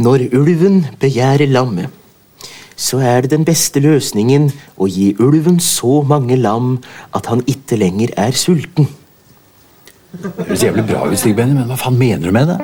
Når 0.00 0.30
ulven 0.32 0.84
begjærer 1.00 1.50
lammet, 1.50 1.90
så 2.80 3.02
er 3.04 3.20
det 3.26 3.34
den 3.34 3.44
beste 3.44 3.82
løsningen 3.84 4.46
å 4.80 4.88
gi 4.88 5.10
ulven 5.20 5.58
så 5.60 6.00
mange 6.08 6.38
lam 6.40 6.78
at 7.16 7.28
han 7.28 7.42
ikke 7.44 7.76
lenger 7.76 8.14
er 8.16 8.32
sulten. 8.32 8.88
Det 10.10 10.32
høres 10.48 10.64
jævlig 10.64 10.86
bra 10.88 11.04
ut, 11.04 11.18
Stig 11.20 11.36
Benny, 11.36 11.52
men 11.54 11.68
hva 11.68 11.76
faen 11.78 12.00
mener 12.00 12.30
du 12.30 12.34
med 12.34 12.48
det? 12.48 12.58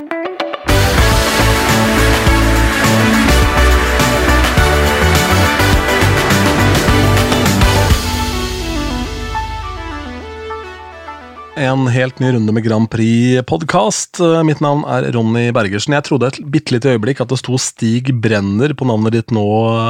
En 11.56 11.86
helt 11.88 12.18
ny 12.20 12.34
runde 12.34 12.52
med 12.52 12.64
Grand 12.66 12.84
Prix-podkast. 12.92 14.18
Mitt 14.44 14.58
navn 14.60 14.82
er 14.92 15.06
Ronny 15.14 15.46
Bergersen. 15.56 15.94
Jeg 15.96 16.04
trodde 16.04 16.28
et 16.28 16.38
bitte 16.52 16.74
lite 16.74 16.90
øyeblikk 16.92 17.22
at 17.24 17.30
det 17.32 17.38
sto 17.40 17.56
Stig 17.60 18.10
Brenner 18.20 18.74
på 18.76 18.84
navnet 18.88 19.14
ditt 19.16 19.32
nå, 19.32 19.44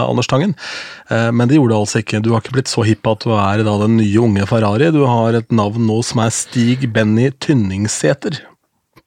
Anders 0.06 0.28
Tangen. 0.30 0.55
Eh, 1.10 1.32
Men 1.34 1.48
det 1.50 1.58
gjorde 1.58 1.74
det 1.74 1.80
altså 1.80 2.02
ikke. 2.05 2.20
Du 2.22 2.30
har 2.36 2.44
ikke 2.44 2.55
blitt 2.55 2.70
så 2.70 2.84
hipp 2.86 3.10
at 3.10 3.27
du 3.27 3.32
er 3.34 3.64
da 3.66 3.74
den 3.82 3.96
nye 3.98 4.20
unge 4.22 4.46
Ferrari. 4.46 4.92
Du 4.94 5.02
har 5.10 5.34
et 5.41 5.50
navn 5.50 5.88
nå 5.88 5.98
som 6.06 6.22
er 6.22 6.30
Stig 6.36 6.86
Benny 6.94 7.32
Tynningsæter. 7.34 8.38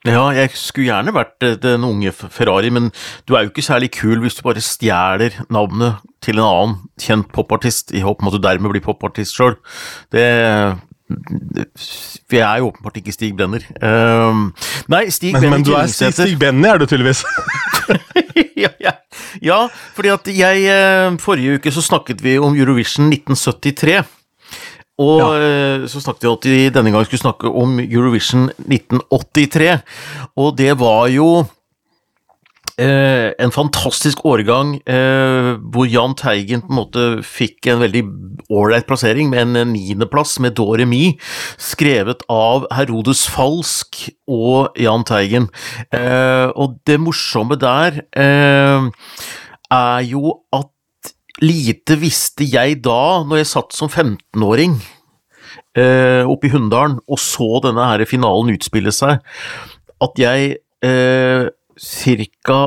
Ja, 0.07 0.25
jeg 0.35 0.51
skulle 0.55 0.89
gjerne 0.91 1.15
vært 1.15 1.39
eh, 1.47 1.55
den 1.63 1.87
unge 1.87 2.11
Ferrari, 2.11 2.69
men 2.75 2.91
du 3.27 3.37
er 3.37 3.47
jo 3.47 3.53
ikke 3.53 3.63
særlig 3.69 3.93
kul 3.95 4.19
hvis 4.23 4.35
du 4.35 4.43
bare 4.43 4.59
stjeler 4.63 5.39
navnet 5.51 6.03
til 6.23 6.39
en 6.39 6.43
annen 6.49 6.77
kjent 6.99 7.31
popartist 7.35 7.95
i 7.95 8.03
håp 8.03 8.19
om 8.19 8.27
at 8.27 8.35
du 8.35 8.43
dermed 8.43 8.75
blir 8.75 8.83
popartist 8.83 9.39
sjøl. 9.39 9.55
Det- 10.11 10.75
For 11.09 12.37
jeg 12.37 12.45
er 12.45 12.61
jo 12.61 12.69
åpenbart 12.69 12.99
ikke 13.01 13.13
Stig 13.15 13.33
Brenner. 13.37 13.65
Um, 13.81 14.49
nei, 14.91 15.07
Stig 15.13 15.33
Men, 15.33 15.41
Brenner 15.41 15.57
men 15.57 15.65
du 15.65 15.73
er 15.73 15.89
Stig. 15.89 16.13
Stig 16.13 16.37
Benny, 16.41 16.67
er 16.69 16.81
du 16.81 16.85
tydeligvis. 16.85 17.23
ja, 18.63 18.69
ja. 18.83 18.93
ja, 19.41 19.59
fordi 19.97 20.13
at 20.13 20.29
jeg 20.29 20.69
eh, 20.69 21.17
Forrige 21.21 21.57
uke 21.57 21.73
så 21.73 21.83
snakket 21.85 22.23
vi 22.25 22.37
om 22.37 22.57
Eurovision 22.57 23.09
1973. 23.09 24.03
Og 24.99 25.21
ja. 25.23 25.87
så 25.87 26.01
snakket 26.03 26.25
vi 26.25 26.31
at 26.33 26.49
vi 26.51 26.71
denne 26.75 26.91
gang 26.91 27.05
skulle 27.07 27.23
snakke 27.23 27.47
om 27.47 27.77
Eurovision 27.79 28.49
1983. 28.67 29.79
Og 30.35 30.57
det 30.59 30.73
var 30.81 31.07
jo 31.13 31.29
eh, 32.79 33.29
en 33.41 33.51
fantastisk 33.53 34.23
årgang 34.27 34.77
eh, 34.89 35.51
hvor 35.73 35.87
Jahn 35.89 36.15
Teigen 36.17 36.63
på 36.63 36.71
en 36.71 36.79
måte 36.79 37.05
fikk 37.27 37.67
en 37.71 37.83
veldig 37.83 38.03
ålreit 38.49 38.87
plassering 38.89 39.29
med 39.31 39.43
en 39.43 39.73
niendeplass 39.73 40.37
med 40.43 40.55
Doremi, 40.57 41.17
skrevet 41.59 42.23
av 42.31 42.67
Herodes 42.73 43.25
Falsk 43.29 44.05
og 44.31 44.79
Jahn 44.79 45.05
Teigen. 45.07 45.49
Eh, 45.91 46.47
og 46.55 46.79
det 46.87 46.99
morsomme 47.03 47.59
der 47.59 48.01
eh, 48.15 48.89
er 49.69 50.07
jo 50.07 50.39
at 50.55 50.71
lite 51.43 51.99
visste 51.99 52.47
jeg 52.47 52.81
da, 52.83 53.21
når 53.27 53.43
jeg 53.43 53.51
satt 53.53 53.75
som 53.75 53.91
15-åring 53.91 54.79
eh, 55.77 56.23
oppe 56.27 56.49
i 56.49 56.53
Hunndalen 56.53 56.99
og 57.07 57.21
så 57.21 57.61
denne 57.63 57.91
her 57.91 58.03
finalen 58.09 58.55
utspille 58.55 58.93
seg, 58.95 59.23
at 59.99 60.19
jeg 60.19 60.57
eh, 60.85 61.47
ca. 61.79 62.61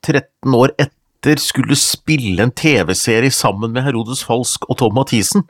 13 0.00 0.56
år 0.56 0.72
etter 0.80 1.36
skulle 1.36 1.76
spille 1.76 2.40
en 2.40 2.52
TV-serie 2.56 3.28
sammen 3.34 3.74
med 3.74 3.84
Herodes 3.84 4.22
Falsk 4.24 4.64
og 4.72 4.78
Tom 4.80 4.94
Mathisen. 4.96 5.44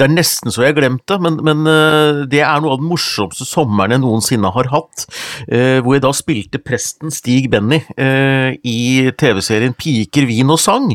Det 0.00 0.06
er 0.06 0.14
nesten 0.14 0.52
så 0.54 0.64
jeg 0.64 0.78
glemte, 0.78 1.18
men, 1.20 1.36
men 1.44 1.68
eh, 1.68 2.22
det 2.32 2.40
er 2.40 2.62
noe 2.64 2.72
av 2.72 2.80
den 2.80 2.88
morsomste 2.88 3.44
sommeren 3.44 3.92
jeg 3.92 4.00
noensinne 4.00 4.54
har 4.54 4.70
hatt. 4.72 5.04
eh, 5.52 5.82
hvor 5.84 5.98
jeg 5.98 6.04
da 6.06 6.14
spilte 6.16 6.62
presten 6.64 7.12
Stig 7.12 7.50
Benny 7.52 7.82
eh, 8.00 8.56
i 8.64 9.12
TV-serien 9.20 9.76
Piker, 9.76 10.24
vin 10.30 10.56
og 10.56 10.60
sang. 10.62 10.88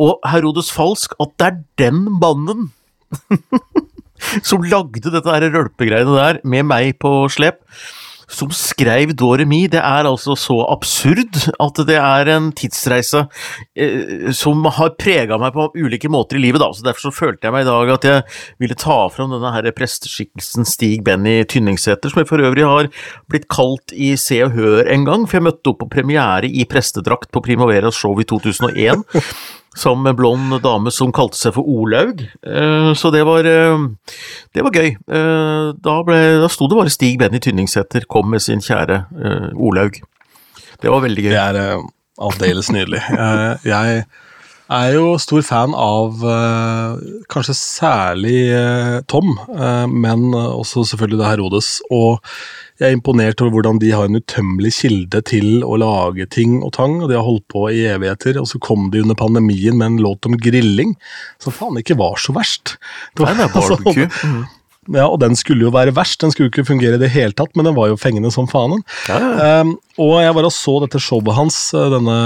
Og 0.00 0.16
Herodes 0.32 0.72
Falsk, 0.72 1.18
at 1.20 1.36
det 1.36 1.50
er 1.50 1.62
den 1.84 2.06
mannen 2.16 2.70
som 4.48 4.64
lagde 4.64 5.12
dette 5.12 5.38
rølpegreiene 5.44 6.16
der, 6.16 6.40
med 6.48 6.66
meg 6.72 6.96
på 7.04 7.12
slep, 7.32 7.60
som 8.28 8.50
skrev 8.54 9.14
Doremi, 9.18 9.64
det 9.72 9.80
er 9.80 10.08
altså 10.08 10.36
så 10.38 10.58
absurd 10.68 11.38
at 11.58 11.80
det 11.88 11.96
er 11.96 12.30
en 12.34 12.50
tidsreise 12.56 13.24
eh, 13.78 14.28
som 14.36 14.66
har 14.76 14.94
prega 15.00 15.38
meg 15.40 15.54
på 15.56 15.68
ulike 15.78 16.10
måter 16.12 16.38
i 16.38 16.42
livet, 16.44 16.60
da. 16.62 16.70
Så 16.74 16.84
derfor 16.86 17.08
så 17.08 17.14
følte 17.14 17.48
jeg 17.48 17.56
meg 17.56 17.64
i 17.64 17.70
dag 17.70 17.92
at 17.94 18.08
jeg 18.08 18.26
ville 18.60 18.78
ta 18.78 18.98
fram 19.12 19.32
denne 19.32 19.52
her 19.54 19.70
presteskikkelsen 19.76 20.68
Stig 20.68 21.04
Benny 21.06 21.40
Tynningsæter, 21.48 22.12
som 22.12 22.22
jeg 22.22 22.30
for 22.30 22.44
øvrig 22.44 22.66
har 22.68 22.90
blitt 23.32 23.48
kalt 23.52 23.94
i 23.96 24.14
Se 24.20 24.42
og 24.44 24.56
Hør 24.58 24.92
en 24.92 25.08
gang, 25.08 25.24
for 25.28 25.40
jeg 25.40 25.48
møtte 25.48 25.72
opp 25.72 25.80
på 25.82 25.92
premiere 25.98 26.48
i 26.48 26.68
prestedrakt 26.68 27.32
på 27.32 27.44
Primaveras 27.44 27.96
show 27.98 28.18
i 28.20 28.28
2001 28.28 29.06
sammen 29.76 30.02
med 30.02 30.10
en 30.10 30.16
blond 30.16 30.62
dame 30.64 30.90
som 30.94 31.12
kalte 31.12 31.36
seg 31.38 31.54
for 31.54 31.66
Olaug. 31.68 32.22
Eh, 32.46 32.92
Så 32.94 33.10
det 33.14 33.24
var, 33.26 33.44
eh, 33.46 33.78
det 34.54 34.62
var 34.64 34.70
gøy. 34.72 34.96
Eh, 35.08 35.72
Da, 35.84 36.02
ble, 36.02 36.40
da 36.40 36.48
sto 36.48 36.66
det 36.68 36.76
bare 36.78 36.90
Stig 36.90 37.18
Benny 37.18 37.38
Tynningsæter 37.38 38.06
kom 38.08 38.30
med 38.30 38.40
sin 38.42 38.60
kjære 38.60 39.04
Olaug. 39.56 40.00
Det 40.82 40.90
var 40.90 41.00
veldig 41.00 41.22
gøy. 41.24 41.30
Det 41.30 41.38
er 41.38 41.82
aldeles 42.20 42.70
nydelig. 42.72 43.02
Jeg, 43.10 43.58
jeg 43.64 44.04
er 44.70 44.94
jo 44.98 45.14
stor 45.22 45.42
fan 45.46 45.72
av 45.74 46.20
eh, 46.28 46.98
kanskje 47.32 47.54
særlig 47.56 48.40
eh, 48.52 48.98
Tom, 49.08 49.30
eh, 49.54 49.86
men 49.88 50.26
også 50.34 50.84
selvfølgelig 50.90 51.20
det 51.22 51.30
Herodes. 51.30 51.70
Og 51.94 52.18
jeg 52.78 52.90
er 52.90 52.96
imponert 52.98 53.40
over 53.42 53.56
hvordan 53.56 53.80
de 53.82 53.90
har 53.94 54.06
en 54.06 54.18
utømmelig 54.20 54.74
kilde 54.76 55.22
til 55.26 55.64
å 55.66 55.78
lage 55.80 56.28
ting 56.30 56.58
og 56.62 56.74
tang, 56.76 56.98
og 57.02 57.08
de 57.10 57.16
har 57.18 57.24
holdt 57.26 57.46
på 57.50 57.64
i 57.72 57.86
evigheter. 57.90 58.38
Og 58.42 58.46
så 58.52 58.60
kom 58.62 58.90
de 58.92 59.02
under 59.06 59.18
pandemien 59.18 59.78
med 59.80 59.94
en 59.94 59.98
låt 60.04 60.28
om 60.28 60.36
grilling, 60.38 60.92
som 61.42 61.54
faen 61.56 61.80
ikke 61.80 61.96
var 61.98 62.20
så 62.22 62.36
verst. 62.36 62.76
Det 63.16 63.24
var- 63.24 63.34
Nei, 63.34 63.40
det 63.40 63.48
er 63.48 63.54
barbecue. 63.56 64.06
altså, 64.12 64.46
ja, 64.94 65.04
og 65.04 65.18
den 65.20 65.36
skulle 65.36 65.66
jo 65.66 65.72
være 65.74 65.92
verst, 65.96 66.20
den 66.22 66.32
skulle 66.32 66.48
jo 66.48 66.52
ikke 66.52 66.68
fungere 66.70 66.96
i 66.96 67.02
det 67.02 67.10
hele 67.12 67.34
tatt, 67.36 67.52
men 67.58 67.66
den 67.68 67.76
var 67.76 67.90
jo 67.90 67.98
fengende 68.00 68.30
som 68.32 68.48
faen. 68.48 68.78
Um, 69.10 69.74
og 70.00 70.14
jeg 70.22 70.34
var 70.36 70.46
og 70.48 70.54
så 70.54 70.76
dette 70.84 71.00
showet 71.02 71.36
hans, 71.36 71.58
uh, 71.76 71.88
denne 71.92 72.16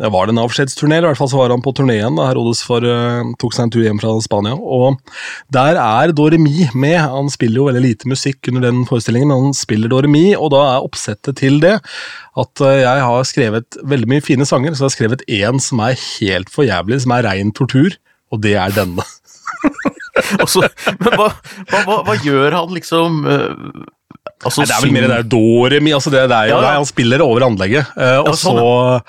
ja, 0.00 0.10
Var 0.12 0.28
det 0.28 0.34
en 0.34 0.42
avskjedsturné, 0.42 0.98
i 1.00 1.06
hvert 1.06 1.20
fall 1.20 1.30
så 1.32 1.40
var 1.40 1.54
han 1.54 1.64
på 1.64 1.72
turneen 1.76 2.18
da 2.18 2.28
Herodes 2.28 2.60
for, 2.66 2.84
uh, 2.84 3.24
tok 3.40 3.56
seg 3.56 3.66
en 3.66 3.74
tur 3.74 3.86
hjem 3.86 4.02
fra 4.02 4.12
Spania. 4.24 4.56
Og 4.58 5.00
der 5.54 5.80
er 5.80 6.12
Doremi 6.16 6.68
med. 6.74 6.98
Han 7.00 7.32
spiller 7.32 7.62
jo 7.62 7.68
veldig 7.70 7.84
lite 7.86 8.10
musikk 8.10 8.52
under 8.52 8.68
den 8.68 8.84
forestillingen, 8.88 9.32
men 9.32 9.48
han 9.48 9.56
spiller 9.56 9.92
Doremi, 9.92 10.26
og 10.36 10.52
da 10.56 10.62
er 10.74 10.86
oppsettet 10.86 11.40
til 11.40 11.60
det 11.64 11.78
at 11.78 12.64
uh, 12.66 12.76
jeg 12.82 13.08
har 13.08 13.28
skrevet 13.30 13.80
veldig 13.80 14.10
mye 14.10 14.24
fine 14.24 14.48
sanger, 14.48 14.74
så 14.74 14.84
jeg 14.84 14.90
har 14.90 14.96
skrevet 14.98 15.28
én 15.40 15.62
som 15.62 15.80
er 15.86 15.96
helt 15.96 16.52
for 16.52 16.68
jævlig, 16.68 17.00
som 17.06 17.16
er 17.16 17.28
rein 17.30 17.54
tortur, 17.54 17.96
og 18.34 18.44
det 18.44 18.58
er 18.60 18.74
denne. 18.76 19.06
Og 20.44 20.48
men 21.02 21.16
hva, 21.18 21.28
hva, 21.72 21.98
hva, 22.06 22.16
gjør 22.22 22.54
han 22.54 22.74
liksom 22.76 23.22
eh, 23.26 23.48
altså, 24.44 24.62
Nei, 24.62 24.68
det 24.70 24.76
er 24.76 24.84
vel 24.84 24.94
mer 24.94 25.06
det 25.06 25.12
der 25.14 25.28
Doremi, 25.32 25.94
altså 25.96 26.12
det, 26.14 26.24
er 26.26 26.50
Ja, 26.52 26.60
ja. 26.62 26.74
Han 26.78 26.86
spiller 26.88 27.24
over 27.24 27.46
anlegget. 27.48 27.90
eh, 27.98 28.20
og 28.22 28.34
sånn, 28.38 28.60
så 28.60 29.00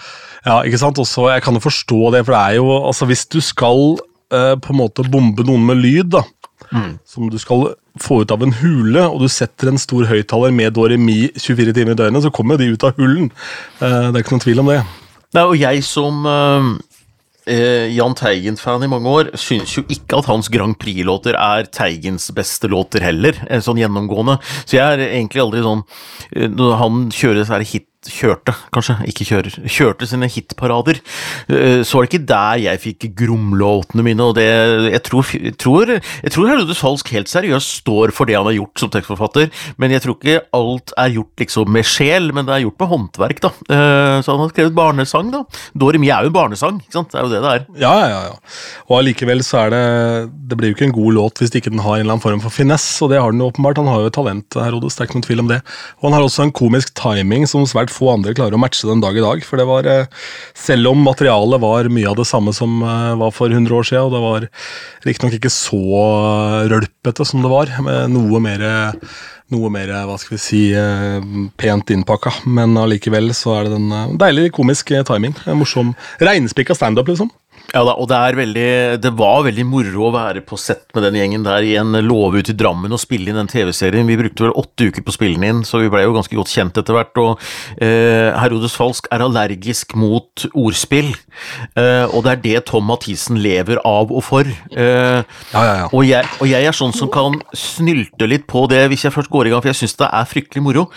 Ja, 0.46 0.62
ikke 0.66 0.82
sant. 0.82 1.00
Også, 1.02 1.30
Jeg 1.34 1.46
kan 1.46 1.58
jo 1.58 1.64
forstå 1.64 2.12
det, 2.16 2.26
for 2.26 2.36
det 2.38 2.42
er 2.42 2.58
jo 2.60 2.72
Altså, 2.82 3.08
hvis 3.10 3.26
du 3.30 3.40
skal 3.42 3.98
eh, 4.34 4.56
på 4.58 4.74
en 4.74 4.82
måte 4.82 5.06
bombe 5.10 5.46
noen 5.46 5.66
med 5.68 5.82
lyd, 5.84 6.10
da, 6.18 6.26
Mm. 6.74 6.98
som 7.06 7.30
du 7.30 7.38
skal 7.38 7.76
få 8.02 8.24
ut 8.24 8.32
av 8.34 8.42
en 8.44 8.52
hule, 8.58 9.04
og 9.06 9.22
du 9.22 9.28
setter 9.32 9.70
en 9.70 9.78
stor 9.80 10.08
høyttaler 10.10 10.52
med 10.56 10.74
Doremi 10.76 11.30
24 11.38 11.76
timer 11.78 11.94
i 11.94 12.00
døgnet, 12.00 12.24
så 12.26 12.32
kommer 12.34 12.58
de 12.60 12.72
ut 12.74 12.84
av 12.84 12.98
hullen. 12.98 13.30
Eh, 13.80 14.08
det 14.10 14.18
er 14.18 14.24
ikke 14.24 14.34
noen 14.36 14.44
tvil 14.44 14.64
om 14.64 14.72
det. 14.74 14.80
Nei, 15.36 15.44
og 15.44 15.56
jeg 15.60 15.84
som 15.86 16.26
eh, 16.26 16.70
eh, 17.46 17.88
Jahn 17.96 18.16
Teigen-fan 18.18 18.86
i 18.86 18.90
mange 18.92 19.12
år, 19.12 19.32
syns 19.40 19.76
jo 19.78 19.86
ikke 19.92 20.20
at 20.20 20.30
hans 20.30 20.50
Grand 20.54 20.78
Prix-låter 20.82 21.38
er 21.40 21.70
Teigens 21.74 22.30
beste 22.36 22.70
låter 22.72 23.06
heller, 23.06 23.38
eh, 23.48 23.62
sånn 23.64 23.80
gjennomgående. 23.82 24.38
Så 24.66 24.80
jeg 24.80 24.86
er 24.86 25.06
egentlig 25.08 25.44
aldri 25.44 25.66
sånn 25.66 25.84
eh, 26.36 26.48
Når 26.50 26.78
han 26.82 27.04
kjører 27.14 27.44
disse 27.44 27.62
hit 27.72 27.90
Kjørte, 28.06 28.54
kanskje, 28.76 28.96
ikke 29.10 29.26
kjører. 29.26 29.56
Kjørte 29.66 30.06
sine 30.08 30.28
hitparader. 30.30 31.00
eh, 31.50 31.82
Så 31.84 31.98
var 31.98 32.06
det 32.06 32.12
ikke 32.14 32.28
der 32.30 32.60
jeg 32.62 32.80
fikk 32.84 33.06
gromlåtene 33.18 34.04
mine, 34.06 34.22
og 34.22 34.36
det 34.36 34.46
Jeg 34.94 35.02
tror, 35.04 35.24
jeg 35.34 35.58
tror, 35.58 35.86
jeg 36.24 36.32
tror 36.32 36.48
Herodes 36.48 36.78
Falsk 36.78 37.10
helt 37.16 37.28
seriøst 37.32 37.82
står 37.82 38.12
for 38.14 38.26
det 38.30 38.36
han 38.38 38.46
har 38.46 38.54
gjort 38.60 38.78
som 38.80 38.90
tekstforfatter, 38.94 39.50
men 39.78 39.92
jeg 39.92 40.02
tror 40.06 40.16
ikke 40.20 40.42
alt 40.54 40.94
er 40.98 41.10
gjort 41.16 41.34
liksom 41.42 41.70
med 41.72 41.84
sjel, 41.86 42.32
men 42.34 42.46
det 42.46 42.54
er 42.56 42.64
gjort 42.68 42.80
med 42.80 42.90
håndverk, 42.94 43.42
da. 43.42 43.50
Eh, 43.70 44.22
Så 44.22 44.32
han 44.32 44.40
har 44.46 44.50
skrevet 44.54 44.76
barnesang, 44.78 45.32
da. 45.34 45.44
Doremi 45.76 46.10
er 46.14 46.22
jo 46.24 46.32
en 46.32 46.38
barnesang, 46.38 46.80
ikke 46.82 46.94
sant? 47.00 47.12
Det 47.12 47.20
er 47.20 47.24
jo 47.26 47.34
det 47.34 47.42
det 47.42 47.52
er. 47.56 47.66
Ja, 47.82 47.94
ja, 48.08 48.22
ja. 48.30 48.36
Og 48.90 49.00
allikevel 49.02 49.42
så 49.44 49.66
er 49.66 49.70
det 49.74 50.32
Det 50.48 50.58
blir 50.58 50.70
jo 50.72 50.76
ikke 50.78 50.86
en 50.90 50.96
god 50.96 51.14
låt 51.14 51.40
hvis 51.42 51.54
ikke 51.58 51.72
den 51.74 51.80
har 51.82 51.96
en 51.98 52.02
eller 52.06 52.14
annen 52.16 52.22
form 52.24 52.40
for 52.42 52.50
finesse, 52.54 53.02
og 53.04 53.10
det 53.10 53.20
har 53.20 53.32
den 53.32 53.42
jo 53.42 53.50
åpenbart. 53.52 53.78
Han 53.82 53.88
har 53.90 54.06
jo 54.06 54.10
talent, 54.14 54.54
Herodes, 54.54 54.96
det 54.96 55.02
er 55.02 55.08
ikke 55.10 55.18
noen 55.20 55.28
tvil 55.28 55.40
om 55.42 55.48
det. 55.50 55.62
Og 56.00 56.10
han 56.10 56.14
har 56.20 56.22
også 56.28 56.44
en 56.46 56.52
komisk 56.56 56.94
timing 56.94 57.48
som 57.50 57.66
svært 57.66 57.90
få 57.96 58.12
andre 58.14 58.36
klarer 58.38 58.58
å 58.58 58.62
matche 58.62 58.88
den 58.90 59.04
dag 59.04 59.18
i 59.18 59.24
dag. 59.24 59.46
For 59.48 59.62
det 59.62 59.68
var, 59.70 59.88
eh, 59.90 60.10
selv 60.54 60.92
om 60.92 61.06
materialet 61.06 61.64
var 61.64 61.92
mye 61.94 62.10
av 62.12 62.20
det 62.20 62.28
samme 62.30 62.54
som 62.56 62.82
eh, 62.84 63.14
var 63.22 63.32
for 63.36 63.50
100 63.50 63.72
år 63.76 63.88
siden, 63.88 64.10
og 64.10 64.16
det 64.16 64.26
var 64.26 64.50
riktignok 65.08 65.40
ikke 65.40 65.54
så 65.54 65.84
eh, 65.94 66.68
rølpete 66.74 67.28
som 67.28 67.46
det 67.46 67.54
var, 67.54 67.72
med 67.86 68.14
noe 68.16 68.44
mer 68.44 68.68
noe 69.54 69.70
mer 69.70 69.92
hva 70.08 70.16
skal 70.18 70.36
vi 70.36 70.42
si, 70.42 70.62
pent 71.62 71.92
innpakka. 71.94 72.32
Men 72.50 72.74
allikevel 72.82 73.30
så 73.38 73.60
er 73.60 73.70
det 73.70 73.78
eh, 73.78 74.14
deilig 74.26 74.52
komisk 74.58 74.94
timing. 75.08 75.36
En 75.46 75.60
morsom 75.62 75.94
regnspikka 76.24 76.78
standup, 76.78 77.12
liksom. 77.12 77.30
Ja 77.74 77.82
da, 77.88 77.96
og 77.98 78.08
det, 78.12 78.18
er 78.18 78.38
veldig, 78.38 78.70
det 79.04 79.12
var 79.18 79.44
veldig 79.48 79.66
moro 79.68 80.06
å 80.08 80.12
være 80.14 80.44
på 80.48 80.58
sett 80.60 80.86
med 80.96 81.04
den 81.08 81.18
gjengen 81.20 81.44
der 81.46 81.66
i 81.66 81.74
en 81.80 81.96
låve 82.06 82.40
ute 82.44 82.54
i 82.54 82.58
Drammen 82.58 82.94
og 82.94 83.02
spille 83.02 83.32
inn 83.32 83.40
den 83.40 83.50
TV-serien. 83.52 84.08
Vi 84.08 84.18
brukte 84.20 84.46
vel 84.46 84.54
åtte 84.56 84.88
uker 84.92 85.04
på 85.04 85.12
å 85.12 85.16
spille 85.16 85.40
den 85.40 85.48
inn, 85.50 85.64
så 85.68 85.82
vi 85.82 85.90
ble 85.92 86.04
jo 86.06 86.14
ganske 86.16 86.38
godt 86.38 86.54
kjent 86.54 86.78
etter 86.80 86.96
hvert. 86.96 87.18
Og 87.20 87.42
eh, 87.84 88.30
Herodes 88.38 88.76
Falsk 88.78 89.10
er 89.12 89.26
allergisk 89.26 89.96
mot 90.00 90.46
ordspill, 90.54 91.12
eh, 91.76 92.06
og 92.06 92.24
det 92.28 92.36
er 92.36 92.44
det 92.46 92.64
Tom 92.70 92.88
Mathisen 92.90 93.40
lever 93.44 93.82
av 93.88 94.14
og 94.14 94.24
for. 94.28 94.48
Eh, 94.72 95.24
Ja, 95.56 95.62
ja, 95.64 95.76
ja. 95.82 95.88
og, 95.92 96.04
jeg, 96.08 96.28
og 96.42 96.50
jeg 96.50 96.68
er 96.68 96.76
sånn 96.76 96.94
som 96.96 97.10
kan 97.12 97.38
snylte 97.56 98.28
litt 98.30 98.46
på 98.52 98.66
det 98.72 98.86
hvis 98.92 99.06
jeg 99.08 99.14
først 99.16 99.32
går 99.34 99.48
i 99.48 99.54
gang, 99.54 99.64
for 99.64 99.72
jeg 99.72 99.80
syns 99.82 99.98
det 100.00 100.10
er 100.12 100.28
fryktelig 100.30 100.64
moro. 100.66 100.88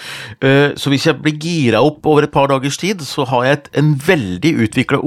Eh, 0.44 0.74
så 0.78 0.92
hvis 0.92 1.06
jeg 1.08 1.18
blir 1.22 1.36
gira 1.42 1.82
opp 1.84 2.06
over 2.08 2.26
et 2.26 2.34
par 2.34 2.50
dagers 2.50 2.78
tid, 2.80 3.02
så 3.06 3.26
har 3.30 3.46
jeg 3.46 3.58
et, 3.58 3.70
en 3.82 3.92
veldig 4.06 4.54
utvikla 4.66 5.00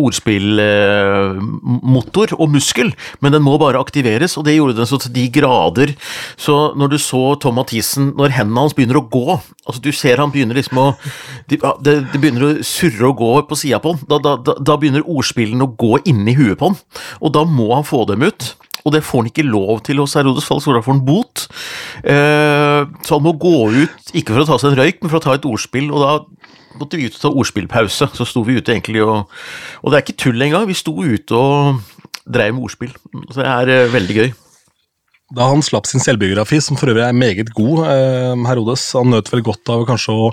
ordspillmotor 1.52 2.36
og 2.40 2.52
muskel, 2.52 2.94
men 3.22 3.34
den 3.34 3.44
må 3.44 3.58
bare 3.60 3.80
aktiveres, 3.80 4.38
og 4.38 4.46
det 4.46 4.56
gjorde 4.56 4.78
den 4.78 4.88
så 4.88 5.00
til 5.02 5.14
de 5.14 5.28
grader. 5.30 5.96
Så 6.38 6.74
når 6.76 6.94
du 6.94 6.98
så 6.98 7.36
Tom 7.40 7.56
Mathisen, 7.56 8.14
når 8.18 8.36
hendene 8.38 8.62
hans 8.62 8.74
begynner 8.74 9.00
å 9.00 9.08
gå, 9.10 9.40
altså 9.66 9.82
du 9.82 9.92
ser 9.92 10.22
han 10.22 10.32
begynner 10.32 10.56
liksom 10.58 10.78
å 10.78 10.88
de, 11.50 11.58
det, 11.82 11.96
det 12.12 12.20
begynner 12.20 12.48
å 12.48 12.64
surre 12.64 13.10
og 13.10 13.20
gå 13.20 13.32
på 13.48 13.60
sida 13.60 13.82
på 13.82 13.96
han, 13.96 14.04
da, 14.08 14.20
da, 14.22 14.56
da 14.58 14.78
begynner 14.78 15.06
ordspillene 15.06 15.66
å 15.66 15.76
gå 15.76 16.02
inni 16.06 16.36
huet 16.38 16.60
på 16.60 16.72
han, 16.72 16.80
og 17.22 17.34
da 17.36 17.46
må 17.46 17.72
han 17.76 17.88
få 17.88 18.06
dem 18.10 18.28
ut. 18.28 18.54
Og 18.82 18.96
det 18.96 19.04
får 19.06 19.22
han 19.22 19.28
ikke 19.30 19.46
lov 19.46 19.84
til 19.86 20.00
hos 20.02 20.16
Herodes 20.18 20.48
Falk, 20.48 20.64
så 20.64 20.74
da 20.74 20.80
får 20.82 20.96
han 20.96 21.04
bot. 21.06 21.44
Eh, 22.02 22.80
så 23.06 23.20
han 23.20 23.26
må 23.28 23.36
gå 23.38 23.68
ut, 23.76 24.14
ikke 24.18 24.34
for 24.34 24.42
å 24.42 24.48
ta 24.50 24.58
seg 24.58 24.72
en 24.72 24.80
røyk, 24.80 25.04
men 25.04 25.12
for 25.12 25.20
å 25.20 25.26
ta 25.28 25.36
et 25.38 25.46
ordspill, 25.46 25.92
og 25.94 26.02
da 26.02 26.16
måtte 26.80 27.00
vi 27.00 27.08
ut 27.10 27.18
og 27.18 27.24
ta 27.24 27.32
ordspillpause. 27.32 28.12
Så 28.18 28.28
sto 28.28 28.46
vi 28.48 28.60
ute 28.60 28.76
egentlig 28.76 29.04
og 29.04 29.28
Og 29.82 29.92
det 29.92 29.98
er 29.98 30.06
ikke 30.06 30.22
tull 30.26 30.42
engang, 30.42 30.68
vi 30.68 30.78
sto 30.78 30.94
ute 30.94 31.36
og 31.36 31.82
dreiv 32.28 32.56
med 32.56 32.64
ordspill. 32.64 32.96
Så 33.32 33.42
det 33.42 33.50
er 33.50 33.74
eh, 33.74 33.94
veldig 33.94 34.18
gøy. 34.18 34.32
Da 35.32 35.46
han 35.48 35.62
slapp 35.64 35.88
sin 35.88 36.04
selvbiografi, 36.04 36.60
som 36.60 36.76
for 36.76 36.92
øvrig 36.92 37.06
er 37.06 37.16
meget 37.16 37.54
god, 37.56 37.86
eh, 37.88 38.48
Herodes 38.50 38.84
Han 38.98 39.14
nøt 39.14 39.32
vel 39.32 39.44
godt 39.48 39.70
av 39.72 39.86
kanskje 39.88 40.12
å 40.12 40.26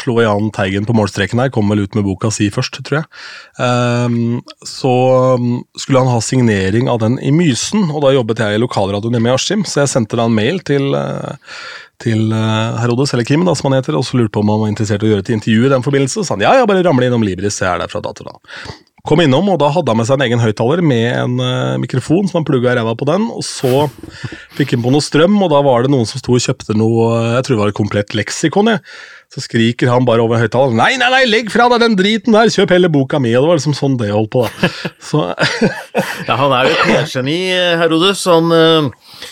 slå 0.00 0.22
Jahn 0.24 0.48
Teigen 0.56 0.86
på 0.88 0.96
målstreken 0.96 1.42
her, 1.42 1.50
kom 1.52 1.68
vel 1.68 1.84
ut 1.84 1.94
med 1.94 2.06
boka 2.06 2.30
si 2.32 2.48
først, 2.48 2.80
tror 2.80 3.02
jeg. 3.02 3.08
Eh, 3.60 4.08
så 4.64 4.94
skulle 5.76 6.00
han 6.00 6.12
ha 6.14 6.20
signering 6.24 6.88
av 6.88 7.02
den 7.04 7.18
i 7.20 7.30
Mysen, 7.30 7.90
og 7.92 8.02
da 8.06 8.14
jobbet 8.16 8.40
jeg 8.40 8.56
i 8.56 8.62
lokalradioen 8.64 9.18
hjemme 9.18 9.28
i 9.28 9.36
Askim, 9.36 9.66
så 9.68 9.84
jeg 9.84 9.92
sendte 9.92 10.16
da 10.16 10.24
en 10.24 10.38
mail 10.38 10.64
til 10.64 10.96
til 12.02 12.32
eh, 12.34 12.80
Herodes, 12.82 13.14
eller 13.14 13.26
Kim, 13.28 13.46
da, 13.46 13.54
som 13.58 13.70
han 13.70 13.80
heter, 13.80 13.96
og 13.98 14.06
så 14.06 14.18
lurte 14.18 14.34
på 14.36 14.44
om 14.44 14.52
han 14.54 14.64
var 14.64 14.72
interessert 14.72 15.04
i 15.04 15.08
å 15.08 15.14
gjøre 15.14 15.26
et 15.26 15.32
intervju 15.36 15.66
i 15.66 15.72
den 15.74 15.86
forbindelse. 15.86 16.24
Så 16.24 16.36
han 16.36 16.44
ja, 16.44 16.54
ja, 16.58 16.68
bare 16.68 16.84
ramle 16.86 17.08
innom 17.08 17.24
Libris, 17.26 17.60
jeg 17.62 17.70
er 17.70 17.82
der 17.82 17.90
fra 17.92 18.02
da 18.04 18.14
til 18.16 18.30
da. 18.30 18.38
Kom 19.08 19.22
innom, 19.22 19.46
og 19.48 19.60
da 19.62 19.70
hadde 19.72 19.92
han 19.92 20.00
med 20.00 20.08
seg 20.08 20.18
en 20.18 20.24
egen 20.26 20.40
høyttaler 20.42 20.82
med 20.84 21.06
en 21.14 21.36
uh, 21.40 21.76
mikrofon 21.80 22.26
som 22.28 22.40
han 22.40 22.46
plugga 22.48 22.74
i 22.74 22.76
ræva 22.76 22.92
på 22.98 23.06
den, 23.08 23.28
og 23.30 23.44
så 23.46 23.86
fikk 24.58 24.74
han 24.74 24.82
på 24.84 24.92
noe 24.92 25.04
strøm, 25.04 25.38
og 25.46 25.52
da 25.52 25.62
var 25.64 25.86
det 25.86 25.92
noen 25.94 26.08
som 26.08 26.20
sto 26.20 26.34
og 26.36 26.42
kjøpte 26.44 26.76
noe, 26.76 27.06
jeg 27.36 27.46
tror 27.46 27.54
det 27.54 27.62
var 27.62 27.72
et 27.72 27.78
komplett 27.78 28.16
leksikon, 28.18 28.72
jeg. 28.74 28.82
Så 29.32 29.44
skriker 29.44 29.90
han 29.92 30.06
bare 30.08 30.24
over 30.24 30.40
høyttaleren 30.40 30.76
nei, 30.80 30.94
nei, 31.00 31.08
nei, 31.12 31.24
legg 31.28 31.50
fra 31.52 31.66
deg 31.72 31.82
den 31.84 31.96
driten 31.98 32.36
der, 32.36 32.52
kjøp 32.52 32.72
heller 32.74 32.92
boka 32.92 33.20
mi, 33.20 33.32
og 33.36 33.44
det 33.44 33.52
var 33.52 33.60
liksom 33.60 33.76
sånn 33.76 33.96
det 34.00 34.12
holdt 34.12 34.32
på, 34.34 34.44
da. 34.44 34.70
Så 35.04 35.24
Ja, 36.28 36.36
han 36.40 36.54
er 36.58 36.68
jo 36.68 36.76
et 36.76 36.86
PR-geni, 36.88 37.40
Herodes. 37.80 38.24
Han, 38.28 38.54
eh, 38.56 39.28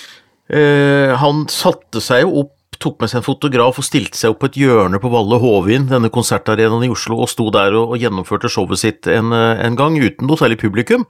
eh, 0.56 1.16
han 1.20 1.46
satte 1.52 2.04
seg 2.04 2.24
jo 2.24 2.46
opp, 2.46 2.55
tok 2.82 3.00
med 3.00 3.10
seg 3.10 3.20
en 3.20 3.26
fotograf 3.26 3.78
og 3.80 3.84
stilte 3.86 4.18
seg 4.18 4.32
opp 4.34 4.40
på 4.42 4.48
et 4.50 4.58
hjørne 4.60 4.98
på 5.02 5.10
Valle 5.12 5.38
Hovin, 5.42 5.86
denne 5.90 6.10
konsertarenaen 6.12 6.84
i 6.86 6.90
Oslo, 6.92 7.18
og 7.24 7.30
sto 7.32 7.48
der 7.54 7.74
og, 7.76 7.94
og 7.94 8.02
gjennomførte 8.02 8.50
showet 8.52 8.80
sitt 8.82 9.06
en, 9.10 9.32
eh, 9.36 9.62
en 9.66 9.76
gang, 9.78 9.96
uten 10.02 10.26
noe 10.28 10.36
særlig 10.40 10.58
publikum. 10.62 11.06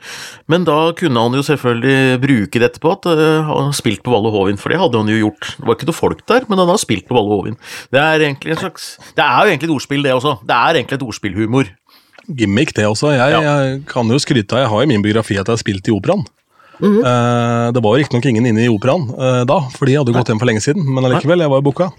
Men 0.48 0.64
da 0.68 0.92
kunne 0.98 1.22
han 1.26 1.36
jo 1.38 1.44
selvfølgelig 1.46 2.20
bruke 2.22 2.62
dette 2.62 2.82
på 2.82 2.92
at 2.92 3.08
eh, 3.12 3.42
han 3.48 3.70
har 3.70 3.76
spilt 3.76 4.02
på 4.06 4.12
Valle 4.14 4.30
Hovin, 4.34 4.60
for 4.60 4.72
det 4.74 4.80
hadde 4.82 5.00
han 5.02 5.10
jo 5.12 5.18
gjort. 5.24 5.54
Det 5.56 5.66
var 5.66 5.78
ikke 5.78 5.90
noe 5.90 6.00
folk 6.02 6.22
der, 6.26 6.46
men 6.50 6.62
han 6.62 6.68
har 6.74 6.82
spilt 6.82 7.08
på 7.08 7.16
Valle 7.18 7.34
Hovin. 7.40 7.58
Det 7.94 8.02
er 8.02 8.26
egentlig 8.28 8.56
en 8.56 8.62
slags 8.66 8.86
Det 9.16 9.24
er 9.24 9.40
jo 9.46 9.52
egentlig 9.54 9.70
et 9.70 9.76
ordspill, 9.78 10.02
det 10.06 10.14
også. 10.16 10.36
Det 10.46 10.56
er 10.56 10.80
egentlig 10.80 10.98
et 11.00 11.06
ordspillhumor. 11.06 11.72
gimmick, 12.26 12.72
det 12.74 12.84
også. 12.86 13.12
Jeg, 13.14 13.30
Ja. 13.32 13.40
jeg 13.62 13.84
kan 13.86 14.08
jo 14.10 14.18
skryte 14.18 14.52
av, 14.56 14.64
jeg 14.64 14.68
har 14.72 14.82
i 14.82 14.86
min 14.90 15.02
biografi 15.02 15.36
at 15.38 15.46
jeg 15.46 15.52
har 15.54 15.62
spilt 15.62 15.86
i 15.88 15.92
operaen. 15.94 16.24
Mhm. 16.82 17.00
Eh, 17.00 17.66
det 17.72 17.82
var 17.84 17.96
jo 17.96 18.02
riktignok 18.02 18.28
ingen 18.28 18.50
inne 18.50 18.66
i 18.66 18.72
operaen 18.72 19.08
eh, 19.16 19.42
da, 19.48 19.62
for 19.72 19.88
de 19.88 19.96
hadde 19.96 20.12
jo 20.12 20.18
gått 20.18 20.32
hjem 20.32 20.42
for 20.42 20.50
lenge 20.50 20.64
siden, 20.64 20.84
men 20.84 21.08
allikevel, 21.08 21.44
jeg 21.44 21.52
var 21.52 21.62
jo 21.62 21.68
booka. 21.70 21.90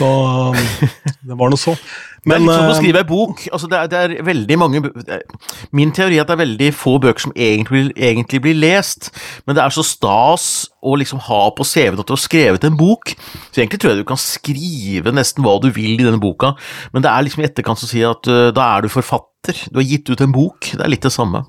Så 0.00 0.08
det 1.28 1.36
var 1.36 1.50
noe 1.52 1.60
så. 1.60 1.74
Men, 2.28 2.44
det 2.44 2.52
er 2.52 2.52
litt 2.52 2.58
som 2.58 2.68
å 2.68 2.72
eh, 2.74 2.78
skrive 2.78 3.00
ei 3.00 3.08
bok. 3.08 3.42
Altså, 3.48 3.68
det, 3.70 3.78
er, 3.78 3.88
det 3.88 4.00
er 4.00 4.26
veldig 4.26 4.56
mange 4.60 4.82
Min 5.76 5.92
teori 5.96 6.18
er 6.18 6.24
at 6.24 6.28
det 6.28 6.34
er 6.34 6.42
veldig 6.42 6.68
få 6.76 6.98
bøker 7.00 7.24
som 7.24 7.32
egentlig, 7.32 7.86
egentlig 7.96 8.42
blir 8.44 8.58
lest, 8.58 9.08
men 9.48 9.56
det 9.56 9.64
er 9.64 9.72
så 9.72 9.84
stas 9.86 10.50
å 10.84 10.96
liksom 11.00 11.22
ha 11.30 11.40
på 11.56 11.64
CV-en 11.64 12.02
at 12.02 12.08
du 12.08 12.14
har 12.14 12.20
skrevet 12.20 12.66
en 12.68 12.76
bok. 12.80 13.14
Så 13.48 13.62
egentlig 13.62 13.80
tror 13.80 13.94
jeg 13.94 14.02
du 14.02 14.08
kan 14.08 14.20
skrive 14.20 15.14
nesten 15.16 15.44
hva 15.44 15.56
du 15.64 15.70
vil 15.72 15.96
i 15.96 16.04
denne 16.04 16.20
boka, 16.20 16.54
men 16.92 17.04
det 17.04 17.12
er 17.12 17.24
liksom 17.26 17.44
i 17.44 17.48
etterkant 17.48 17.80
som 17.80 17.90
sier 17.90 18.12
at 18.12 18.28
uh, 18.28 18.50
da 18.56 18.68
er 18.76 18.84
du 18.84 18.92
forfatter. 18.92 19.64
Du 19.72 19.80
har 19.80 19.88
gitt 19.88 20.12
ut 20.12 20.20
en 20.20 20.36
bok. 20.36 20.72
Det 20.74 20.84
er 20.84 20.92
litt 20.92 21.04
det 21.04 21.14
samme. 21.14 21.44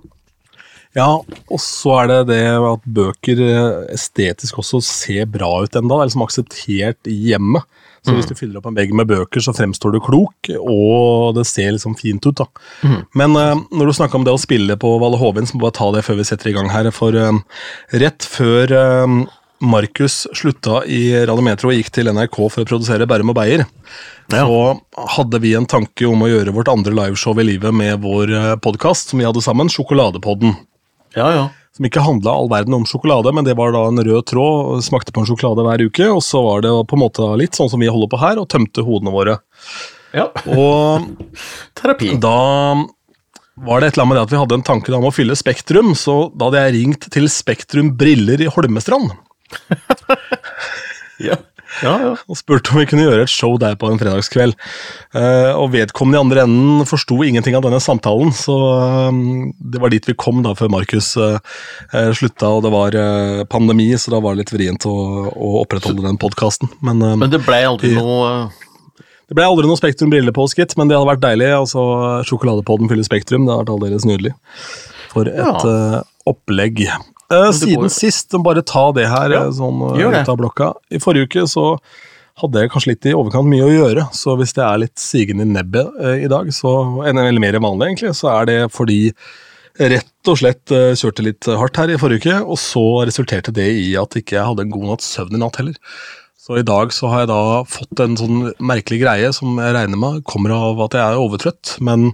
Ja, 0.98 1.22
og 1.24 1.60
så 1.64 1.94
er 2.02 2.10
det 2.10 2.18
det 2.34 2.42
at 2.52 2.84
bøker 2.84 3.40
eh, 3.46 3.94
estetisk 3.96 4.58
også 4.60 4.82
ser 4.84 5.30
bra 5.32 5.48
ut 5.64 5.78
enda. 5.80 5.96
Det 5.96 6.02
er 6.04 6.10
liksom 6.10 6.26
akseptert 6.26 7.08
i 7.08 7.16
hjemmet. 7.30 7.64
Så 8.02 8.16
hvis 8.18 8.26
du 8.26 8.34
fyller 8.34 8.58
opp 8.58 8.66
en 8.66 8.76
vegg 8.76 8.92
med 8.98 9.06
bøker, 9.12 9.44
så 9.46 9.54
fremstår 9.54 9.94
du 9.94 10.00
klok, 10.02 10.50
og 10.58 11.36
det 11.38 11.44
ser 11.46 11.76
liksom 11.76 11.94
fint 12.00 12.26
ut. 12.26 12.40
da. 12.42 12.48
Men 13.14 13.38
uh, 13.38 13.60
når 13.70 13.92
du 13.92 13.94
snakker 13.94 14.18
om 14.18 14.26
det 14.26 14.34
å 14.34 14.40
spille 14.42 14.74
på 14.82 14.96
Valle 15.04 15.20
Hovin, 15.22 15.46
så 15.46 15.54
må 15.54 15.62
vi 15.62 15.68
bare 15.68 15.78
ta 15.78 15.90
det 15.94 16.02
før 16.08 16.18
vi 16.18 16.26
setter 16.26 16.50
i 16.50 16.56
gang 16.56 16.72
her. 16.74 16.90
For 16.98 17.14
uh, 17.14 17.38
rett 18.02 18.26
før 18.26 18.74
uh, 18.74 19.20
Markus 19.62 20.24
slutta 20.34 20.82
i 20.90 21.12
Radio 21.30 21.46
Metro 21.46 21.70
og 21.70 21.78
gikk 21.78 21.94
til 21.94 22.10
NRK 22.10 22.40
for 22.42 22.64
å 22.64 22.70
produsere 22.72 23.06
Bærum 23.06 23.36
og 23.36 23.38
Beyer, 23.38 23.68
Ja. 24.34 24.48
så 24.48 25.06
hadde 25.20 25.44
vi 25.46 25.54
en 25.60 25.70
tanke 25.70 26.10
om 26.10 26.26
å 26.26 26.32
gjøre 26.32 26.58
vårt 26.58 26.74
andre 26.74 26.96
liveshow 26.98 27.38
i 27.38 27.46
livet 27.46 27.76
med 27.76 28.02
vår 28.02 28.34
podkast 28.66 29.14
som 29.14 29.22
vi 29.22 29.30
hadde 29.30 29.46
sammen, 29.46 29.70
Sjokoladepodden 29.70 30.56
Ja, 31.18 31.28
ja. 31.36 31.46
som 31.76 31.88
ikke 31.88 32.04
handla 32.06 32.34
all 32.38 32.50
verden 32.52 32.76
om 32.78 32.86
sjokolade, 32.88 33.34
men 33.36 33.48
det 33.48 33.58
var 33.60 33.74
da 33.76 33.84
en 33.90 34.00
rød 34.04 34.26
tråd. 34.32 34.84
Smakte 34.86 35.14
på 35.16 35.24
en 35.24 35.30
sjokolade 35.30 35.66
hver 35.68 35.84
uke, 35.88 36.08
og 36.12 36.22
så 36.24 36.42
var 36.46 36.64
det 36.66 36.72
på 36.88 36.98
en 36.98 37.04
måte 37.04 37.28
litt 37.40 37.58
sånn 37.58 37.72
som 37.72 37.84
vi 37.84 37.92
holder 37.92 38.12
på 38.12 38.20
her, 38.22 38.40
og 38.42 38.50
tømte 38.52 38.84
hodene 38.88 39.14
våre. 39.16 39.38
ja. 40.16 40.30
Og 40.52 41.08
Terapi. 41.80 42.14
da 42.22 42.36
var 43.62 43.82
det 43.84 43.92
et 43.92 43.98
eller 43.98 44.06
annet 44.06 44.14
med 44.14 44.18
det 44.18 44.24
at 44.26 44.32
vi 44.34 44.40
hadde 44.42 44.58
en 44.58 44.64
tanke 44.66 44.94
om 44.96 45.04
å 45.06 45.12
fylle 45.14 45.36
Spektrum, 45.38 45.92
så 46.00 46.16
da 46.34 46.48
hadde 46.48 46.62
jeg 46.64 46.76
ringt 46.80 47.04
til 47.14 47.28
Spektrum 47.30 47.92
Briller 48.00 48.42
i 48.42 48.48
Holmestrand 48.50 49.12
Ja. 51.22 51.36
Ja, 51.82 51.94
ja. 52.04 52.12
og 52.28 52.38
spurte 52.40 52.74
om 52.74 52.82
vi 52.82 52.88
kunne 52.90 53.06
gjøre 53.08 53.24
et 53.26 53.32
show 53.32 53.56
der 53.62 53.78
på 53.80 53.88
en 53.88 54.00
fredagskveld. 54.02 54.56
Eh, 55.16 55.52
og 55.56 55.72
vedkommende 55.74 56.20
i 56.20 56.24
andre 56.26 56.44
enden 56.44 56.88
forsto 56.90 57.16
ingenting 57.24 57.56
av 57.58 57.64
denne 57.66 57.80
samtalen, 57.84 58.34
så 58.36 58.58
eh, 58.76 59.22
det 59.74 59.82
var 59.82 59.94
dit 59.94 60.10
vi 60.10 60.18
kom 60.20 60.44
da 60.46 60.52
før 60.58 60.72
Markus 60.74 61.14
eh, 61.18 61.38
eh, 61.96 62.12
slutta, 62.18 62.50
og 62.58 62.66
det 62.66 62.74
var 62.76 62.98
pandemi, 63.52 63.90
så 63.98 64.12
da 64.14 64.20
var 64.24 64.36
det 64.36 64.44
litt 64.44 64.54
vrient 64.56 64.86
å, 64.90 64.96
å 65.32 65.54
opprettholde 65.64 66.04
den 66.06 66.20
podkasten. 66.22 66.70
Men, 66.84 67.00
Men 67.24 67.32
det 67.32 67.44
ble 67.48 67.64
aldri 67.72 67.96
noe 67.96 68.50
det 69.32 69.38
ble 69.38 69.46
aldri 69.48 69.64
noe 69.64 69.80
Spektrum 69.80 70.10
briller 70.12 70.34
på 70.36 70.44
oss, 70.44 70.52
gitt, 70.58 70.74
men 70.76 70.90
det 70.90 70.98
hadde 70.98 71.08
vært 71.08 71.22
deilig. 71.24 71.48
altså 71.56 71.80
Sjokoladepodden 72.28 72.90
fyller 72.92 73.08
Spektrum, 73.08 73.46
det 73.48 73.54
hadde 73.56 73.64
vært 73.64 73.78
aldeles 73.78 74.04
nydelig. 74.10 74.34
For 75.14 75.30
et 75.32 75.40
Ja. 75.40 76.02
opplegg. 76.28 76.84
Eh, 77.32 77.50
siden 77.56 77.92
sist, 77.94 78.36
bare 78.44 78.64
ta 78.68 78.90
det 78.96 79.08
her 79.10 79.34
Ja, 79.34 79.44
eh, 79.48 79.54
sånn 79.56 79.82
eh, 79.94 80.08
ut 80.08 80.32
av 80.32 80.40
blokka. 80.40 80.74
I 80.92 81.02
forrige 81.04 81.30
uke 81.30 81.46
så 81.50 81.76
hadde 82.42 82.64
jeg 82.64 82.72
kanskje 82.74 82.94
litt 82.94 83.08
i 83.10 83.16
overkant 83.18 83.50
mye 83.52 83.68
å 83.68 83.72
gjøre, 83.72 84.08
så 84.16 84.36
hvis 84.40 84.56
det 84.58 84.64
er 84.66 84.82
litt 84.86 85.02
sigende 85.02 85.46
i 85.46 85.52
nebbet 85.52 85.98
eh, 86.02 86.26
i 86.26 86.32
dag, 86.32 86.50
så, 86.56 86.74
eller 87.06 87.30
eller 87.30 87.44
mer 87.44 87.58
enn 87.58 87.66
vanlig 87.66 87.92
egentlig, 87.92 88.16
så 88.18 88.32
er 88.34 88.50
det 88.50 88.60
fordi 88.74 89.02
rett 89.82 90.32
og 90.32 90.40
slett 90.42 90.74
eh, 90.76 90.94
kjørte 90.98 91.26
litt 91.26 91.48
hardt 91.60 91.80
her 91.80 91.94
i 91.94 92.00
forrige 92.02 92.26
uke, 92.26 92.40
og 92.44 92.60
så 92.62 92.86
resulterte 93.08 93.54
det 93.56 93.70
i 93.84 93.92
at 94.00 94.18
ikke 94.20 94.38
jeg 94.40 94.48
hadde 94.48 94.66
en 94.68 94.74
god 94.74 94.90
natts 94.94 95.12
søvn 95.16 95.38
i 95.38 95.42
natt 95.42 95.62
heller. 95.62 95.78
Så 96.42 96.58
i 96.58 96.66
dag 96.66 96.90
så 96.96 97.12
har 97.12 97.24
jeg 97.24 97.30
da 97.30 97.42
fått 97.70 98.02
en 98.02 98.18
sånn 98.18 98.40
merkelig 98.58 99.04
greie 99.04 99.30
som 99.36 99.60
jeg 99.62 99.76
regner 99.78 100.00
med 100.02 100.24
kommer 100.26 100.56
av 100.56 100.80
at 100.88 100.98
jeg 100.98 101.04
er 101.06 101.22
overtrøtt, 101.22 101.76
men 101.86 102.10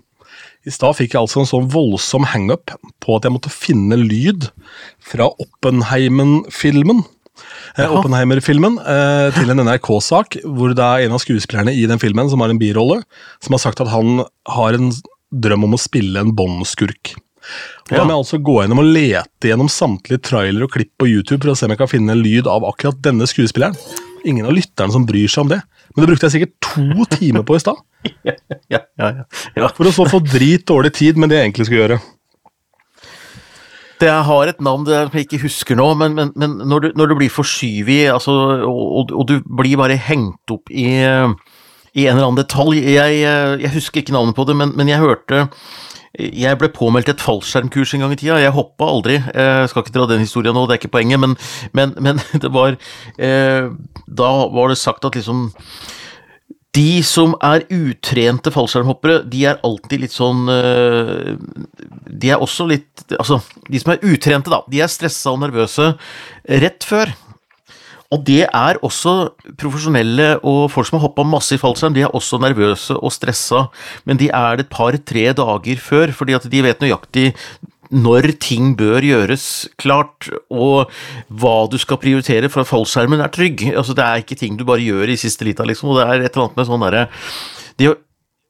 i 0.67 0.73
stad 0.73 0.97
fikk 0.97 1.15
jeg 1.15 1.23
altså 1.23 1.41
en 1.41 1.49
sånn 1.49 1.69
voldsom 1.71 2.27
hangup 2.33 2.73
på 3.03 3.17
at 3.17 3.27
jeg 3.27 3.33
måtte 3.35 3.53
finne 3.53 3.99
lyd 3.99 4.49
fra 5.03 5.29
Oppenheimen-filmen. 5.43 7.03
Eh, 7.77 7.85
Oppenheimer-filmen 7.85 8.79
eh, 8.81 9.27
til 9.37 9.53
en 9.53 9.63
NRK-sak, 9.63 10.39
hvor 10.43 10.73
det 10.77 10.83
er 10.83 11.05
en 11.05 11.15
av 11.15 11.21
skuespillerne 11.23 11.75
i 11.75 11.85
den 11.89 12.01
filmen 12.01 12.29
som 12.31 12.43
har 12.43 12.51
en 12.51 12.59
birolle, 12.61 12.99
som 13.43 13.55
har 13.55 13.63
sagt 13.63 13.83
at 13.83 13.91
han 13.93 14.25
har 14.57 14.77
en 14.77 14.91
drøm 15.31 15.67
om 15.67 15.77
å 15.77 15.81
spille 15.81 16.19
en 16.21 16.33
Bond-skurk. 16.35 17.15
Og 17.87 17.93
Da 17.93 18.03
må 18.03 18.11
jeg 18.11 18.23
altså 18.25 18.41
gå 18.43 18.57
gjennom 18.59 18.81
og 18.83 18.89
lete 18.91 19.51
gjennom 19.51 19.69
samtlige 19.71 20.25
trailer 20.27 20.65
og 20.65 20.73
klipp 20.73 20.91
på 20.99 21.07
YouTube 21.07 21.45
for 21.45 21.53
å 21.53 21.55
se 21.55 21.67
om 21.67 21.71
jeg 21.71 21.79
kan 21.79 21.91
finne 21.91 22.11
en 22.15 22.23
lyd 22.23 22.49
av 22.51 22.65
akkurat 22.67 22.99
denne 23.05 23.27
skuespilleren. 23.29 23.77
ingen 24.27 24.45
av 24.45 24.51
lytterne 24.51 24.91
som 24.91 25.05
bryr 25.07 25.29
seg 25.31 25.45
om 25.45 25.51
det. 25.53 25.61
Men 25.95 26.03
det 26.03 26.09
brukte 26.09 26.27
jeg 26.27 26.33
sikkert 26.35 26.57
to 26.65 27.05
timer 27.15 27.45
på 27.47 27.55
i 27.55 27.61
stad. 27.63 27.79
Ja, 28.27 28.33
ja, 28.69 28.79
ja, 28.99 29.23
ja. 29.55 29.69
For 29.75 29.87
å 29.87 29.93
så 29.95 30.05
få 30.09 30.19
drit 30.23 30.67
dårlig 30.67 30.93
tid 30.97 31.19
med 31.19 31.31
det 31.31 31.39
jeg 31.39 31.49
egentlig 31.49 31.67
skulle 31.67 31.81
gjøre. 31.81 31.97
Det 33.97 34.11
har 34.27 34.49
et 34.51 34.59
navn 34.61 34.85
som 34.85 35.15
jeg 35.17 35.25
ikke 35.25 35.41
husker 35.41 35.77
nå, 35.79 35.87
men, 35.97 36.13
men, 36.17 36.31
men 36.37 36.53
når, 36.69 36.85
du, 36.85 36.87
når, 36.99 37.09
du, 37.09 37.15
blir 37.17 37.33
forskyvet 37.33 38.11
altså, 38.13 38.35
og, 38.67 39.09
og, 39.09 39.23
du 39.29 39.41
blir 39.41 39.79
bare 39.79 39.97
hengt 39.97 40.53
opp 40.53 40.69
i, 40.69 40.85
i 40.93 42.05
en 42.05 42.13
eller 42.13 42.27
annen 42.27 42.37
detalj 42.43 42.77
jeg, 42.77 43.19
jeg, 43.23 43.73
husker 43.73 44.03
ikke 44.03 44.13
navnet 44.13 44.37
på 44.37 44.45
det, 44.45 44.57
men, 44.59 44.75
men 44.77 44.91
jeg 44.91 45.01
hørte 45.01 45.47
jeg 46.17 46.57
ble 46.57 46.69
påmeldt 46.73 47.11
et 47.11 47.21
fallskjermkurs 47.21 47.91
en 47.93 48.01
gang 48.01 48.13
i 48.15 48.17
tida. 48.17 48.39
Jeg 48.41 48.55
hoppa 48.55 48.87
aldri. 48.89 49.19
Jeg 49.21 49.69
skal 49.69 49.83
ikke 49.83 49.93
dra 49.93 50.07
den 50.09 50.23
historien 50.23 50.55
nå, 50.57 50.63
det 50.65 50.73
er 50.73 50.79
ikke 50.81 50.95
poenget, 50.95 51.21
men, 51.21 51.35
men, 51.77 51.93
men 52.01 52.21
det 52.43 52.49
var 52.53 52.73
eh, 53.21 53.67
Da 54.07 54.31
var 54.49 54.73
det 54.73 54.79
sagt 54.81 55.05
at 55.05 55.17
liksom 55.19 55.51
de 56.75 57.01
som 57.05 57.33
er 57.43 57.63
utrente 57.73 58.51
fallskjermhoppere, 58.53 59.21
de 59.31 59.45
er 59.49 59.61
alltid 59.65 60.03
litt 60.03 60.13
sånn 60.13 60.49
eh, 60.51 61.31
De 62.07 62.33
er 62.33 62.43
også 62.43 62.67
litt 62.69 63.05
Altså, 63.15 63.39
de 63.69 63.79
som 63.81 63.93
er 63.93 64.03
utrente, 64.05 64.51
da, 64.51 64.61
de 64.69 64.83
er 64.83 64.91
stressa 64.91 65.31
og 65.31 65.41
nervøse 65.45 65.93
rett 66.61 66.85
før. 66.85 67.13
Og 68.13 68.21
det 68.27 68.45
er 68.45 68.79
også 68.85 69.13
profesjonelle 69.59 70.37
og 70.39 70.69
folk 70.71 70.87
som 70.87 70.97
har 70.97 71.07
hoppa 71.09 71.25
masse 71.27 71.55
i 71.55 71.59
fallskjerm, 71.59 71.95
de 71.95 72.05
er 72.07 72.13
også 72.15 72.39
nervøse 72.39 72.95
og 72.95 73.11
stressa, 73.11 73.65
men 74.07 74.19
de 74.19 74.29
er 74.31 74.59
det 74.59 74.67
et 74.67 74.71
par-tre 74.71 75.25
dager 75.35 75.81
før, 75.83 76.13
fordi 76.15 76.37
at 76.37 76.47
de 76.51 76.63
vet 76.63 76.83
nøyaktig 76.83 77.25
når 77.93 78.31
ting 78.43 78.73
bør 78.79 79.05
gjøres 79.05 79.67
klart, 79.79 80.29
og 80.51 80.91
hva 81.27 81.55
du 81.71 81.77
skal 81.81 82.01
prioritere 82.01 82.49
for 82.51 82.63
at 82.63 82.71
fallskjermen 82.71 83.23
er 83.23 83.31
trygg. 83.33 83.69
Altså, 83.73 83.95
det 83.97 84.05
er 84.05 84.23
ikke 84.23 84.39
ting 84.39 84.57
du 84.59 84.65
bare 84.67 84.83
gjør 84.83 85.13
i 85.13 85.19
siste 85.19 85.47
lita, 85.47 85.65
liksom, 85.67 85.93
og 85.93 86.01
det 86.01 86.07
er 86.07 86.25
et 86.25 86.33
eller 86.33 86.47
annet 86.47 86.59
med 86.59 86.69
sånn 86.69 86.85
derre 86.87 87.07
Det 87.77 87.89
å 87.91 87.97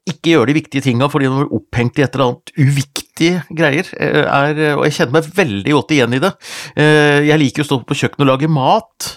ikke 0.08 0.32
gjøre 0.32 0.48
de 0.48 0.56
viktige 0.56 0.84
tinga 0.86 1.08
fordi 1.12 1.28
man 1.28 1.42
er 1.44 1.50
opphengt 1.52 1.98
i 2.00 2.04
et 2.04 2.14
eller 2.16 2.30
annet 2.30 2.52
uviktige 2.56 3.42
greier, 3.52 3.90
eh, 4.00 4.22
er, 4.24 4.60
og 4.78 4.86
jeg 4.86 4.96
kjenner 4.96 5.16
meg 5.18 5.30
veldig 5.36 5.74
godt 5.74 5.94
igjen 5.96 6.16
i 6.16 6.22
det. 6.22 6.32
Eh, 6.80 7.18
jeg 7.28 7.42
liker 7.42 7.64
å 7.64 7.68
stå 7.68 7.80
på 7.84 7.98
kjøkkenet 7.98 8.24
og 8.24 8.30
lage 8.30 8.50
mat, 8.52 9.08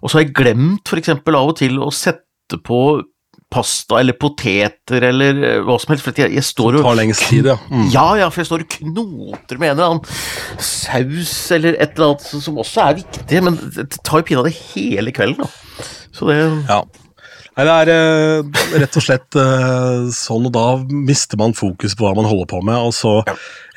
og 0.00 0.10
så 0.10 0.18
har 0.18 0.26
jeg 0.26 0.34
glemt 0.40 0.90
for 0.90 0.98
eksempel 0.98 1.38
av 1.38 1.52
og 1.52 1.58
til 1.62 1.78
å 1.78 1.92
sette 1.94 2.58
på 2.66 2.80
pasta 3.52 3.98
eller 4.00 4.16
poteter 4.16 5.04
eller 5.10 5.42
eh, 5.44 5.58
hva 5.66 5.76
som 5.82 5.92
helst. 5.92 6.06
For 6.06 6.16
jeg, 6.22 6.32
jeg 6.38 6.46
står 6.46 6.80
og 6.80 6.86
tar 6.86 6.98
lengst 6.98 7.26
tid, 7.28 7.50
ja. 7.52 7.58
Mm. 7.68 7.86
Ja, 7.92 8.06
ja, 8.22 8.30
for 8.32 8.42
jeg 8.42 8.48
står 8.50 8.64
og 8.64 8.74
knoter 8.78 9.60
med 9.60 9.74
en 9.74 9.76
eller 9.76 9.92
annen 9.92 10.62
saus 10.62 11.34
eller 11.54 11.76
et 11.76 11.94
eller 11.96 12.14
annet 12.14 12.44
som 12.48 12.60
også 12.64 12.86
er 12.88 12.98
viktig, 13.02 13.44
men 13.44 13.60
det 13.76 13.90
tar 14.00 14.22
jo 14.22 14.28
pinadø 14.32 14.52
hele 14.72 15.14
kvelden, 15.14 15.44
da. 15.44 15.86
Så 16.12 16.28
det 16.28 16.40
Ja. 16.68 16.82
Nei, 17.52 17.64
Det 17.68 17.72
er 17.84 17.90
uh, 17.92 18.60
rett 18.80 18.94
og 18.96 19.04
slett 19.04 19.36
uh, 19.36 20.08
sånn, 20.14 20.46
og 20.48 20.52
da 20.54 20.64
mister 20.88 21.36
man 21.40 21.52
fokus 21.56 21.92
på 21.98 22.06
hva 22.06 22.14
man 22.16 22.28
holder 22.28 22.48
på 22.48 22.62
med. 22.64 22.78
og 22.80 22.94
så, 22.96 23.18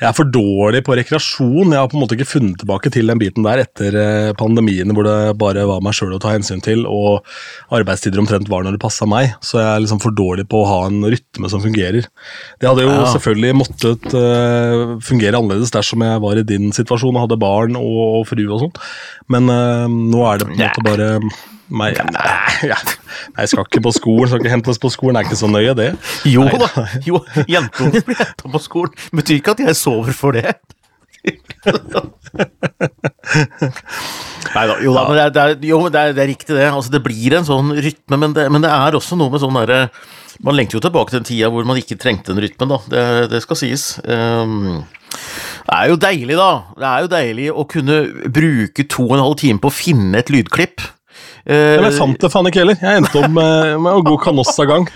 Jeg 0.00 0.08
er 0.08 0.14
for 0.16 0.28
dårlig 0.32 0.80
på 0.86 0.96
rekreasjon. 0.96 1.74
Jeg 1.74 1.80
har 1.82 1.90
på 1.92 1.98
en 1.98 2.04
måte 2.06 2.16
ikke 2.16 2.28
funnet 2.30 2.56
tilbake 2.62 2.92
til 2.94 3.12
den 3.12 3.20
biten 3.20 3.44
der 3.44 3.60
etter 3.66 3.98
uh, 4.00 4.32
pandemien 4.38 4.94
hvor 4.96 5.04
det 5.04 5.36
bare 5.40 5.66
var 5.68 5.82
meg 5.84 5.96
sjøl 5.96 6.14
å 6.16 6.20
ta 6.22 6.32
hensyn 6.32 6.62
til, 6.64 6.86
og 6.88 7.26
arbeidstider 7.76 8.22
omtrent 8.22 8.48
var 8.52 8.64
når 8.64 8.78
det 8.78 8.84
passa 8.86 9.08
meg. 9.08 9.34
Så 9.44 9.60
jeg 9.60 9.68
er 9.68 9.84
liksom 9.84 10.00
for 10.04 10.16
dårlig 10.16 10.46
på 10.48 10.62
å 10.62 10.70
ha 10.70 10.78
en 10.88 11.04
rytme 11.12 11.50
som 11.52 11.64
fungerer. 11.64 12.08
Det 12.56 12.70
hadde 12.70 12.86
jo 12.86 12.94
ja. 12.94 13.10
selvfølgelig 13.12 13.58
måttet 13.60 14.08
fungere 15.04 15.36
annerledes 15.36 15.74
dersom 15.74 16.04
jeg 16.06 16.22
var 16.24 16.40
i 16.40 16.46
din 16.48 16.72
situasjon 16.72 17.12
og 17.12 17.26
hadde 17.26 17.38
barn 17.42 17.76
og, 17.76 18.00
og 18.22 18.24
fru 18.30 18.42
og 18.46 18.62
sånn, 18.62 18.74
men 19.34 19.50
nå 19.50 20.24
er 20.30 20.40
det 20.40 20.48
på 20.48 20.56
en 20.56 20.62
måte 20.62 20.86
bare 20.86 21.10
nei, 21.68 21.90
ja. 22.70 22.76
nei, 22.78 23.44
jeg 23.44 23.52
skal 23.52 23.66
ikke 23.66 23.82
på 23.86 23.92
skolen, 23.96 24.30
skal 24.30 24.42
ikke 24.42 24.54
hentes 24.54 24.80
på 24.82 24.90
skolen. 24.92 25.18
Det 25.18 25.24
er 25.24 25.28
ikke 25.30 25.40
så 25.42 25.50
nøye, 25.50 25.74
det. 25.78 25.90
Jo 26.30 26.46
nei, 26.46 26.60
da, 26.62 26.86
jo, 27.06 27.20
jentungen 27.50 28.06
blir 28.06 28.18
henta 28.22 28.52
på 28.52 28.62
skolen. 28.62 28.96
Betyr 29.16 29.40
ikke 29.40 29.56
at 29.56 29.64
jeg 29.66 29.78
sover 29.78 30.16
for 30.16 30.36
det. 30.36 30.56
Nei 34.54 34.64
da, 34.70 34.76
jo 34.80 34.92
da, 34.94 35.02
men 35.08 35.16
det 35.18 35.24
er, 35.26 35.56
det 35.58 35.68
jo, 35.68 35.80
det 35.90 36.00
er, 36.00 36.12
det 36.16 36.22
er 36.22 36.30
riktig 36.30 36.54
det. 36.54 36.68
Altså, 36.70 36.92
det 36.94 37.02
blir 37.04 37.34
en 37.36 37.48
sånn 37.48 37.74
rytme, 37.74 38.18
men 38.22 38.36
det, 38.36 38.46
men 38.52 38.62
det 38.64 38.70
er 38.72 38.96
også 38.96 39.18
noe 39.18 39.32
med 39.32 39.42
sånn 39.42 39.58
derre 39.58 39.88
Man 40.44 40.56
lengter 40.56 40.76
jo 40.78 40.84
tilbake 40.84 41.10
til 41.10 41.20
den 41.20 41.28
tida 41.30 41.48
hvor 41.52 41.64
man 41.68 41.80
ikke 41.80 41.98
trengte 42.00 42.32
den 42.32 42.42
rytmen, 42.44 42.68
da. 42.70 42.78
Det, 42.92 43.04
det 43.32 43.40
skal 43.44 43.58
sies. 43.58 43.84
Um, 44.04 44.84
det 45.66 45.76
er 45.78 45.90
jo 45.90 45.96
deilig, 46.00 46.36
da. 46.38 46.50
Det 46.76 46.88
er 46.90 46.98
jo 47.04 47.12
deilig 47.14 47.46
å 47.50 47.64
kunne 47.72 47.96
bruke 48.28 48.84
to 48.92 49.06
og 49.08 49.16
en 49.16 49.24
halv 49.24 49.38
time 49.40 49.62
på 49.62 49.72
å 49.72 49.74
finne 49.74 50.20
et 50.20 50.32
lydklipp. 50.32 50.84
Uh, 51.46 51.78
er 51.78 51.92
sant 51.94 52.18
det 52.18 52.32
faen 52.32 52.48
ikke 52.50 52.64
heller. 52.64 52.78
Jeg 52.82 53.02
endte 53.02 53.20
opp 53.20 53.30
med, 53.30 53.76
med 53.84 54.00
å 54.00 54.04
gå 54.06 54.16
Canossa-gang. 54.24 54.88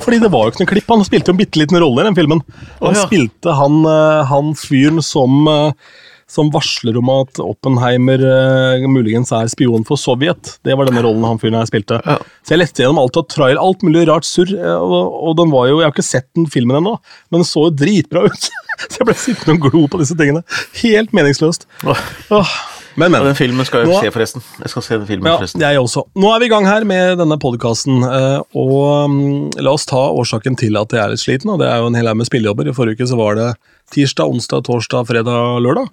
Fordi 0.00 0.20
det 0.22 0.30
var 0.32 0.46
jo 0.46 0.54
ikke 0.54 0.64
noe 0.64 0.72
klipp. 0.72 0.92
Han 0.92 1.06
spilte 1.06 1.30
jo 1.30 1.36
en 1.36 1.40
bitte 1.40 1.60
liten 1.60 1.80
rolle 1.82 2.02
i 2.02 2.08
den 2.08 2.16
filmen. 2.16 2.44
Han 2.80 2.92
oh, 2.92 2.96
ja. 2.96 3.06
spilte 3.06 3.56
han, 3.58 3.82
eh, 3.88 4.20
han 4.30 4.54
fyren 4.58 5.02
som, 5.04 5.42
eh, 5.52 5.98
som 6.28 6.48
varsler 6.54 6.96
om 7.00 7.12
at 7.12 7.40
Oppenheimer 7.44 8.24
uh, 8.24 8.86
muligens 8.90 9.32
er 9.36 9.50
spion 9.52 9.84
for 9.88 10.00
Sovjet. 10.00 10.54
Det 10.64 10.76
var 10.76 10.88
denne 10.88 11.04
rollen 11.04 11.24
han 11.28 11.40
fyren 11.40 11.60
her 11.60 11.68
spilte. 11.68 12.00
Ja. 12.04 12.16
Så 12.40 12.56
jeg 12.56 12.62
lette 12.62 12.84
gjennom 12.84 13.00
alt 13.04 13.20
av 13.20 13.28
trial, 13.32 13.60
alt 13.60 13.84
mulig 13.86 14.06
rart 14.08 14.28
surr. 14.28 14.52
Og, 14.56 14.96
og, 14.96 15.36
den 15.40 15.52
var 15.52 15.68
jo, 15.70 15.82
Jeg 15.82 15.90
har 15.90 15.96
ikke 15.96 16.08
sett 16.08 16.28
den 16.36 16.48
filmen 16.52 16.80
ennå, 16.80 16.96
men 17.28 17.42
den 17.42 17.48
så 17.48 17.68
jo 17.68 17.76
dritbra 17.84 18.26
ut. 18.28 18.48
Så 18.78 19.00
jeg 19.00 19.08
ble 19.08 19.14
sittende 19.18 19.56
og 19.56 19.64
glo 19.64 19.86
på 19.90 19.98
disse 19.98 20.14
tingene. 20.14 20.44
Helt 20.84 21.10
meningsløst. 21.16 21.66
Oh. 21.82 22.04
Oh. 22.30 22.52
Men, 22.98 23.12
men. 23.14 23.24
Den 23.28 23.36
filmen 23.38 23.66
skal 23.66 23.84
jeg 23.84 23.92
Nå, 23.92 23.98
se, 24.02 24.10
forresten. 24.14 24.44
Jeg 24.58 24.72
skal 24.72 24.84
se 24.84 24.96
den 24.96 25.06
filmen, 25.06 25.28
ja, 25.30 25.36
forresten. 25.38 25.62
Jeg 25.62 25.78
også. 25.78 26.02
Nå 26.18 26.30
er 26.34 26.42
vi 26.42 26.48
i 26.48 26.50
gang 26.50 26.66
her 26.66 26.86
med 26.88 27.20
denne 27.20 27.36
podkasten, 27.40 28.00
eh, 28.02 28.40
og 28.58 28.72
um, 29.06 29.18
la 29.62 29.74
oss 29.76 29.86
ta 29.86 30.00
årsaken 30.10 30.58
til 30.58 30.78
at 30.80 30.94
jeg 30.94 31.02
er 31.04 31.12
litt 31.12 31.22
sliten. 31.22 31.52
og 31.54 31.60
Det 31.62 31.68
er 31.70 31.78
jo 31.78 31.92
en 31.92 31.98
hel 31.98 32.10
haug 32.10 32.18
med 32.18 32.30
spillejobber. 32.30 32.66
I 32.66 32.74
forrige 32.74 32.98
uke 32.98 33.10
så 33.10 33.20
var 33.20 33.38
det 33.38 33.52
tirsdag, 33.94 34.34
onsdag, 34.34 34.66
torsdag, 34.66 35.06
fredag, 35.12 35.60
lørdag. 35.62 35.92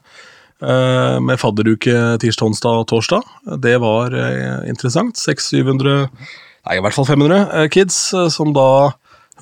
Uh, 0.65 1.21
med 1.21 1.38
fadderuke 1.38 2.17
tirsdag, 2.24 2.50
onsdag 2.50 2.81
og 2.81 2.89
torsdag. 2.89 3.31
Det 3.62 3.77
var 3.85 4.17
uh, 4.17 4.65
interessant. 4.71 5.21
600-700, 5.21 6.09
nei 6.65 6.79
i 6.79 6.81
hvert 6.81 6.97
fall 6.97 7.05
500 7.05 7.41
uh, 7.53 7.65
kids 7.69 8.01
som 8.33 8.55
da 8.55 8.69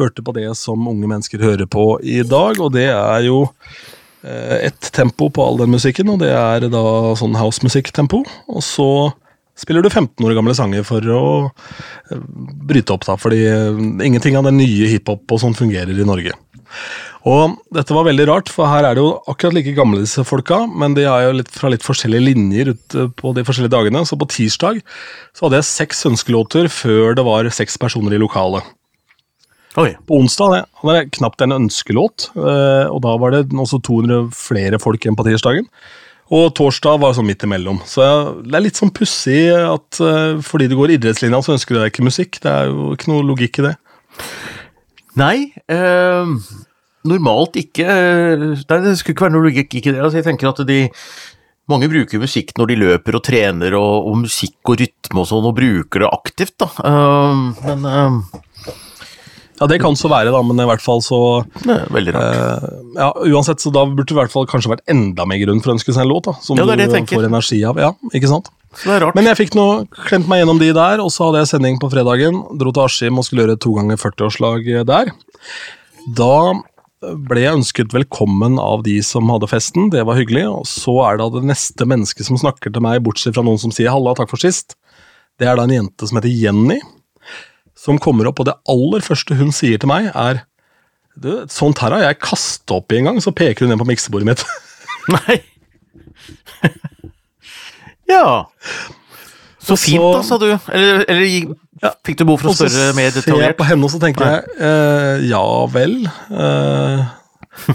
hørte 0.01 0.25
på 0.25 0.34
det 0.36 0.50
som 0.58 0.89
unge 0.89 1.08
mennesker 1.08 1.39
hører 1.39 1.70
på 1.70 1.93
i 2.01 2.24
dag, 2.27 2.60
og 2.60 2.74
det 2.75 2.89
er 2.91 3.27
jo 3.29 3.46
Eh, 3.46 4.01
ett 4.24 4.92
tempo 4.96 5.30
på 5.34 5.44
all 5.44 5.60
den 5.60 5.74
musikken, 5.74 6.10
og 6.13 6.22
det 6.24 6.32
er 6.32 6.70
da 6.72 6.84
sånn 7.20 7.36
housemusikk-tempo. 7.36 8.24
Og 8.53 8.63
så 8.63 8.89
spiller 9.60 9.86
du 9.86 9.89
15 9.89 10.25
år 10.25 10.36
gamle 10.38 10.56
sanger 10.58 10.86
for 10.88 11.06
å 11.13 11.24
eh, 11.46 12.22
bryte 12.70 12.96
opp, 12.96 13.06
da, 13.08 13.18
fordi 13.20 13.44
eh, 13.50 13.82
ingenting 14.08 14.38
av 14.39 14.48
den 14.48 14.60
nye 14.60 14.89
hiphop 14.89 15.30
og 15.30 15.44
sånn 15.44 15.58
fungerer 15.58 15.94
i 15.94 16.08
Norge. 16.08 16.36
Og 17.30 17.53
dette 17.72 17.96
var 17.96 18.08
veldig 18.10 18.25
rart, 18.27 18.50
for 18.51 18.68
her 18.68 18.84
er 18.84 18.98
det 18.98 19.03
jo 19.03 19.13
akkurat 19.32 19.56
like 19.56 19.75
gamle 19.77 20.01
disse 20.01 20.25
folka, 20.27 20.63
men 20.68 20.98
de 20.98 21.06
er 21.08 21.27
jo 21.27 21.36
litt, 21.38 21.51
fra 21.53 21.72
litt 21.72 21.86
forskjellige 21.86 22.25
linjer 22.25 22.74
ute 22.74 23.08
på 23.20 23.32
de 23.38 23.46
forskjellige 23.48 23.75
dagene. 23.75 24.01
Så 24.10 24.18
på 24.20 24.27
tirsdag 24.34 24.82
så 25.32 25.46
hadde 25.46 25.62
jeg 25.62 25.70
seks 25.70 26.03
ønskelåter 26.10 26.68
før 26.74 27.15
det 27.15 27.27
var 27.27 27.48
seks 27.53 27.80
personer 27.80 28.18
i 28.18 28.20
lokalet. 28.20 28.65
Oi. 29.82 29.89
På 30.06 30.20
onsdag 30.22 30.53
det, 30.53 30.62
hadde 30.84 30.96
jeg 31.00 31.12
knapt 31.18 31.42
en 31.42 31.56
ønskelåt, 31.56 32.27
eh, 32.38 32.88
og 32.94 33.00
da 33.06 33.13
var 33.22 33.34
det 33.34 33.48
også 33.58 33.80
200 33.82 34.27
flere 34.38 34.80
folk 34.82 35.06
enn 35.10 35.18
på 35.18 35.25
tirsdagen. 35.25 35.65
Og 36.34 36.53
torsdag 36.58 37.01
var 37.01 37.15
sånn 37.18 37.27
midt 37.27 37.46
imellom. 37.46 37.80
Så 37.89 38.06
det 38.46 38.53
er 38.53 38.63
litt 38.63 38.80
sånn 38.80 38.94
pussig 38.94 39.50
at 39.53 40.00
eh, 40.01 40.38
fordi 40.46 40.70
du 40.70 40.77
går 40.77 40.96
idrettslinja, 40.96 41.42
så 41.46 41.56
ønsker 41.58 41.75
du 41.75 41.82
deg 41.82 41.92
ikke 41.92 42.06
musikk. 42.06 42.39
Det 42.44 42.53
er 42.53 42.70
jo 42.70 42.94
ikke 42.94 43.10
noe 43.12 43.25
logikk 43.34 43.60
i 43.62 43.68
det. 43.68 43.74
Nei, 45.20 45.36
eh, 45.70 46.38
normalt 47.10 47.58
ikke. 47.62 47.86
Nei, 47.89 48.80
det 48.86 48.98
skulle 49.00 49.18
ikke 49.18 49.27
være 49.27 49.38
noe 49.39 49.50
logikk 49.50 49.77
i 49.77 49.86
det. 49.89 49.98
Altså, 49.98 50.22
jeg 50.22 50.30
tenker 50.30 50.53
at 50.53 50.62
de 50.70 50.84
mange 51.72 51.88
bruker 51.89 52.22
musikk 52.22 52.53
når 52.60 52.70
de 52.70 52.80
løper 52.82 53.18
og 53.18 53.25
trener, 53.25 53.75
og, 53.80 54.10
og 54.10 54.24
musikk 54.25 54.74
og 54.74 54.82
rytme 54.82 55.22
og 55.22 55.30
sånn, 55.30 55.50
og 55.50 55.58
bruker 55.58 56.03
det 56.03 56.10
aktivt, 56.12 56.58
da. 56.62 56.70
Uh, 56.84 57.53
men 57.63 57.88
uh, 57.88 58.42
ja, 59.63 59.67
det 59.72 59.79
kan 59.79 59.96
så 59.96 60.10
være, 60.12 60.34
da, 60.36 60.41
men 60.43 60.60
i 60.60 60.67
hvert 60.67 60.84
fall 60.84 61.00
så 61.03 61.20
det 61.63 61.72
er 61.77 61.86
Veldig 61.96 62.13
rart. 62.17 62.36
Eh, 62.36 62.82
ja, 63.00 63.08
Uansett, 63.32 63.63
så 63.63 63.72
da 63.72 63.86
burde 63.88 64.10
det 64.10 64.15
i 64.17 64.20
hvert 64.20 64.34
fall 64.34 64.48
kanskje 64.50 64.74
vært 64.74 64.84
enda 64.91 65.24
mer 65.29 65.39
grunn 65.39 65.62
for 65.63 65.72
å 65.72 65.77
ønske 65.77 65.96
seg 65.96 66.03
en 66.03 66.12
låt. 66.12 66.27
da, 66.27 66.34
Som 66.43 66.60
ja, 66.60 66.65
det 66.67 66.75
er 66.75 66.82
det 66.84 66.89
du 66.89 66.91
jeg 66.91 66.98
tenker. 67.00 67.22
får 67.22 67.29
energi 67.29 67.62
av. 67.70 67.79
Ja, 67.79 67.93
ikke 68.12 68.32
sant? 68.32 68.51
Så 68.74 68.89
det 68.89 68.98
er 68.98 69.05
rart. 69.05 69.15
Men 69.15 69.29
jeg 69.29 69.39
fikk 69.39 69.55
nå 69.55 69.67
klemt 70.10 70.27
meg 70.27 70.41
gjennom 70.43 70.60
de 70.60 70.72
der, 70.75 71.00
og 71.03 71.13
så 71.13 71.29
hadde 71.29 71.43
jeg 71.43 71.51
sending 71.53 71.79
på 71.79 71.89
fredagen. 71.93 72.41
Dro 72.60 72.74
til 72.75 72.84
Askim 72.84 73.22
og 73.22 73.27
skulle 73.27 73.46
gjøre 73.46 73.60
to 73.63 73.74
ganger 73.77 74.01
40-årslag 74.01 74.70
der. 74.89 75.13
Da 76.17 76.34
ble 77.03 77.43
jeg 77.43 77.58
ønsket 77.60 77.93
velkommen 77.93 78.58
av 78.63 78.84
de 78.86 78.98
som 79.03 79.27
hadde 79.32 79.50
festen, 79.51 79.89
det 79.93 80.05
var 80.08 80.17
hyggelig. 80.20 80.46
Og 80.50 80.65
så 80.70 80.96
er 81.10 81.20
det 81.20 81.29
det 81.36 81.46
neste 81.51 81.88
mennesket 81.89 82.27
som 82.29 82.39
snakker 82.39 82.74
til 82.74 82.84
meg, 82.84 83.03
bortsett 83.05 83.36
fra 83.36 83.43
noen 83.46 83.60
som 83.62 83.72
sier 83.75 83.91
'halla, 83.91 84.15
takk 84.15 84.32
for 84.32 84.39
sist'. 84.41 84.75
Det 85.39 85.48
er 85.48 85.55
da 85.58 85.63
en 85.63 85.74
jente 85.74 86.08
som 86.08 86.17
heter 86.20 86.29
Jenny 86.29 86.79
som 87.84 88.00
kommer 88.02 88.30
opp, 88.30 88.42
og 88.42 88.48
det 88.48 88.56
aller 88.72 89.04
første 89.04 89.38
hun 89.40 89.52
sier 89.56 89.82
til 89.82 89.92
meg, 89.92 90.10
er 90.16 90.44
du, 91.13 91.44
Sånt 91.52 91.78
her 91.84 91.94
har 91.94 92.08
jeg 92.08 92.22
kasta 92.24 92.80
opp 92.80 92.94
i 92.94 92.98
en 92.98 93.12
gang, 93.12 93.20
så 93.22 93.34
peker 93.36 93.68
hun 93.68 93.74
ned 93.74 93.82
på 93.82 93.86
miksebordet 93.86 94.32
mitt. 94.32 94.46
Nei. 95.13 95.36
ja. 98.13 98.48
Så 99.63 99.75
Og 99.75 99.80
fint, 99.80 100.02
da, 100.02 100.24
sa 100.25 100.40
du. 100.42 100.48
Eller, 100.74 101.04
eller 101.06 101.28
ja. 101.84 101.92
fikk 102.06 102.18
du 102.20 102.25
behov 102.25 102.42
for 102.42 102.50
å 102.50 102.54
Og 102.56 102.58
så 102.58 102.70
spørre 102.72 102.96
mer 102.98 103.13
ser 103.16 103.44
jeg 103.44 103.58
på 103.60 103.68
henne, 103.68 103.86
og 103.86 103.94
så 103.94 104.02
tenker 104.02 104.25
jeg 104.25 104.58
eh, 104.58 105.28
ja 105.30 105.44
vel. 105.72 106.00
Eh, 106.08 107.06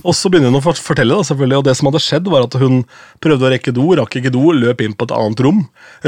og 0.03 0.15
så 0.17 0.31
begynner 0.31 0.51
hun 0.51 0.59
å 0.59 0.75
fortelle, 0.75 1.15
da, 1.15 1.25
selvfølgelig, 1.27 1.59
og 1.61 1.67
det 1.69 1.75
som 1.79 1.89
hadde 1.89 2.03
skjedd, 2.03 2.31
var 2.33 2.47
at 2.47 2.57
hun 2.61 2.81
prøvde 3.25 3.47
å 3.47 3.53
rekke 3.53 3.75
do, 3.75 3.85
rakk 3.99 4.19
ikke 4.21 4.33
do, 4.35 4.43
løp 4.57 4.83
inn 4.85 4.97
på 4.99 5.07
et 5.07 5.15
annet 5.15 5.43
rom, 5.47 5.63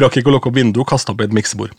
rakk 0.05 0.19
ikke 0.21 0.33
å 0.33 0.35
lukke 0.35 0.51
opp 0.51 0.59
vinduet, 0.59 0.89
kasta 0.91 1.15
opp 1.15 1.23
i 1.23 1.29
et 1.29 1.37
miksebord. 1.37 1.73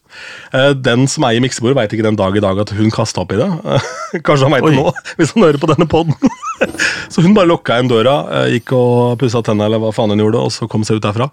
Eh, 0.55 0.71
den 0.77 1.05
som 1.11 1.27
eier 1.27 1.43
miksebordet, 1.43 1.77
veit 1.81 1.95
ikke 1.97 2.07
den 2.07 2.19
dag 2.19 2.37
i 2.37 2.43
dag 2.43 2.63
at 2.63 2.73
hun 2.77 2.93
kasta 2.93 3.25
opp 3.25 3.35
i 3.35 3.41
det. 3.41 3.49
Kanskje 4.27 4.47
han 4.47 4.55
veit 4.55 4.67
det 4.69 4.73
nå, 4.79 4.87
hvis 5.19 5.35
han 5.35 5.47
hører 5.47 5.61
på 5.61 5.71
denne 5.73 5.89
poden. 5.91 6.33
så 7.11 7.25
hun 7.25 7.35
bare 7.37 7.51
lukka 7.51 7.77
igjen 7.77 7.91
døra, 7.91 8.17
eh, 8.39 8.57
gikk 8.57 8.75
og 8.77 9.19
pussa 9.21 9.43
tenna, 9.45 9.67
eller 9.67 9.83
hva 9.83 9.93
faen 9.95 10.15
hun 10.15 10.23
gjorde, 10.23 10.47
og 10.47 10.55
så 10.55 10.69
kom 10.71 10.87
seg 10.87 11.01
ut 11.01 11.07
derfra. 11.07 11.29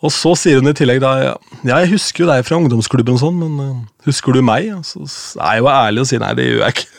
Og 0.00 0.12
så 0.14 0.32
sier 0.38 0.62
hun 0.62 0.70
i 0.70 0.76
tillegg 0.76 1.02
da 1.02 1.12
ja, 1.20 1.32
jeg 1.66 1.90
husker 1.90 2.24
jo 2.24 2.30
deg 2.30 2.46
fra 2.46 2.56
ungdomsklubben, 2.56 3.18
og 3.18 3.24
sånn, 3.26 3.40
men 3.42 3.64
eh, 3.66 3.78
husker 4.08 4.38
du 4.38 4.44
meg? 4.46 4.70
Så 4.86 5.02
er 5.36 5.58
jeg 5.58 5.66
jo 5.66 5.72
ærlig 5.74 6.04
og 6.04 6.12
sier 6.12 6.22
nei, 6.22 6.36
det 6.38 6.46
gjør 6.46 6.68
jeg 6.68 6.78
ikke. 6.78 6.92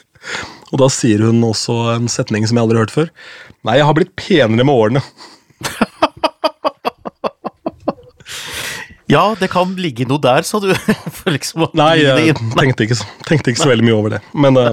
Og 0.72 0.82
da 0.82 0.88
sier 0.92 1.26
hun 1.28 1.44
også 1.44 1.78
en 1.98 2.08
setning 2.12 2.48
som 2.48 2.58
jeg 2.58 2.66
aldri 2.66 2.80
har 2.80 2.88
hørt 2.88 2.96
før. 2.96 3.12
Nei, 3.68 3.78
jeg 3.80 3.88
har 3.88 3.98
blitt 3.98 4.16
penere 4.20 4.68
med 4.68 4.74
årene. 4.74 5.04
Ja, 9.12 9.36
det 9.36 9.50
kan 9.52 9.74
ligge 9.76 10.06
noe 10.08 10.22
der, 10.24 10.46
sa 10.48 10.62
du. 10.64 10.70
Liksom 11.36 11.66
Nei, 11.76 11.98
jeg 12.00 12.36
tenkte 12.56 12.86
ikke, 12.86 12.96
så, 12.96 13.08
tenkte 13.28 13.52
ikke 13.52 13.60
så 13.66 13.72
veldig 13.74 13.84
mye 13.84 13.98
over 13.98 14.14
det. 14.14 14.22
Men 14.32 14.56
uh, 14.56 14.70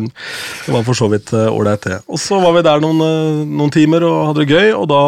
det 0.63 0.75
var 0.77 0.85
for 0.87 0.95
så 0.95 1.09
vidt 1.11 1.33
ålreit, 1.35 1.89
uh, 1.89 1.97
det. 1.97 1.99
Og 2.07 2.23
så 2.23 2.39
var 2.39 2.55
vi 2.55 2.63
der 2.69 2.85
noen, 2.85 3.03
uh, 3.03 3.41
noen 3.43 3.75
timer 3.75 4.07
og 4.07 4.29
hadde 4.29 4.45
det 4.45 4.55
gøy, 4.55 4.71
og 4.79 4.87
da 4.93 5.03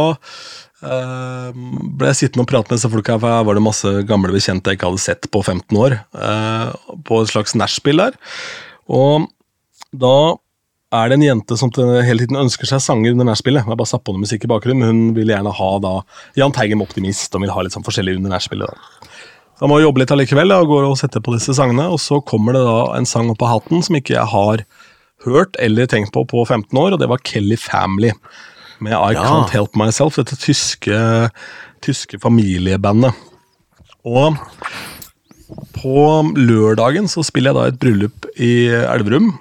eh, 0.87 1.51
ble 1.55 2.11
jeg 2.11 2.19
sittende 2.21 2.47
og 2.47 2.51
prate 2.51 2.71
med 2.71 2.79
disse 2.79 2.91
folka, 2.93 3.19
for 3.21 3.33
her 3.33 3.47
var 3.47 3.59
det 3.59 3.65
masse 3.65 3.93
gamle 4.09 4.35
bekjente 4.35 4.73
jeg 4.73 4.81
ikke 4.81 4.91
hadde 4.91 5.03
sett 5.03 5.29
på 5.33 5.43
15 5.43 5.81
år, 5.81 5.99
eh, 6.27 6.95
på 7.07 7.21
et 7.23 7.33
slags 7.33 7.57
nachspiel 7.59 8.03
der. 8.03 8.17
Og 8.91 9.29
da 9.91 10.17
er 10.91 11.11
det 11.11 11.17
en 11.19 11.23
jente 11.23 11.57
som 11.59 11.71
hele 11.77 12.25
tiden 12.25 12.39
ønsker 12.41 12.67
seg 12.67 12.83
sanger 12.83 13.15
under 13.15 13.29
nachspielet. 13.29 13.63
Jeg 13.63 13.79
bare 13.79 13.91
satt 13.91 14.03
på 14.07 14.15
noe 14.15 14.25
musikk 14.25 14.47
i 14.47 14.51
bakgrunnen, 14.51 14.83
men 14.83 14.91
hun 14.91 15.15
vil 15.15 15.31
gjerne 15.31 15.53
ha 15.55 15.71
da 15.85 15.93
Jahn 16.39 16.55
Teigen 16.57 16.81
med 16.81 16.89
Optimist, 16.89 17.35
og 17.35 17.45
vil 17.45 17.53
ha 17.55 17.63
litt 17.63 17.77
sånn 17.77 17.87
forskjellig 17.87 18.17
under 18.19 18.35
nærspillet. 18.35 18.67
da. 18.67 19.11
Så 19.55 19.67
jeg 19.67 19.71
må 19.71 19.81
jobbe 19.83 20.03
litt 20.03 20.15
allikevel 20.15 20.55
og 20.57 20.71
går 20.73 20.89
og 20.89 20.99
setter 20.99 21.23
på 21.23 21.35
disse 21.37 21.55
sangene, 21.55 21.87
og 21.93 22.01
så 22.03 22.19
kommer 22.27 22.57
det 22.57 22.65
da 22.67 22.79
en 22.97 23.07
sang 23.07 23.31
opp 23.31 23.43
av 23.45 23.53
hatten 23.55 23.85
som 23.87 23.99
ikke 23.99 24.17
jeg 24.17 24.33
har 24.33 24.65
hørt 25.27 25.59
eller 25.61 25.87
tenkt 25.91 26.15
på 26.17 26.25
på 26.27 26.43
15 26.47 26.73
år, 26.81 26.95
og 26.95 27.03
det 27.03 27.11
var 27.11 27.23
Kelly 27.29 27.59
Family 27.61 28.11
med 28.81 28.95
I 28.97 29.13
Ja. 29.15 29.23
Can't 29.23 29.53
Help 29.53 29.77
Myself, 29.77 30.17
dette 30.17 30.39
tyske, 30.41 31.31
tyske 31.85 32.19
familiebandet. 32.19 33.13
Og 34.09 34.41
på 35.77 36.05
lørdagen 36.35 37.07
så 37.11 37.23
spiller 37.27 37.53
jeg 37.53 37.59
da 37.61 37.67
et 37.69 37.81
bryllup 37.83 38.31
i 38.41 38.53
Elverum, 38.73 39.35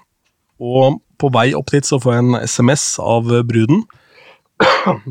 og 0.59 0.99
på 1.19 1.31
vei 1.35 1.49
opp 1.57 1.71
dit 1.73 1.87
så 1.87 1.99
får 2.01 2.15
jeg 2.15 2.25
en 2.25 2.37
SMS 2.43 2.85
av 3.03 3.31
bruden, 3.47 3.83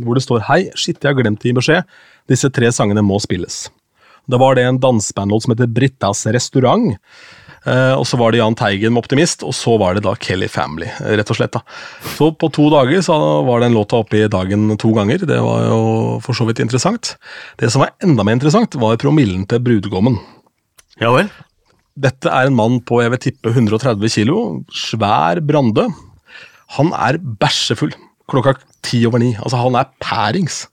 hvor 0.05 0.19
det 0.19 0.25
står 0.25 0.47
Hei, 0.49 0.62
shit, 0.75 1.00
jeg 1.00 1.12
har 1.12 1.19
glemt 1.19 1.45
å 1.45 1.49
gi 1.49 1.57
beskjed. 1.57 1.99
Disse 2.29 2.50
tre 2.53 2.71
sangene 2.75 3.05
må 3.05 3.21
spilles. 3.23 3.67
Da 4.29 4.37
var 4.41 4.59
det 4.59 4.67
en 4.69 4.81
dansebandlåt 4.81 5.47
som 5.47 5.55
heter 5.55 5.71
Brittas 5.73 6.27
Restaurant. 6.29 6.97
Eh, 7.69 7.95
og 7.97 8.05
så 8.07 8.19
var 8.21 8.33
det 8.33 8.41
Jahn 8.41 8.57
Teigen 8.59 8.95
med 8.95 9.03
Optimist, 9.03 9.43
og 9.47 9.55
så 9.57 9.77
var 9.81 9.97
det 9.97 10.05
da 10.07 10.15
Kelly 10.21 10.49
Family. 10.53 10.88
rett 11.00 11.33
og 11.33 11.38
slett 11.38 11.57
da. 11.57 11.62
Så 12.17 12.31
på 12.37 12.50
to 12.55 12.69
dager 12.73 13.00
så 13.05 13.17
var 13.47 13.65
den 13.65 13.77
låta 13.77 13.99
oppe 13.99 14.21
i 14.21 14.29
dagen 14.29 14.71
to 14.77 14.93
ganger. 14.97 15.25
Det 15.27 15.41
var 15.43 15.67
jo 15.69 15.81
for 16.25 16.37
så 16.37 16.47
vidt 16.49 16.62
interessant. 16.65 17.17
Det 17.59 17.73
som 17.73 17.85
var 17.85 17.97
enda 18.05 18.25
mer 18.25 18.38
interessant, 18.38 18.77
var 18.77 19.00
promillen 19.00 19.47
til 19.49 19.65
brudgommen. 19.65 20.21
Ja 21.00 21.12
vel? 21.15 21.31
Dette 21.99 22.31
er 22.31 22.49
en 22.49 22.57
mann 22.59 22.78
på 22.87 23.00
jeg 23.02 23.12
vil 23.14 23.23
tippe 23.28 23.52
130 23.55 24.12
kilo, 24.14 24.38
svær 24.71 25.40
brande. 25.45 25.88
Han 26.76 26.93
er 26.95 27.19
bæsjefull 27.19 27.95
klokka 28.28 28.55
ti 28.85 29.00
over 29.09 29.23
ni. 29.23 29.33
Altså, 29.40 29.61
han 29.62 29.78
er 29.81 29.88
pærings. 30.05 30.67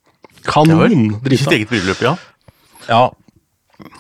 Kanon 0.46 1.16
I 1.26 1.38
sitt 1.40 1.54
eget 1.56 1.72
bryllup, 1.72 2.02
ja. 2.04 2.16
Ja. 2.90 3.06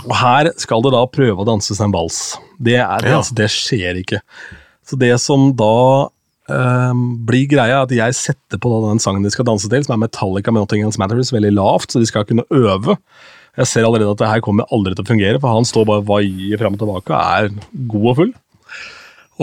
Og 0.05 0.13
her 0.19 0.51
skal 0.61 0.83
det 0.85 0.91
da 0.93 1.01
prøve 1.09 1.41
å 1.41 1.47
danses 1.47 1.81
en 1.83 1.93
vals. 1.95 2.35
Det, 2.59 2.77
er, 2.77 2.99
det, 3.01 3.13
Ja. 3.13 3.21
altså, 3.21 3.35
det 3.39 3.49
skjer 3.53 4.01
ikke. 4.03 4.21
Så 4.85 4.99
det 5.01 5.13
som 5.23 5.49
da 5.57 6.09
ehm, 6.53 7.05
blir 7.25 7.47
greia, 7.49 7.81
at 7.83 7.91
jeg 7.95 8.15
setter 8.15 8.61
på 8.61 8.69
da 8.69 8.91
den 8.91 9.01
sangen 9.01 9.25
de 9.25 9.31
skal 9.33 9.47
danse 9.47 9.71
til, 9.71 9.83
som 9.87 9.95
er 9.95 10.03
Metallica 10.05 10.53
med 10.53 10.61
Nothing 10.61 10.85
Else 10.85 11.01
Matters, 11.01 11.33
veldig 11.33 11.55
lavt, 11.57 11.91
så 11.91 12.03
de 12.03 12.11
skal 12.11 12.27
kunne 12.29 12.45
øve. 12.53 12.99
Jeg 13.55 13.69
ser 13.71 13.87
allerede 13.87 14.11
at 14.11 14.19
det 14.19 14.31
her 14.31 14.43
kommer 14.43 14.67
aldri 14.75 14.95
til 14.95 15.05
å 15.05 15.11
fungere, 15.11 15.39
for 15.39 15.55
han 15.55 15.67
står 15.67 15.87
bare 15.87 16.03
og 16.03 16.09
vaier 16.09 16.59
fram 16.59 16.75
og 16.75 16.81
tilbake 16.81 17.15
og 17.15 17.21
er 17.21 17.87
god 17.93 18.09
og 18.11 18.19
full. 18.19 18.33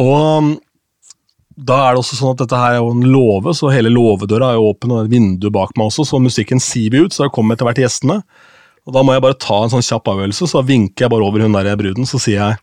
Og 0.02 0.12
um, 0.12 0.50
da 1.56 1.78
er 1.84 1.94
det 1.94 2.02
også 2.02 2.18
sånn 2.18 2.34
at 2.34 2.42
dette 2.42 2.58
her 2.58 2.76
er 2.76 2.80
jo 2.80 2.92
en 2.94 3.06
låve, 3.12 3.54
så 3.56 3.70
hele 3.72 3.92
låvedøra 3.92 4.52
er 4.52 4.58
jo 4.58 4.70
åpen, 4.70 4.92
og 4.92 4.98
det 4.98 5.02
er 5.02 5.08
et 5.10 5.14
vindu 5.16 5.48
bak 5.52 5.72
meg 5.76 5.90
også, 5.90 6.06
så 6.08 6.20
musikken 6.22 6.62
siver 6.62 7.06
ut, 7.06 7.14
så 7.14 7.26
da 7.26 7.32
kommer 7.32 7.56
etter 7.56 7.68
hvert 7.68 7.82
gjestene. 7.82 8.20
Og 8.88 8.96
da 8.96 9.04
må 9.04 9.14
jeg 9.14 9.22
bare 9.24 9.38
ta 9.38 9.60
en 9.62 9.72
sånn 9.72 9.84
kjapp 9.84 10.10
avgjørelse, 10.10 10.48
så 10.50 10.64
vinker 10.66 11.06
jeg 11.06 11.12
bare 11.12 11.26
over 11.26 11.44
hun 11.44 11.54
der 11.54 11.76
bruden, 11.78 12.08
så 12.08 12.20
sier 12.22 12.40
jeg 12.40 12.60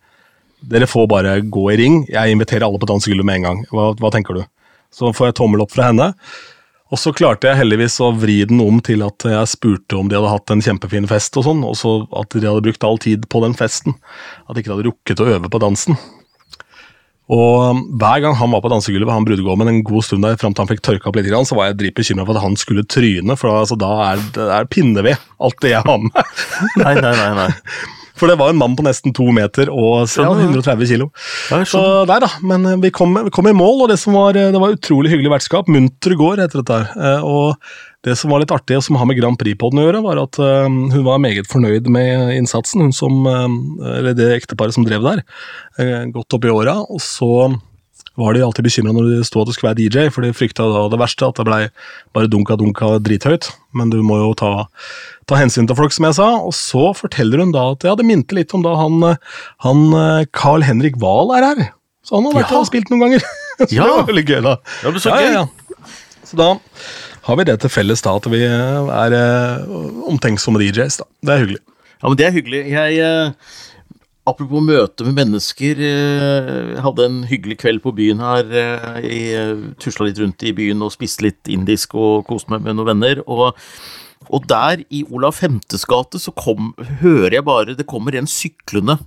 dere 0.69 0.89
får 0.91 1.05
bare 1.07 1.37
gå 1.47 1.61
i 1.71 1.77
ring, 1.79 2.01
jeg 2.11 2.35
inviterer 2.35 2.65
alle 2.67 2.79
på 2.81 2.89
dansegulvet 2.89 3.27
med 3.27 3.39
en 3.39 3.45
gang. 3.47 3.59
Hva, 3.71 3.93
hva 3.95 4.09
tenker 4.11 4.35
du? 4.35 4.41
Så 4.91 5.13
får 5.15 5.29
jeg 5.29 5.37
tommel 5.39 5.63
opp 5.63 5.71
fra 5.71 5.87
henne. 5.87 6.09
Og 6.89 6.97
så 6.97 7.13
klarte 7.13 7.51
jeg 7.51 7.59
heldigvis 7.59 7.99
å 8.01 8.09
vri 8.17 8.39
den 8.49 8.61
om 8.63 8.79
til 8.81 9.03
at 9.05 9.25
jeg 9.29 9.51
spurte 9.51 9.97
om 9.99 10.07
de 10.09 10.17
hadde 10.17 10.31
hatt 10.31 10.53
en 10.53 10.63
kjempefin 10.65 11.05
fest, 11.09 11.37
og 11.37 11.45
sånn, 11.45 11.61
og 11.65 11.75
så 11.77 11.99
at 12.17 12.33
de 12.33 12.47
hadde 12.47 12.65
brukt 12.65 12.85
all 12.85 12.97
tid 13.01 13.27
på 13.29 13.43
den 13.45 13.53
festen. 13.57 13.93
At 14.47 14.55
de 14.55 14.63
ikke 14.63 14.73
hadde 14.73 14.87
rukket 14.89 15.21
å 15.21 15.29
øve 15.35 15.51
på 15.53 15.61
dansen. 15.61 15.99
Og 17.29 17.75
um, 17.75 17.83
hver 18.01 18.23
gang 18.23 18.33
han 18.39 18.49
var 18.49 18.63
på 18.65 18.71
dansegulvet, 18.73 19.13
han 19.13 19.27
brudgommen, 19.27 19.69
en 19.69 19.83
god 19.85 20.07
stund 20.07 20.25
der, 20.25 20.39
fram 20.41 20.55
til 20.55 20.65
han 20.65 20.71
fikk 20.71 20.81
tørka 20.87 21.11
opp 21.11 21.19
litt, 21.19 21.29
så 21.45 21.59
var 21.59 21.69
jeg 21.69 21.77
dritbekymra 21.83 22.25
for 22.25 22.33
at 22.33 22.45
han 22.47 22.57
skulle 22.57 22.87
tryne, 22.89 23.37
for 23.37 23.51
da, 23.51 23.61
altså, 23.61 23.77
da 23.77 23.91
er 24.07 24.25
det 24.33 24.49
er 24.57 24.73
pinneved, 24.73 25.29
alt 25.37 25.61
det 25.61 25.75
jeg 25.75 25.85
har 25.85 26.01
med. 26.01 26.35
Nei, 26.81 26.97
nei, 26.97 27.13
nei. 27.21 27.31
nei. 27.43 27.49
For 28.19 28.27
det 28.29 28.35
var 28.39 28.51
en 28.51 28.59
mann 28.59 28.75
på 28.77 28.83
nesten 28.85 29.13
to 29.15 29.29
meter 29.35 29.69
og 29.71 30.03
ja, 30.11 30.25
ja. 30.27 30.47
130 30.49 30.89
kilo. 30.89 31.09
Ja, 31.51 31.61
Så 31.67 31.83
der, 32.09 32.25
da. 32.25 32.29
Men 32.43 32.65
eh, 32.67 32.79
vi 32.83 32.91
kom, 32.95 33.15
vi 33.25 33.31
kom 33.35 33.47
i 33.47 33.55
mål, 33.55 33.85
og 33.85 33.93
det, 33.93 33.99
som 34.01 34.17
var, 34.17 34.35
eh, 34.35 34.51
det 34.53 34.59
var 34.61 34.75
utrolig 34.75 35.13
hyggelig 35.13 35.31
vertskap. 35.37 35.71
Munter 35.71 36.17
gård 36.19 36.41
heter 36.43 36.61
dette 36.61 36.79
her. 36.81 36.91
Eh, 36.99 37.23
Og 37.29 37.55
det 38.07 38.15
som 38.19 38.31
var 38.31 38.39
litt 38.43 38.51
artig, 38.55 38.77
og 38.79 38.83
som 38.85 38.95
har 38.99 39.07
med 39.09 39.17
Grand 39.19 39.35
Prix-poden 39.39 39.81
å 39.81 39.87
gjøre, 39.87 39.99
var 40.05 40.21
at 40.21 40.37
hun 40.39 41.03
var 41.03 41.19
meget 41.19 41.49
fornøyd 41.51 41.89
med 41.91 42.31
innsatsen, 42.37 42.85
hun 42.85 42.93
som, 42.95 43.25
eller 43.27 44.15
det 44.15 44.29
ekteparet 44.37 44.71
som 44.71 44.85
drev 44.87 45.03
der. 45.03 45.19
Godt 46.15 46.37
opp 46.37 46.47
i 46.47 46.53
åra. 46.53 46.77
Og 46.87 47.03
så 47.03 47.27
var 48.19 48.35
de 48.35 48.43
alltid 48.45 48.65
bekymra 48.67 48.91
når 48.95 49.07
det 49.09 49.25
sto 49.29 49.41
at 49.41 49.47
det 49.49 49.55
skulle 49.55 49.71
være 49.71 49.79
DJ, 49.87 50.09
for 50.13 50.25
de 50.25 50.33
frykta 50.35 50.65
da 50.69 50.83
det 50.91 50.99
verste, 51.01 51.27
at 51.31 51.39
det 51.39 51.45
blei 51.47 51.61
bare 52.15 52.29
dunka-dunka 52.31 52.91
drithøyt. 53.05 53.49
Men 53.73 53.89
du 53.93 53.99
må 54.05 54.17
jo 54.19 54.33
ta, 54.39 54.51
ta 55.29 55.39
hensyn 55.39 55.67
til 55.69 55.77
folk, 55.79 55.93
som 55.95 56.07
jeg 56.09 56.17
sa. 56.19 56.29
Og 56.43 56.53
så 56.57 56.89
forteller 56.97 57.41
hun 57.45 57.53
da 57.55 57.69
at 57.73 57.85
ja, 57.87 57.95
det 57.99 58.05
minte 58.09 58.35
litt 58.37 58.53
om 58.57 58.65
da 58.65 58.75
han, 58.79 58.99
han 59.65 59.83
eh, 60.03 60.25
Carl 60.35 60.65
Henrik 60.67 60.99
Wahl 61.01 61.31
er 61.37 61.47
her. 61.51 61.63
Så 62.05 62.17
han 62.19 62.27
har 62.29 62.37
vært 62.41 62.51
Ja. 62.55 62.59
og 62.63 62.67
spilt 62.69 62.91
noen 62.91 63.05
ganger. 63.07 63.25
så 63.59 63.71
Ja. 63.71 63.83
det 63.87 63.95
var 63.95 64.07
veldig 64.11 64.25
gøy, 64.29 64.39
da. 64.45 64.57
Ja, 64.83 64.91
men 64.93 65.03
så 65.03 65.15
gøy. 65.15 65.95
Så 66.29 66.37
da 66.39 66.51
har 67.29 67.37
vi 67.39 67.43
det 67.49 67.55
til 67.61 67.69
felles, 67.73 68.01
da, 68.05 68.13
at 68.17 68.27
vi 68.31 68.43
eh, 68.45 68.93
er 69.05 69.15
eh, 69.17 69.73
omtenksomme 70.11 70.61
DJs. 70.61 70.99
da. 71.03 71.09
Det 71.25 71.33
er 71.35 71.43
hyggelig. 71.45 71.61
Ja, 71.99 72.07
men 72.07 72.17
det 72.19 72.25
er 72.29 72.35
hyggelig. 72.37 72.61
Jeg, 72.71 72.99
eh, 73.03 73.55
apropos 74.29 74.63
møte 74.63 75.05
med 75.07 75.17
mennesker, 75.17 75.79
eh, 75.81 76.73
jeg 76.75 76.83
hadde 76.85 77.05
en 77.05 77.19
hyggelig 77.29 77.59
kveld 77.63 77.81
på 77.83 77.93
byen 77.97 78.21
her. 78.23 78.45
Eh, 78.49 78.99
jeg 79.05 79.73
tusla 79.81 80.07
litt 80.07 80.21
rundt 80.21 80.45
i 80.45 80.53
byen 80.55 80.85
og 80.85 80.93
spiste 80.95 81.25
litt 81.25 81.49
indisk 81.51 81.95
og 81.97 82.27
koste 82.29 82.53
meg 82.53 82.63
med 82.65 82.77
noen 82.77 82.93
venner. 82.93 83.23
Og, 83.27 83.57
og 84.29 84.47
der 84.49 84.85
i 84.89 85.03
Olav 85.09 85.37
Femtes 85.39 85.85
gate 85.89 86.21
så 86.21 86.33
kom, 86.37 86.73
hører 87.03 87.39
jeg 87.39 87.47
bare 87.47 87.77
det 87.77 87.89
kommer 87.89 88.15
en 88.15 88.29
syklende 88.29 88.99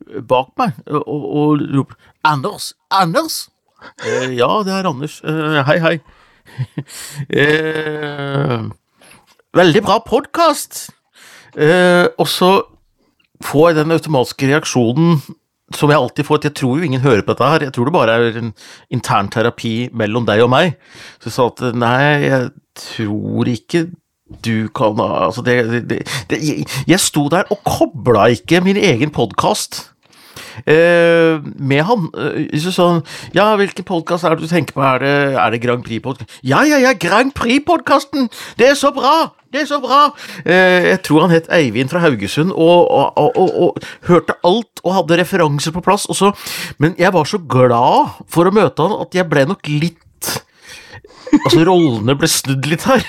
bak 0.00 0.54
meg 0.56 0.76
og, 0.88 1.04
og 1.06 1.64
roper 1.74 1.96
'Anders! 2.24 2.72
Anders!' 2.90 3.48
Eh, 4.04 4.36
ja, 4.36 4.48
det 4.64 4.72
er 4.72 4.88
Anders. 4.88 5.20
Eh, 5.24 5.60
hei, 5.64 5.78
hei. 5.80 5.96
eh, 7.42 8.58
veldig 9.56 9.82
bra 9.86 9.98
podkast! 10.04 10.90
Eh, 11.56 12.06
og 12.18 12.28
så 12.28 12.50
får 13.44 13.76
den 13.78 13.94
automatiske 13.94 14.50
reaksjonen 14.50 15.20
som 15.76 15.90
jeg 15.92 16.00
alltid 16.02 16.26
får, 16.26 16.40
at 16.40 16.46
jeg 16.48 16.56
tror 16.58 16.78
jo 16.78 16.86
ingen 16.86 17.04
hører 17.04 17.22
på 17.22 17.34
dette 17.34 17.46
her, 17.52 17.64
jeg 17.68 17.74
tror 17.76 17.86
det 17.86 17.94
bare 17.94 18.14
er 18.18 18.38
en 18.40 18.52
intern 18.90 19.30
terapi 19.30 19.74
mellom 19.94 20.26
deg 20.26 20.42
og 20.42 20.50
meg. 20.50 20.74
Så 21.22 21.30
jeg 21.30 21.36
sa 21.36 21.46
at 21.52 21.62
nei, 21.78 22.00
jeg 22.26 22.48
tror 22.90 23.50
ikke 23.52 23.84
du 24.44 24.68
kan 24.74 24.98
Altså, 25.02 25.42
det, 25.42 25.86
det, 25.90 26.02
det, 26.30 26.38
jeg 26.86 27.00
sto 27.02 27.26
der 27.30 27.48
og 27.50 27.62
kobla 27.66 28.28
ikke 28.34 28.60
min 28.62 28.78
egen 28.78 29.10
podkast. 29.14 29.88
Eh, 30.66 31.40
med 31.58 31.82
han. 31.86 32.06
Eh, 32.14 32.58
så 32.62 32.72
sånn 32.74 33.02
Ja, 33.34 33.52
hvilken 33.58 33.86
podkast 33.86 34.26
er 34.26 34.36
det 34.36 34.46
du 34.46 34.50
tenker 34.50 34.76
på? 34.76 34.84
Er 34.84 35.02
det, 35.02 35.14
er 35.34 35.54
det 35.54 35.62
Grand 35.62 35.84
Prix-podkasten? 35.86 36.30
Ja, 36.46 36.62
ja, 36.68 36.78
ja, 36.82 36.94
Grand 36.94 37.34
Prix-podkasten! 37.34 38.30
Det 38.58 38.70
er 38.70 38.78
så 38.78 38.92
bra! 38.94 39.30
Det 39.50 39.64
er 39.64 39.70
så 39.70 39.80
bra! 39.82 40.02
Eh, 40.44 40.90
jeg 40.92 41.00
tror 41.06 41.26
han 41.26 41.34
het 41.34 41.48
Eivind 41.54 41.90
fra 41.90 42.02
Haugesund, 42.04 42.52
og, 42.54 42.90
og, 42.90 43.18
og, 43.18 43.38
og, 43.38 43.56
og 43.64 43.88
hørte 44.06 44.36
alt 44.46 44.84
og 44.84 44.94
hadde 44.98 45.18
referanser 45.22 45.74
på 45.74 45.82
plass. 45.84 46.06
Også. 46.10 46.32
men 46.78 46.94
jeg 46.98 47.12
var 47.12 47.26
så 47.26 47.38
glad 47.38 48.22
for 48.30 48.46
å 48.46 48.54
møte 48.54 48.86
han 48.86 49.02
at 49.02 49.14
jeg 49.14 49.28
ble 49.30 49.48
nok 49.50 49.68
litt 49.70 50.06
Altså, 51.30 51.60
rollene 51.62 52.16
ble 52.18 52.26
snudd 52.26 52.66
litt 52.66 52.84
her. 52.88 53.04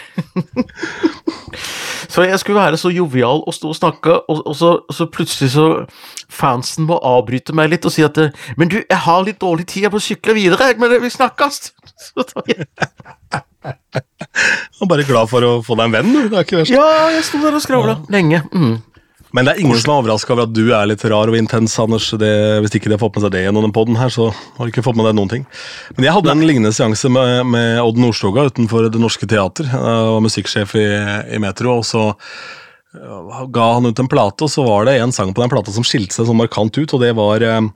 så 2.14 2.26
jeg 2.28 2.38
skulle 2.42 2.62
være 2.62 2.78
så 2.78 2.92
jovial 2.94 3.42
og 3.48 3.56
stå 3.56 3.72
og 3.72 3.78
snakke, 3.80 4.18
og, 4.30 4.44
og 4.46 4.58
så, 4.58 4.72
så, 4.94 5.08
plutselig 5.10 5.56
så 5.56 5.68
Fansen 6.32 6.86
må 6.90 7.00
avbryte 7.02 7.56
meg 7.58 7.72
litt 7.74 7.88
og 7.88 7.96
si 7.96 8.06
at 8.06 8.20
Men 8.62 8.72
du, 8.72 8.78
jeg 8.78 9.00
har 9.08 9.26
litt 9.26 9.42
dårlig 9.42 9.66
tid, 9.68 9.88
jeg 9.88 9.94
må 9.94 10.04
sykle 10.04 10.38
videre, 10.38 10.70
men 10.78 11.00
vi 11.02 11.14
snakkes! 11.14 11.72
Så 12.12 12.24
tar 12.30 12.48
jeg, 12.50 12.70
Jeg 14.82 14.88
er 14.88 14.90
bare 14.90 15.06
glad 15.06 15.30
for 15.30 15.46
å 15.46 15.52
få 15.66 15.76
deg 15.78 15.90
en 15.90 15.94
venn, 15.94 16.14
du. 16.14 16.22
Det 16.32 16.40
er 16.40 16.48
ikke 16.48 16.62
verst. 16.64 16.74
ja, 16.74 16.86
jeg 17.14 17.26
sto 17.28 17.42
der 17.44 17.58
og 17.58 17.62
skravla 17.62 18.00
lenge. 18.10 18.40
Mm. 18.50 18.80
Men 19.32 19.48
det 19.48 19.54
er 19.54 19.62
ingen 19.64 19.78
som 19.80 19.94
er 19.94 20.02
overraska 20.02 20.34
over 20.34 20.44
at 20.44 20.56
du 20.56 20.74
er 20.76 20.88
litt 20.90 21.04
rar 21.08 21.30
og 21.32 21.38
intens, 21.38 21.78
Anders. 21.80 22.10
Det, 22.20 22.32
hvis 22.64 22.74
ikke 22.76 22.90
de 22.90 22.98
har 22.98 23.02
fått 23.04 23.16
med 23.16 23.26
seg 23.26 23.34
det 23.36 23.44
gjennom 23.46 23.64
den 23.64 23.76
podden 23.76 24.00
her, 24.00 24.12
så 24.12 24.28
har 24.32 24.66
de 24.66 24.74
ikke 24.74 24.84
fått 24.84 24.98
med 25.00 25.08
deg 25.08 25.16
noen 25.16 25.32
ting. 25.32 25.46
Men 25.96 26.08
jeg 26.08 26.16
hadde 26.18 26.34
en 26.34 26.44
lignende 26.44 26.74
seanse 26.76 27.12
med, 27.12 27.46
med 27.54 27.80
Odd 27.84 28.02
Nordstoga 28.02 28.50
utenfor 28.50 28.90
Det 28.92 29.00
Norske 29.00 29.30
Teater. 29.32 29.70
Jeg 29.72 30.10
var 30.10 30.26
musikksjef 30.26 30.76
i, 30.82 30.88
i 31.38 31.40
Metro, 31.44 31.78
og 31.80 31.88
så 31.88 32.10
øh, 32.12 33.46
ga 33.56 33.70
han 33.78 33.88
ut 33.88 34.04
en 34.04 34.12
plate, 34.12 34.50
og 34.50 34.52
så 34.52 34.68
var 34.68 34.90
det 34.90 34.98
en 35.00 35.16
sang 35.16 35.32
på 35.32 35.46
den 35.46 35.54
plata 35.54 35.76
som 35.76 35.88
skilte 35.88 36.18
seg 36.18 36.28
sånn 36.28 36.42
markant 36.42 36.82
ut, 36.82 36.98
og 36.98 37.06
det 37.06 37.14
var 37.16 37.48
um, 37.48 37.72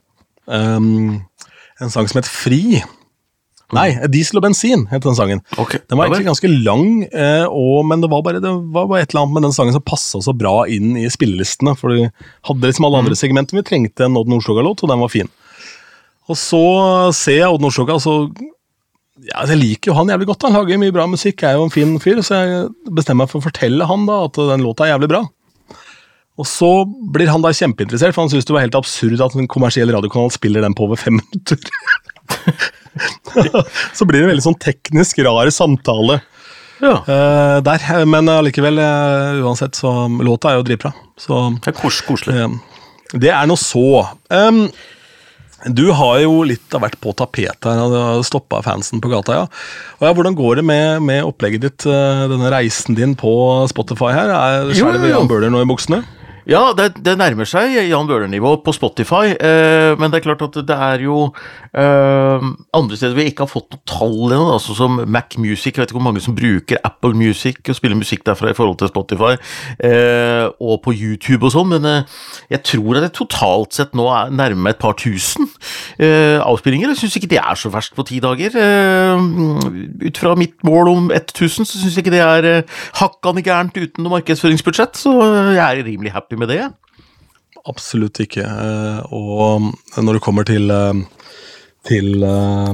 en 0.52 1.94
sang 1.94 2.12
som 2.12 2.20
het 2.20 2.32
Fri. 2.32 2.82
Nei, 3.74 3.88
Diesel 4.14 4.38
og 4.38 4.44
bensin 4.46 4.84
het 4.92 5.02
den 5.02 5.16
sangen. 5.18 5.40
Okay. 5.58 5.80
Den 5.90 5.98
var 5.98 6.06
egentlig 6.06 6.28
ganske 6.28 6.50
lang, 6.54 7.04
eh, 7.10 7.46
og, 7.50 7.80
men 7.90 8.02
det 8.04 8.10
var, 8.12 8.22
bare, 8.22 8.38
det 8.44 8.52
var 8.76 8.86
bare 8.92 9.02
et 9.02 9.10
eller 9.16 9.24
annet 9.24 9.34
med 9.40 9.44
den 9.48 9.56
sangen 9.56 9.74
som 9.74 9.82
passa 9.82 10.22
så 10.22 10.36
bra 10.38 10.68
inn 10.70 10.94
i 11.02 11.08
spillelistene. 11.10 11.74
For 11.80 11.90
de 11.96 12.10
hadde 12.46 12.70
liksom 12.70 12.86
alle 12.86 13.00
Mm. 13.00 13.06
andre 13.08 13.16
segmenter. 13.18 13.58
Vi 13.58 13.64
trengte 13.66 14.06
en 14.06 14.18
Odd 14.22 14.30
Nordstoga-låt, 14.30 14.84
og 14.86 14.90
den 14.94 15.02
var 15.02 15.10
fin. 15.10 15.32
Og 16.30 16.38
så 16.38 16.62
ser 17.14 17.40
jeg 17.42 17.50
Odd 17.50 17.62
Nordstoga, 17.66 17.98
og 17.98 18.02
så 18.06 18.14
ja, 19.26 19.46
Jeg 19.48 19.58
liker 19.58 19.92
jo 19.92 19.98
han 19.98 20.08
jævlig 20.14 20.28
godt. 20.28 20.44
Han 20.44 20.54
lager 20.54 20.78
mye 20.78 20.92
bra 20.94 21.08
musikk, 21.08 21.42
jeg 21.42 21.50
er 21.56 21.58
jo 21.58 21.64
en 21.66 21.74
fin 21.74 21.98
fyr, 22.04 22.22
så 22.22 22.36
jeg 22.46 22.70
bestemmer 22.94 23.24
meg 23.26 23.32
for 23.32 23.40
å 23.42 23.48
fortelle 23.48 23.88
han 23.90 24.06
da 24.06 24.26
at 24.28 24.34
den 24.38 24.62
låta 24.62 24.86
er 24.86 24.94
jævlig 24.94 25.10
bra. 25.10 25.24
Og 26.38 26.46
så 26.46 26.70
blir 26.86 27.30
han 27.32 27.42
da 27.42 27.50
kjempeinteressert, 27.56 28.14
for 28.14 28.26
han 28.26 28.30
syns 28.34 28.46
det 28.46 28.52
var 28.54 28.66
helt 28.66 28.76
absurd 28.76 29.22
at 29.24 29.36
en 29.40 29.48
kommersiell 29.48 29.90
radiokanal 29.96 30.30
spiller 30.36 30.62
den 30.66 30.76
på 30.76 30.84
over 30.86 31.00
fem 31.00 31.18
minutter. 31.22 31.58
så 33.98 34.08
blir 34.08 34.22
det 34.22 34.26
en 34.26 34.32
veldig 34.34 34.48
sånn 34.48 34.60
teknisk 34.62 35.20
rar 35.26 35.52
samtale 35.54 36.22
Ja, 36.84 36.98
Uh, 37.08 37.62
der. 37.64 37.84
Men 38.06 38.28
allikevel, 38.30 38.82
uh, 38.84 39.40
uansett, 39.46 39.78
så 39.80 39.94
låta 40.22 40.52
er 40.52 40.60
jo 40.60 40.66
dritbra. 40.68 40.92
Så 41.18 41.38
det 41.64 41.72
er 41.72 41.78
kos, 41.78 42.02
koselig. 42.04 42.36
Uh, 42.36 42.76
det 43.16 43.32
er 43.32 43.48
nå 43.48 43.56
så. 43.60 44.04
Um, 44.28 44.66
du 45.66 45.88
har 45.98 46.20
jo 46.22 46.44
litt 46.46 46.70
hvert 46.70 46.98
på 47.02 47.14
tapetet 47.18 47.66
her, 47.66 47.80
og 47.82 48.26
stoppa 48.28 48.60
fansen 48.66 49.02
på 49.02 49.10
gata, 49.10 49.40
ja. 49.40 49.46
Og 49.98 50.06
ja, 50.06 50.12
Hvordan 50.14 50.36
går 50.38 50.60
det 50.60 50.66
med, 50.68 51.02
med 51.06 51.26
opplegget 51.26 51.64
ditt, 51.64 51.86
eh, 51.90 52.26
denne 52.30 52.52
reisen 52.54 52.98
din 52.98 53.16
på 53.18 53.32
Spotify 53.72 54.12
her? 54.14 54.34
Er 54.36 54.70
Jo, 54.78 54.92
jo, 54.94 55.10
jo. 55.10 55.24
Bøhler 55.30 55.50
nå 55.50 55.64
i 55.64 55.70
buksene? 55.70 56.04
Ja, 56.46 56.76
det, 56.78 57.00
det 57.02 57.16
nærmer 57.18 57.48
seg 57.50 57.74
Jan 57.90 58.06
Bøhler-nivå 58.06 58.52
på 58.62 58.74
Spotify, 58.76 59.34
eh, 59.34 59.96
men 59.98 60.12
det 60.14 60.20
er 60.20 60.26
klart 60.28 60.44
at 60.46 60.60
det 60.70 60.76
er 60.78 61.02
jo 61.02 61.32
eh, 61.74 62.44
andre 62.78 63.00
steder 63.00 63.16
vi 63.18 63.26
ikke 63.32 63.48
har 63.48 63.50
fått 63.50 63.74
noe 63.74 63.82
tall 63.90 64.36
ennå, 64.36 64.52
altså 64.54 64.76
som 64.78 65.00
Mac 65.10 65.40
Music, 65.42 65.74
jeg 65.74 65.82
vet 65.82 65.90
ikke 65.90 65.98
hvor 65.98 66.06
mange 66.06 66.22
som 66.22 66.36
bruker 66.38 66.78
Apple 66.86 67.18
Music 67.18 67.58
og 67.66 67.78
spiller 67.80 67.98
musikk 67.98 68.22
derfra 68.30 68.52
i 68.54 68.58
forhold 68.58 68.78
til 68.78 68.92
Spotify, 68.92 69.32
eh, 69.90 70.46
og 70.62 70.84
på 70.86 70.94
YouTube 70.94 71.50
og 71.50 71.56
sånn, 71.56 71.72
men 71.74 71.90
eh, 71.90 72.20
jeg 72.54 72.62
tror 72.70 73.00
at 73.02 73.08
det 73.08 73.12
totalt 73.18 73.74
sett 73.80 73.98
nå 73.98 74.06
er 74.14 74.38
nærme 74.38 74.76
et 74.76 74.82
par 74.86 74.94
tusen 75.02 75.50
eh, 75.98 76.38
avspillinger. 76.46 76.94
Jeg 76.94 77.02
syns 77.02 77.18
ikke 77.18 77.32
det 77.34 77.42
er 77.42 77.58
så 77.58 77.74
verst 77.74 77.98
på 77.98 78.06
ti 78.06 78.20
dager. 78.22 78.54
Eh, 78.54 79.26
ut 80.06 80.22
fra 80.22 80.36
mitt 80.38 80.62
mål 80.68 80.94
om 80.94 81.10
1000, 81.10 81.66
så 81.66 81.82
syns 81.82 81.98
jeg 81.98 82.06
ikke 82.06 82.14
det 82.14 82.22
er 82.22 82.62
hakkande 83.02 83.42
gærent 83.46 83.82
uten 83.82 84.06
noe 84.06 84.20
markedsføringsbudsjett, 84.20 85.02
så 85.02 85.18
jeg 85.58 85.66
er 85.66 85.86
rimelig 85.90 86.14
happy 86.14 86.35
med 86.40 86.52
det. 86.54 86.64
Absolutt 87.66 88.20
ikke. 88.22 88.46
Eh, 88.46 89.14
Og 89.14 89.72
når 89.98 90.18
det 90.18 90.24
kommer 90.26 90.48
til 90.48 90.70
eh, 90.72 91.04
til 91.86 92.24
eh, 92.26 92.72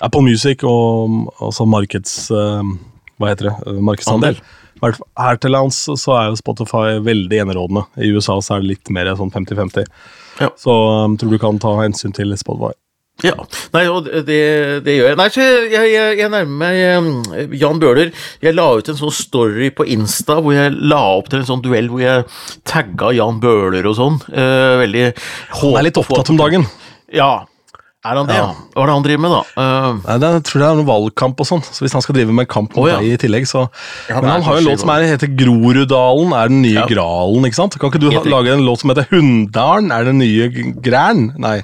Apple 0.00 0.22
Music 0.22 0.62
og 0.62 1.32
altså 1.42 1.66
markeds... 1.66 2.30
Hva 3.14 3.30
heter 3.30 3.48
det? 3.50 3.74
Markedsandel. 3.82 4.38
Her 4.82 5.38
til 5.38 5.54
lands 5.54 5.76
så 5.86 6.14
er 6.18 6.30
jo 6.30 6.38
Spotify 6.38 6.98
veldig 7.02 7.38
enerådende. 7.44 7.84
I 8.02 8.10
USA 8.14 8.40
så 8.42 8.56
er 8.56 8.64
det 8.64 8.72
litt 8.72 8.90
mer 8.94 9.12
sånn 9.18 9.30
50-50. 9.30 9.86
Ja. 10.42 10.50
Så 10.58 10.74
um, 11.06 11.14
tror 11.18 11.30
du 11.30 11.38
kan 11.38 11.60
ta 11.62 11.76
hensyn 11.78 12.14
til 12.14 12.34
Spotify. 12.38 12.74
Ja, 13.22 13.36
nei, 13.72 13.84
og 13.88 14.08
det, 14.26 14.38
det 14.84 14.96
gjør 14.96 15.12
jeg. 15.12 15.16
Nei, 15.20 15.28
så 15.32 15.44
jeg, 15.70 15.86
jeg, 15.92 16.16
jeg 16.18 16.32
nærmer 16.32 16.56
meg 16.64 16.80
eh, 16.82 17.54
Jan 17.60 17.78
Bøhler. 17.80 18.10
Jeg 18.42 18.56
la 18.56 18.66
ut 18.74 18.90
en 18.90 18.98
sånn 18.98 19.14
story 19.14 19.70
på 19.72 19.86
Insta 19.94 20.40
hvor 20.42 20.56
jeg 20.56 20.74
la 20.74 20.98
opp 21.14 21.30
til 21.30 21.40
en 21.40 21.48
sånn 21.48 21.62
duell 21.64 21.88
hvor 21.92 22.02
jeg 22.02 22.26
tagga 22.68 23.12
Jan 23.14 23.38
Bøhler 23.40 23.86
og 23.86 23.96
sånn. 24.00 24.18
Eh, 24.34 24.74
veldig 24.82 25.06
Han 25.60 25.78
er 25.78 25.86
litt 25.86 26.00
opptatt 26.02 26.34
om 26.34 26.40
dagen. 26.42 26.66
Ja. 27.14 27.46
Er 28.04 28.18
han 28.20 28.26
det? 28.28 28.34
Ja. 28.36 28.50
Hva 28.74 28.82
er 28.82 28.90
det 28.90 28.94
han 28.98 29.04
driver 29.06 29.20
med, 29.24 29.32
da? 29.32 29.42
Uh, 29.56 30.00
Nei, 30.04 30.14
det, 30.20 30.28
jeg 30.34 30.42
tror 30.44 30.60
det 30.60 30.66
er 30.66 30.76
noen 30.76 30.88
valgkamp 30.90 31.38
og 31.40 31.46
sånn, 31.48 31.62
så 31.64 31.84
hvis 31.86 31.94
han 31.96 32.02
skal 32.04 32.18
drive 32.18 32.34
med 32.36 32.48
kamp 32.52 32.74
mot 32.76 32.82
oh, 32.82 32.88
ja. 32.90 32.98
deg 33.00 33.14
i 33.14 33.20
tillegg, 33.22 33.46
så 33.48 33.62
Ja, 34.10 34.18
Men 34.18 34.28
er 34.28 34.34
han 34.34 34.44
har 34.44 34.58
jo 34.58 34.60
en 34.60 34.68
låt 34.68 34.82
som 34.82 34.92
er, 34.92 35.04
heter 35.08 35.30
Groruddalen, 35.40 36.34
er 36.36 36.52
den 36.52 36.60
nye 36.66 36.74
Ja. 36.74 36.84
Gralen, 36.90 37.48
ikke 37.48 37.56
sant? 37.62 37.78
Kan 37.80 37.88
ikke 37.88 38.02
du 38.02 38.10
ha, 38.12 38.20
lage 38.28 38.52
en 38.52 38.64
låt 38.66 38.82
som 38.82 38.92
heter 38.92 39.08
Hunndalen, 39.08 39.88
er 39.96 40.10
den 40.10 40.20
nye 40.20 40.50
Græren? 40.84 41.30
Nei. 41.40 41.54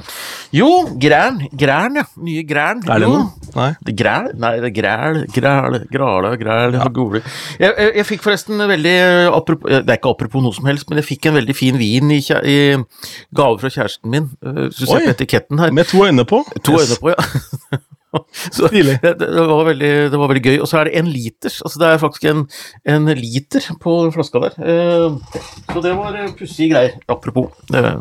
jo, 0.57 0.71
Græn. 1.03 1.43
Græn, 1.61 2.01
ja. 2.01 2.07
Nye 2.25 2.47
Græn. 2.49 2.81
Er 2.89 3.05
det 3.05 3.11
Jo. 3.11 3.13
noe? 3.19 3.51
Nei. 3.59 3.69
Det 3.85 3.97
Græl? 4.01 4.33
Nei, 4.41 4.55
det 4.65 4.71
er 4.71 4.75
Græl, 4.81 5.21
Græl, 5.35 5.79
Grale, 5.93 6.33
Græl 6.41 6.79
ja. 6.79 6.89
Jeg, 6.89 7.75
jeg, 7.77 7.93
jeg 8.01 8.07
fikk 8.07 8.25
forresten 8.25 8.65
veldig 8.71 8.97
apropos, 9.29 9.69
Det 9.69 9.85
er 9.85 10.01
ikke 10.01 10.15
apropos 10.15 10.45
noe 10.45 10.57
som 10.57 10.65
helst, 10.71 10.89
men 10.89 11.03
jeg 11.03 11.09
fikk 11.11 11.29
en 11.29 11.37
veldig 11.37 11.57
fin 11.59 11.77
vin 11.77 12.17
i, 12.17 12.21
i 12.49 12.59
gave 13.37 13.61
fra 13.61 13.69
kjæresten 13.69 14.09
min. 14.11 14.33
Uh, 14.41 14.71
Oi. 14.89 15.71
Med 15.75 15.85
to 15.91 16.07
øyne 16.07 16.25
på? 16.31 16.45
To 16.65 16.79
Yes. 16.79 16.91
øyne 16.95 17.01
på, 17.03 17.15
ja. 17.15 17.79
Så, 18.51 18.67
det, 18.73 18.99
det, 19.21 19.29
var 19.47 19.65
veldig, 19.69 19.91
det 20.11 20.19
var 20.19 20.31
veldig 20.33 20.43
gøy. 20.43 20.57
Og 20.65 20.69
så 20.69 20.81
er 20.81 20.89
det 20.89 20.99
en 20.99 21.11
liters. 21.13 21.61
Altså 21.63 21.79
det 21.79 21.87
er 21.89 22.01
faktisk 22.03 22.25
en, 22.27 22.41
en 22.91 23.07
liter 23.15 23.67
på 23.83 23.93
flaska 24.15 24.43
der. 24.43 24.57
Eh, 24.67 25.45
så 25.71 25.83
det 25.85 25.93
var 25.95 26.17
eh, 26.19 26.33
pussige 26.39 26.73
greier. 26.73 26.97
Apropos. 27.11 27.55
Eh, 27.71 27.93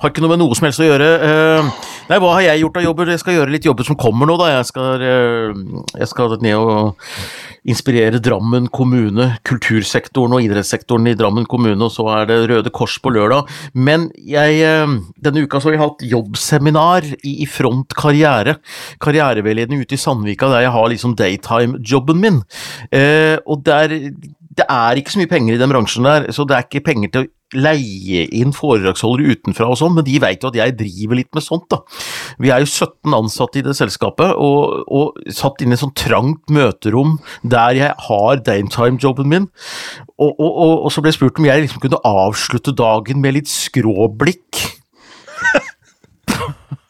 har 0.00 0.12
ikke 0.12 0.24
noe 0.24 0.32
med 0.32 0.40
noe 0.40 0.56
som 0.56 0.68
helst 0.68 0.80
å 0.80 0.88
gjøre. 0.88 1.10
Eh, 1.28 1.70
nei, 2.08 2.20
hva 2.24 2.32
har 2.38 2.46
jeg 2.46 2.64
gjort 2.64 2.80
av 2.80 2.86
jobber? 2.88 3.12
Jeg 3.12 3.24
skal 3.24 3.36
gjøre 3.36 3.52
litt 3.52 3.68
jobber 3.68 3.88
som 3.88 3.98
kommer 4.00 4.30
nå, 4.30 4.38
da. 4.40 4.54
Jeg 4.54 4.70
skal, 4.70 5.04
eh, 5.04 5.62
jeg 6.00 6.12
skal 6.14 6.38
ned 6.40 6.56
og 6.56 7.12
inspirere 7.68 8.20
Drammen 8.22 8.66
kommune, 8.74 9.28
kultursektoren 9.46 10.34
og 10.36 10.44
idrettssektoren 10.44 11.06
i 11.10 11.14
Drammen 11.18 11.46
kommune, 11.50 11.78
og 11.86 11.92
så 11.94 12.08
er 12.16 12.28
det 12.30 12.38
Røde 12.50 12.72
Kors 12.74 12.96
på 13.02 13.12
lørdag. 13.14 13.50
Men 13.74 14.08
jeg, 14.16 14.60
eh, 14.66 14.96
denne 15.22 15.44
uka 15.44 15.60
så 15.60 15.70
har 15.70 15.76
jeg 15.76 15.84
hatt 15.84 16.06
jobbseminar 16.10 17.06
i, 17.22 17.46
Front 17.52 17.94
karriere, 17.94 18.56
karriereveiledning 19.02 19.82
ute 19.82 19.94
i 19.94 20.00
Sandvika, 20.00 20.48
der 20.48 20.66
jeg 20.66 20.72
har 20.72 20.88
liksom 20.88 21.14
daytime-jobben 21.18 22.18
min. 22.18 22.42
Eh, 22.90 23.36
og 23.46 23.62
der, 23.64 23.88
det 23.88 24.66
er 24.68 24.96
ikke 24.96 25.14
så 25.14 25.22
mye 25.22 25.30
penger 25.30 25.54
i 25.54 25.60
den 25.60 25.70
bransjen 25.70 26.08
der, 26.08 26.30
så 26.32 26.46
det 26.48 26.56
er 26.56 26.66
ikke 26.66 26.86
penger 26.90 27.12
til 27.12 27.26
å 27.26 27.30
leie 27.56 28.24
inn 28.32 28.54
foredragsholdere 28.56 29.36
utenfra 29.36 29.68
og 29.72 29.78
sånn, 29.80 29.96
men 29.96 30.06
de 30.06 30.18
vet 30.22 30.42
jo 30.42 30.50
at 30.52 30.58
jeg 30.58 30.76
driver 30.78 31.18
litt 31.18 31.30
med 31.36 31.44
sånt, 31.44 31.68
da. 31.72 31.80
Vi 32.42 32.52
er 32.52 32.64
jo 32.64 32.70
17 32.70 33.16
ansatte 33.16 33.60
i 33.60 33.64
det 33.66 33.76
selskapet, 33.78 34.34
og, 34.36 34.84
og 34.88 35.32
satt 35.32 35.62
inne 35.62 35.76
i 35.76 35.78
et 35.78 35.84
sånt 35.84 35.98
trangt 35.98 36.52
møterom 36.52 37.18
der 37.42 37.78
jeg 37.78 37.96
har 38.08 38.44
dametime-jobben 38.46 39.30
min, 39.32 39.48
og, 40.18 40.32
og, 40.38 40.86
og 40.86 40.92
så 40.94 41.02
ble 41.02 41.12
jeg 41.12 41.18
spurt 41.20 41.40
om 41.40 41.48
jeg 41.48 41.66
liksom 41.66 41.82
kunne 41.82 42.02
avslutte 42.06 42.74
dagen 42.78 43.22
med 43.24 43.40
litt 43.40 43.50
skråblikk. 43.50 44.62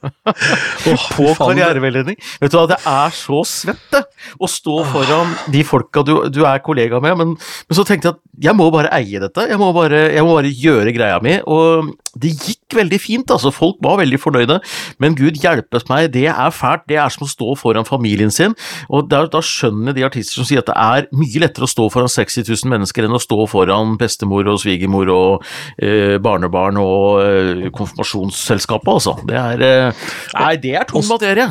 På 0.03 0.95
faen, 0.97 1.37
karriereveiledning. 1.39 2.19
Vet 2.43 2.53
du 2.53 2.59
hva, 2.59 2.67
det 2.71 2.79
er 2.89 3.17
så 3.17 3.43
svett, 3.49 3.83
det. 3.93 4.03
Å 4.43 4.51
stå 4.51 4.79
foran 4.93 5.35
de 5.53 5.65
folka 5.67 6.05
du, 6.07 6.15
du 6.33 6.43
er 6.49 6.63
kollega 6.65 7.01
med, 7.03 7.19
men, 7.21 7.35
men 7.37 7.79
så 7.79 7.87
tenkte 7.89 8.11
jeg 8.11 8.19
at 8.19 8.47
jeg 8.49 8.59
må 8.59 8.69
bare 8.75 8.93
eie 8.97 9.23
dette. 9.23 9.47
Jeg 9.51 9.61
må 9.61 9.73
bare, 9.77 10.09
jeg 10.15 10.27
må 10.27 10.37
bare 10.39 10.53
gjøre 10.53 10.95
greia 10.97 11.21
mi. 11.25 11.39
Og 11.47 11.93
det 12.21 12.33
gikk 12.37 12.77
veldig 12.77 12.99
fint, 13.01 13.31
altså. 13.33 13.53
Folk 13.55 13.79
var 13.85 13.99
veldig 14.03 14.19
fornøyde. 14.21 14.59
Men 15.01 15.17
gud 15.17 15.39
hjelpes 15.41 15.87
meg, 15.89 16.11
det 16.13 16.27
er 16.33 16.53
fælt. 16.55 16.85
Det 16.91 16.99
er 17.01 17.13
som 17.13 17.25
å 17.27 17.31
stå 17.31 17.57
foran 17.61 17.89
familien 17.89 18.33
sin. 18.35 18.57
Og 18.93 19.09
da, 19.11 19.25
da 19.33 19.41
skjønner 19.45 19.97
de 19.97 20.05
artister 20.07 20.41
som 20.41 20.49
sier 20.49 20.63
at 20.63 20.69
det 20.69 20.77
er 20.77 21.09
mye 21.17 21.45
lettere 21.45 21.69
å 21.69 21.73
stå 21.73 21.89
foran 21.93 22.13
60 22.13 22.49
000 22.49 22.73
mennesker 22.73 23.09
enn 23.09 23.17
å 23.17 23.23
stå 23.23 23.41
foran 23.51 23.97
bestemor 24.01 24.51
og 24.53 24.61
svigermor 24.63 25.13
og 25.13 25.53
eh, 25.79 26.19
barnebarn 26.23 26.81
og 26.83 27.23
eh, 27.25 27.69
konfirmasjonsselskapet, 27.75 28.93
altså. 28.93 29.17
Det 29.29 29.39
er 29.39 29.69
eh, 29.69 30.09
Nei, 30.37 30.57
det 30.61 30.77
er 30.81 30.89
tung 30.89 31.07
materie. 31.09 31.49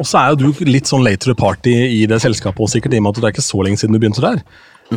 Og 0.00 0.08
så 0.08 0.22
er 0.22 0.32
jo 0.32 0.48
du 0.48 0.64
litt 0.66 0.88
sånn 0.88 1.04
late 1.04 1.20
to 1.20 1.30
the 1.30 1.38
party 1.38 1.74
i 2.00 2.04
det 2.08 2.22
selskapet 2.24 2.72
sikkert, 2.72 2.96
i 2.96 3.00
og 3.02 3.04
med 3.04 3.12
at 3.12 3.20
det 3.20 3.28
er 3.28 3.34
ikke 3.36 3.44
så 3.44 3.60
lenge 3.64 3.80
siden 3.80 3.94
du 3.94 4.00
begynte 4.00 4.24
der. 4.24 4.40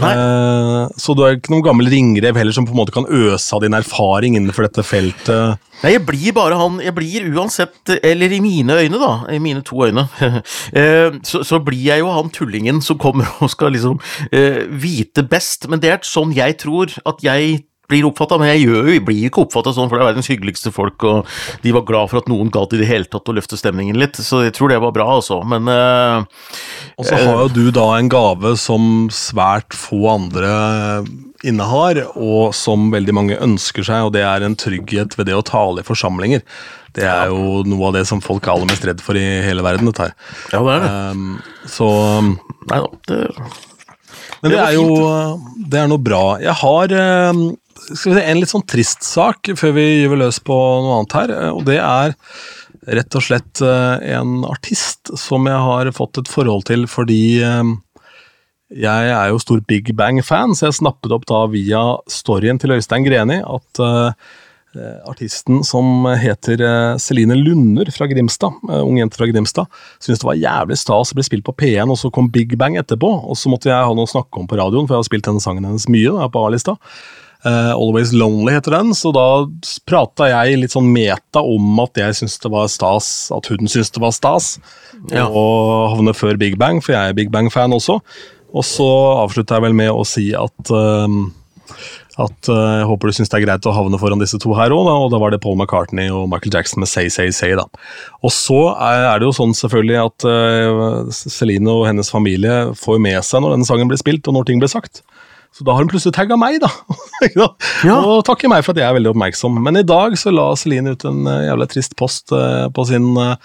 Uh, 0.01 0.85
så 0.99 1.15
du 1.15 1.23
er 1.25 1.37
ikke 1.37 1.53
noen 1.53 1.65
gammel 1.65 1.89
ringrev 1.91 2.39
heller 2.39 2.55
som 2.55 2.67
på 2.67 2.73
en 2.75 2.79
måte 2.81 2.95
kan 2.95 3.07
øse 3.07 3.55
av 3.55 3.63
din 3.63 3.77
erfaring 3.77 4.37
innenfor 4.37 4.67
dette 4.67 4.85
feltet? 4.85 5.61
Nei, 5.81 5.91
jeg 5.91 6.05
blir 6.07 6.31
bare 6.35 6.55
han 6.55 6.77
Jeg 6.79 6.95
blir 6.95 7.25
uansett, 7.35 7.91
eller 7.99 8.31
i 8.31 8.39
mine 8.43 8.77
øyne, 8.79 8.99
da, 9.01 9.11
i 9.35 9.41
mine 9.43 9.63
to 9.65 9.85
øyne, 9.87 10.07
uh, 10.07 11.09
så, 11.29 11.43
så, 11.43 11.61
blir 11.65 11.87
jeg 11.91 12.03
jo 12.03 12.11
han 12.13 12.33
tullingen 12.33 12.81
som 12.85 12.99
kommer 13.01 13.29
og 13.43 13.51
skal 13.53 13.75
liksom 13.75 13.99
uh, 13.99 14.61
vite 14.69 15.25
best. 15.27 15.69
Men 15.71 15.83
det 15.83 15.93
er 15.93 16.03
sånn 16.05 16.35
jeg 16.35 16.59
tror 16.61 16.93
at 17.05 17.23
jeg 17.25 17.63
blir 17.89 18.07
oppfatta, 18.07 18.39
men 18.41 18.51
jeg, 18.53 18.65
gjør, 18.65 18.89
jeg 18.93 19.03
blir 19.05 19.27
ikke 19.29 19.43
oppfatta 19.45 19.73
sånn, 19.75 19.89
for 19.89 19.97
det 19.97 20.05
er 20.05 20.11
verdens 20.11 20.29
hyggeligste 20.31 20.73
folk, 20.75 21.05
og 21.05 21.29
de 21.63 21.73
var 21.75 21.85
glad 21.87 22.11
for 22.11 22.21
at 22.21 22.29
noen 22.31 22.51
gadd 22.53 22.73
i 22.75 22.81
det 22.81 22.89
hele 22.89 23.09
tatt 23.09 23.29
å 23.29 23.35
løfte 23.35 23.59
stemningen 23.59 23.99
litt, 23.99 24.19
så 24.21 24.43
jeg 24.45 24.55
tror 24.57 24.73
det 24.73 24.81
var 24.83 24.95
bra, 24.95 25.07
altså, 25.17 25.41
men 25.47 25.69
uh, 25.69 26.25
Og 26.97 27.07
så 27.07 27.19
har 27.19 27.45
jo 27.45 27.51
du 27.53 27.69
da 27.75 27.87
en 27.97 28.11
gave 28.11 28.55
som 28.61 29.07
svært 29.13 29.75
få 29.77 30.01
andre 30.15 30.55
innehar, 31.45 32.01
og 32.15 32.55
som 32.57 32.89
veldig 32.93 33.13
mange 33.15 33.37
ønsker 33.41 33.85
seg, 33.85 34.07
og 34.07 34.15
det 34.15 34.25
er 34.25 34.45
en 34.45 34.57
trygghet 34.57 35.17
ved 35.19 35.29
det 35.29 35.37
å 35.37 35.45
tale 35.45 35.83
i 35.83 35.87
forsamlinger. 35.87 36.41
Det 36.95 37.03
er 37.05 37.27
jo 37.27 37.61
noe 37.67 37.89
av 37.89 37.97
det 37.97 38.05
som 38.07 38.21
folk 38.23 38.47
er 38.47 38.55
aller 38.55 38.69
mest 38.71 38.85
redd 38.87 39.03
for 39.03 39.19
i 39.19 39.23
hele 39.43 39.65
verden, 39.65 39.91
dette 39.91 40.07
her. 40.07 40.13
Ja, 40.55 40.63
det 40.63 40.75
er 40.77 40.85
det. 40.85 40.91
Um, 41.11 41.69
så 41.69 41.89
Nei 42.65 42.81
da, 42.81 42.89
det 43.11 43.19
men 44.45 44.53
det, 44.53 44.61
er 44.61 44.75
jo 44.75 44.89
det 45.57 45.79
er 45.81 45.87
noe 45.89 46.01
bra. 46.01 46.37
Jeg 46.37 46.53
har 46.59 46.91
se, 47.75 48.11
en 48.11 48.39
litt 48.41 48.51
sånn 48.51 48.65
trist 48.67 49.05
sak 49.05 49.51
før 49.59 49.75
vi 49.77 49.87
gyver 50.01 50.23
løs 50.25 50.39
på 50.43 50.55
noe 50.55 50.99
annet 50.99 51.17
her. 51.19 51.35
Og 51.53 51.65
det 51.67 51.79
er 51.81 52.15
rett 52.85 53.17
og 53.17 53.25
slett 53.25 53.61
en 53.65 54.43
artist 54.45 55.09
som 55.17 55.47
jeg 55.49 55.61
har 55.67 55.89
fått 55.95 56.21
et 56.21 56.29
forhold 56.29 56.67
til 56.69 56.85
fordi 56.91 57.39
jeg 58.75 59.11
er 59.13 59.29
jo 59.29 59.41
stor 59.41 59.61
Big 59.69 59.91
Bang-fan, 59.97 60.55
så 60.57 60.67
jeg 60.67 60.79
snappet 60.81 61.13
opp 61.13 61.25
da 61.29 61.45
via 61.49 61.83
storyen 62.11 62.59
til 62.61 62.73
Øystein 62.75 63.05
Greni 63.05 63.37
at 63.41 63.81
uh, 63.81 64.11
artisten 65.07 65.61
som 65.63 66.07
heter 66.19 66.61
Celine 66.99 67.37
Lunder 67.39 67.87
fra 67.95 68.07
Grimstad, 68.11 68.57
ung 68.81 68.97
jente 68.99 69.19
fra 69.19 69.29
Grimstad, 69.29 69.69
syntes 70.03 70.23
det 70.23 70.27
var 70.27 70.41
jævlig 70.41 70.79
stas 70.81 71.13
å 71.13 71.19
bli 71.19 71.25
spilt 71.27 71.45
på 71.47 71.55
P1, 71.55 71.93
og 71.93 71.99
så 72.01 72.11
kom 72.13 72.31
Big 72.33 72.57
Bang 72.59 72.75
etterpå. 72.79 73.11
Og 73.23 73.39
så 73.39 73.51
måtte 73.53 73.71
jeg 73.71 73.87
ha 73.87 73.93
noe 73.95 74.09
å 74.09 74.11
snakke 74.11 74.41
om 74.41 74.49
på 74.49 74.59
radioen, 74.59 74.89
for 74.89 74.97
jeg 74.97 75.05
har 75.05 75.07
spilt 75.07 75.29
denne 75.29 75.43
sangen 75.43 75.67
hennes 75.69 75.87
mye 75.87 76.17
da, 76.17 76.27
på 76.31 76.43
A-lista. 76.43 76.75
Uh, 77.45 77.75
Always 77.77 78.09
Lonely 78.15 78.55
heter 78.55 78.73
den, 78.73 78.89
så 78.97 79.11
da 79.13 79.25
prata 79.85 80.31
jeg 80.31 80.57
litt 80.63 80.73
sånn 80.73 80.87
meta 80.89 81.43
om 81.45 81.77
at 81.83 81.99
jeg 82.01 82.17
syntes 82.17 82.39
det 82.41 82.49
var 82.49 82.65
stas, 82.73 83.09
at 83.35 83.45
hun 83.51 83.69
syntes 83.69 83.93
det 83.93 84.01
var 84.01 84.15
stas, 84.17 84.55
Ja. 85.13 85.27
og 85.29 85.91
havne 85.93 86.15
før 86.17 86.39
Big 86.41 86.57
Bang, 86.57 86.81
for 86.81 86.95
jeg 86.95 87.11
er 87.11 87.13
Big 87.13 87.29
Bang-fan 87.29 87.75
også. 87.75 87.99
Og 88.55 88.63
så 88.65 88.87
avslutta 89.21 89.59
jeg 89.59 89.67
vel 89.67 89.77
med 89.77 89.91
å 89.93 90.01
si 90.07 90.31
at 90.33 90.71
uh, 90.73 91.05
at 92.15 92.47
uh, 92.47 92.79
jeg 92.79 92.85
håper 92.87 93.09
du 93.11 93.15
syns 93.17 93.27
det 93.27 93.37
er 93.41 93.43
greit 93.43 93.65
å 93.67 93.73
havne 93.75 93.97
foran 93.99 94.21
disse 94.21 94.37
to 94.39 94.53
her 94.55 94.71
òg, 94.71 94.87
og 94.87 95.09
da 95.11 95.19
var 95.19 95.33
det 95.33 95.41
Paul 95.43 95.57
McCartney 95.59 96.07
og 96.13 96.29
Michael 96.31 96.53
Jackson 96.55 96.79
med 96.79 96.87
Say 96.87 97.09
Say 97.11 97.33
Say. 97.35 97.53
da. 97.59 97.65
Og 98.23 98.31
så 98.31 98.59
er, 98.73 99.01
er 99.09 99.19
det 99.19 99.27
jo 99.27 99.33
sånn 99.35 99.53
selvfølgelig 99.57 99.97
at 99.99 100.25
uh, 100.29 101.11
Celine 101.11 101.73
og 101.73 101.85
hennes 101.89 102.09
familie 102.13 102.71
får 102.79 103.01
med 103.03 103.19
seg 103.27 103.43
når 103.43 103.57
denne 103.57 103.67
sangen 103.67 103.91
blir 103.91 103.99
spilt, 103.99 104.25
og 104.31 104.37
når 104.37 104.47
ting 104.47 104.63
blir 104.63 104.71
sagt. 104.71 105.03
Så 105.55 105.63
da 105.63 105.71
har 105.71 105.85
hun 105.85 105.87
plutselig 105.87 106.11
tagga 106.17 106.35
meg, 106.39 106.59
da. 106.63 106.71
Ja. 107.39 107.47
Og 107.95 108.25
takker 108.27 108.51
meg 108.51 108.65
for 108.65 108.75
at 108.75 108.81
jeg 108.81 108.89
er 108.89 108.97
veldig 108.97 109.13
oppmerksom. 109.13 109.55
Men 109.63 109.79
i 109.79 109.85
dag 109.87 110.17
så 110.19 110.33
la 110.33 110.49
Celine 110.59 110.91
ut 110.97 111.05
en 111.07 111.21
jævlig 111.23 111.45
jævla 111.47 111.67
trist 111.71 111.95
post 111.95 112.33
uh, 112.35 112.67
på 112.75 112.83
sin 112.89 113.13
uh, 113.15 113.37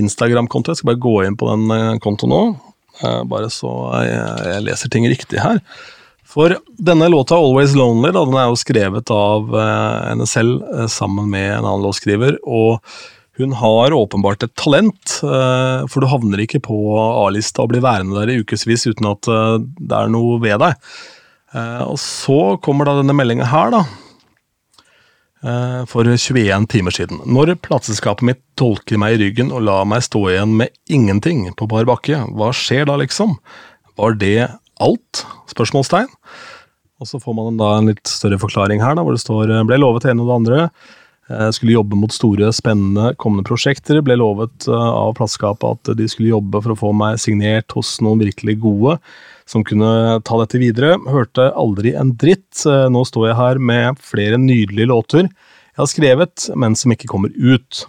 Instagram-konto. 0.00 0.72
Jeg 0.72 0.80
skal 0.80 0.94
bare 0.94 1.02
gå 1.04 1.12
inn 1.26 1.36
på 1.36 1.50
den 1.50 2.00
kontoen 2.00 2.32
nå, 2.32 2.40
bare 3.30 3.50
så 3.52 3.70
jeg, 4.02 4.62
leser 4.64 4.90
ting 4.90 5.04
riktig 5.12 5.42
her. 5.44 5.60
For 6.28 6.56
denne 6.80 7.10
låta, 7.12 7.36
'Always 7.36 7.76
Lonely', 7.76 8.14
da, 8.16 8.24
den 8.24 8.40
er 8.40 8.48
jo 8.48 8.56
skrevet 8.58 9.12
av 9.12 9.52
henne 9.52 10.26
selv 10.28 10.64
sammen 10.90 11.28
med 11.30 11.52
en 11.52 11.68
annen 11.68 11.84
låtskriver. 11.84 12.40
og 12.44 12.80
hun 13.38 13.52
har 13.54 13.94
åpenbart 13.94 14.42
et 14.42 14.56
talent, 14.58 15.20
for 15.22 16.00
du 16.02 16.08
havner 16.10 16.40
ikke 16.42 16.58
på 16.64 16.74
A-lista 16.98 17.62
og 17.62 17.70
blir 17.70 17.84
værende 17.84 18.18
der 18.18 18.32
i 18.32 18.40
ukevis 18.42 18.88
uten 18.88 19.06
at 19.12 19.28
det 19.30 19.94
er 19.94 20.10
noe 20.10 20.40
ved 20.42 20.58
deg. 20.58 20.74
Uh, 21.54 21.84
og 21.88 21.96
så 22.00 22.58
kommer 22.64 22.88
da 22.88 22.98
denne 22.98 23.16
meldinga 23.16 23.48
her, 23.48 23.72
da. 23.72 23.82
Uh, 25.38 25.82
for 25.88 26.08
21 26.08 26.66
timer 26.68 26.94
siden. 26.94 27.22
Når 27.24 27.54
plateselskapet 27.64 28.26
mitt 28.26 28.42
tolker 28.58 29.00
meg 29.00 29.16
i 29.16 29.22
ryggen 29.22 29.52
og 29.54 29.64
lar 29.68 29.86
meg 29.88 30.04
stå 30.04 30.24
igjen 30.32 30.56
med 30.60 30.74
ingenting 30.90 31.46
på 31.56 31.68
bar 31.70 31.88
bakke, 31.88 32.20
hva 32.36 32.50
skjer 32.56 32.88
da, 32.90 32.98
liksom? 33.00 33.38
Var 33.98 34.18
det 34.20 34.48
alt? 34.82 35.24
Spørsmålstegn. 35.50 36.10
Og 36.98 37.06
så 37.06 37.20
får 37.22 37.36
man 37.38 37.60
da 37.60 37.76
en 37.76 37.92
litt 37.92 38.10
større 38.10 38.40
forklaring 38.42 38.82
her, 38.82 38.98
da, 38.98 39.04
hvor 39.06 39.14
det 39.14 39.22
står 39.22 39.54
ble 39.68 39.78
lovet 39.78 40.04
det 40.04 40.12
ene 40.12 40.24
og 40.24 40.30
det 40.30 40.38
andre. 40.40 40.64
Skulle 41.54 41.74
jobbe 41.76 41.98
mot 42.00 42.10
store, 42.10 42.48
spennende 42.56 43.12
kommende 43.20 43.46
prosjekter. 43.46 44.00
Ble 44.02 44.16
lovet 44.16 44.64
eh, 44.64 44.72
av 44.72 45.12
plateselskapet 45.18 45.76
at 45.76 45.98
de 45.98 46.06
skulle 46.08 46.32
jobbe 46.32 46.62
for 46.64 46.72
å 46.72 46.78
få 46.80 46.92
meg 46.96 47.20
signert 47.20 47.74
hos 47.76 47.98
noen 48.02 48.22
virkelig 48.24 48.56
gode 48.64 48.96
som 49.48 49.64
kunne 49.66 50.20
ta 50.28 50.40
dette 50.42 50.60
videre. 50.60 50.96
Hørte 51.08 51.50
aldri 51.56 51.94
en 51.96 52.12
dritt. 52.20 52.66
Eh, 52.68 52.88
Nå 52.92 53.04
står 53.08 53.30
jeg 53.30 53.40
her 53.40 53.62
med 53.70 54.02
flere 54.04 54.40
nydelige 54.40 54.92
låter 54.92 55.30
jeg 55.78 55.84
har 55.84 55.90
skrevet, 55.92 56.44
men 56.58 56.74
som 56.74 56.90
ikke 56.90 57.06
kommer 57.06 57.30
ut. 57.38 57.84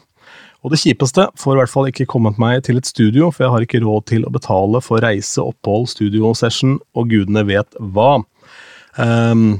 Og 0.61 0.69
det 0.69 0.77
kjipeste 0.77 1.23
får 1.41 1.55
i 1.55 1.57
hvert 1.57 1.71
fall 1.71 1.87
ikke 1.89 2.05
kommet 2.11 2.37
meg 2.37 2.59
til 2.67 2.77
et 2.77 2.85
studio, 2.85 3.31
for 3.33 3.47
jeg 3.47 3.53
har 3.55 3.65
ikke 3.65 3.81
råd 3.81 4.05
til 4.11 4.27
å 4.27 4.33
betale 4.35 4.81
for 4.85 5.01
reise, 5.01 5.41
opphold, 5.41 5.87
studiosession 5.89 6.75
og 6.93 7.09
gudene 7.09 7.41
vet 7.49 7.79
hva. 7.79 8.19
Um, 8.93 9.57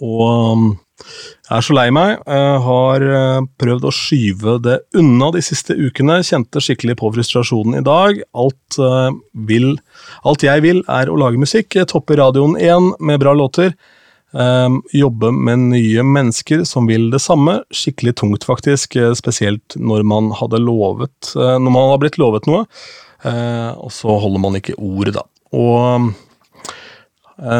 og 0.00 0.74
jeg 0.96 1.56
er 1.58 1.64
så 1.66 1.74
lei 1.76 1.86
meg. 1.94 2.22
Jeg 2.26 2.60
har 2.64 3.04
eh, 3.06 3.40
prøvd 3.60 3.84
å 3.86 3.92
skyve 3.94 4.56
det 4.64 4.78
unna 4.98 5.28
de 5.34 5.42
siste 5.44 5.76
ukene. 5.76 6.18
Kjente 6.26 6.62
skikkelig 6.64 6.96
på 7.02 7.12
frustrasjonen 7.14 7.78
i 7.80 7.84
dag. 7.86 8.22
Alt, 8.34 8.78
eh, 8.80 9.10
vil, 9.48 9.74
alt 10.26 10.46
jeg 10.46 10.64
vil, 10.64 10.82
er 10.88 11.12
å 11.12 11.18
lage 11.20 11.40
musikk. 11.42 11.76
Toppe 11.90 12.18
radioen 12.18 12.56
igjen 12.58 12.92
med 12.98 13.22
bra 13.22 13.36
låter. 13.36 13.76
Um, 14.36 14.82
jobbe 14.92 15.30
med 15.32 15.70
nye 15.70 16.02
mennesker 16.04 16.64
som 16.68 16.88
vil 16.90 17.06
det 17.12 17.22
samme. 17.24 17.60
Skikkelig 17.72 18.16
tungt, 18.20 18.44
faktisk. 18.44 18.96
eh, 18.98 19.14
Spesielt 19.16 19.76
når 19.78 20.02
man 20.04 20.32
hadde 20.36 20.58
lovet 20.60 21.30
eh, 21.36 21.56
Når 21.62 21.72
man 21.72 21.92
har 21.92 22.00
blitt 22.02 22.18
lovet 22.20 22.48
noe, 22.50 22.66
eh, 23.24 23.70
og 23.78 23.94
så 23.94 24.18
holder 24.20 24.42
man 24.42 24.58
ikke 24.58 24.76
ordet, 24.76 25.14
da. 25.16 25.24
Og 25.56 25.78
eh, 25.86 26.10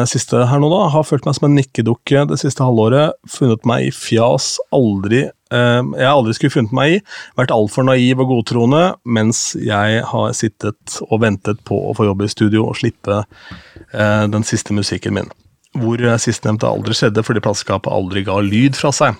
siste 0.09 0.39
her 0.49 0.61
nå, 0.61 0.69
da. 0.73 0.87
Har 0.93 1.05
følt 1.05 1.27
meg 1.27 1.35
som 1.37 1.47
en 1.49 1.57
nikkedukke 1.57 2.23
det 2.31 2.39
siste 2.41 2.65
halvåret. 2.65 3.17
Funnet 3.29 3.65
meg 3.69 3.87
i 3.87 3.91
fjas 3.93 4.55
aldri 4.73 5.27
eh, 5.27 5.81
Jeg 5.99 6.09
aldri 6.09 6.35
skulle 6.37 6.55
funnet 6.55 6.75
meg 6.75 6.95
i. 6.95 6.99
Vært 7.39 7.53
altfor 7.55 7.87
naiv 7.87 8.23
og 8.23 8.31
godtroende 8.33 8.83
mens 9.05 9.51
jeg 9.59 10.03
har 10.11 10.35
sittet 10.37 10.99
og 11.07 11.21
ventet 11.23 11.61
på 11.67 11.77
å 11.89 11.95
få 11.97 12.07
jobb 12.09 12.25
i 12.25 12.31
studio 12.31 12.67
og 12.69 12.79
slippe 12.79 13.21
eh, 13.21 14.25
den 14.33 14.47
siste 14.47 14.75
musikken 14.75 15.17
min. 15.17 15.31
Hvor 15.77 16.01
eh, 16.01 16.19
sistnevnte 16.21 16.69
aldri 16.69 16.97
skjedde 16.97 17.25
fordi 17.25 17.43
plateskapet 17.45 17.93
aldri 17.93 18.25
ga 18.27 18.39
lyd 18.43 18.77
fra 18.79 18.93
seg. 18.95 19.17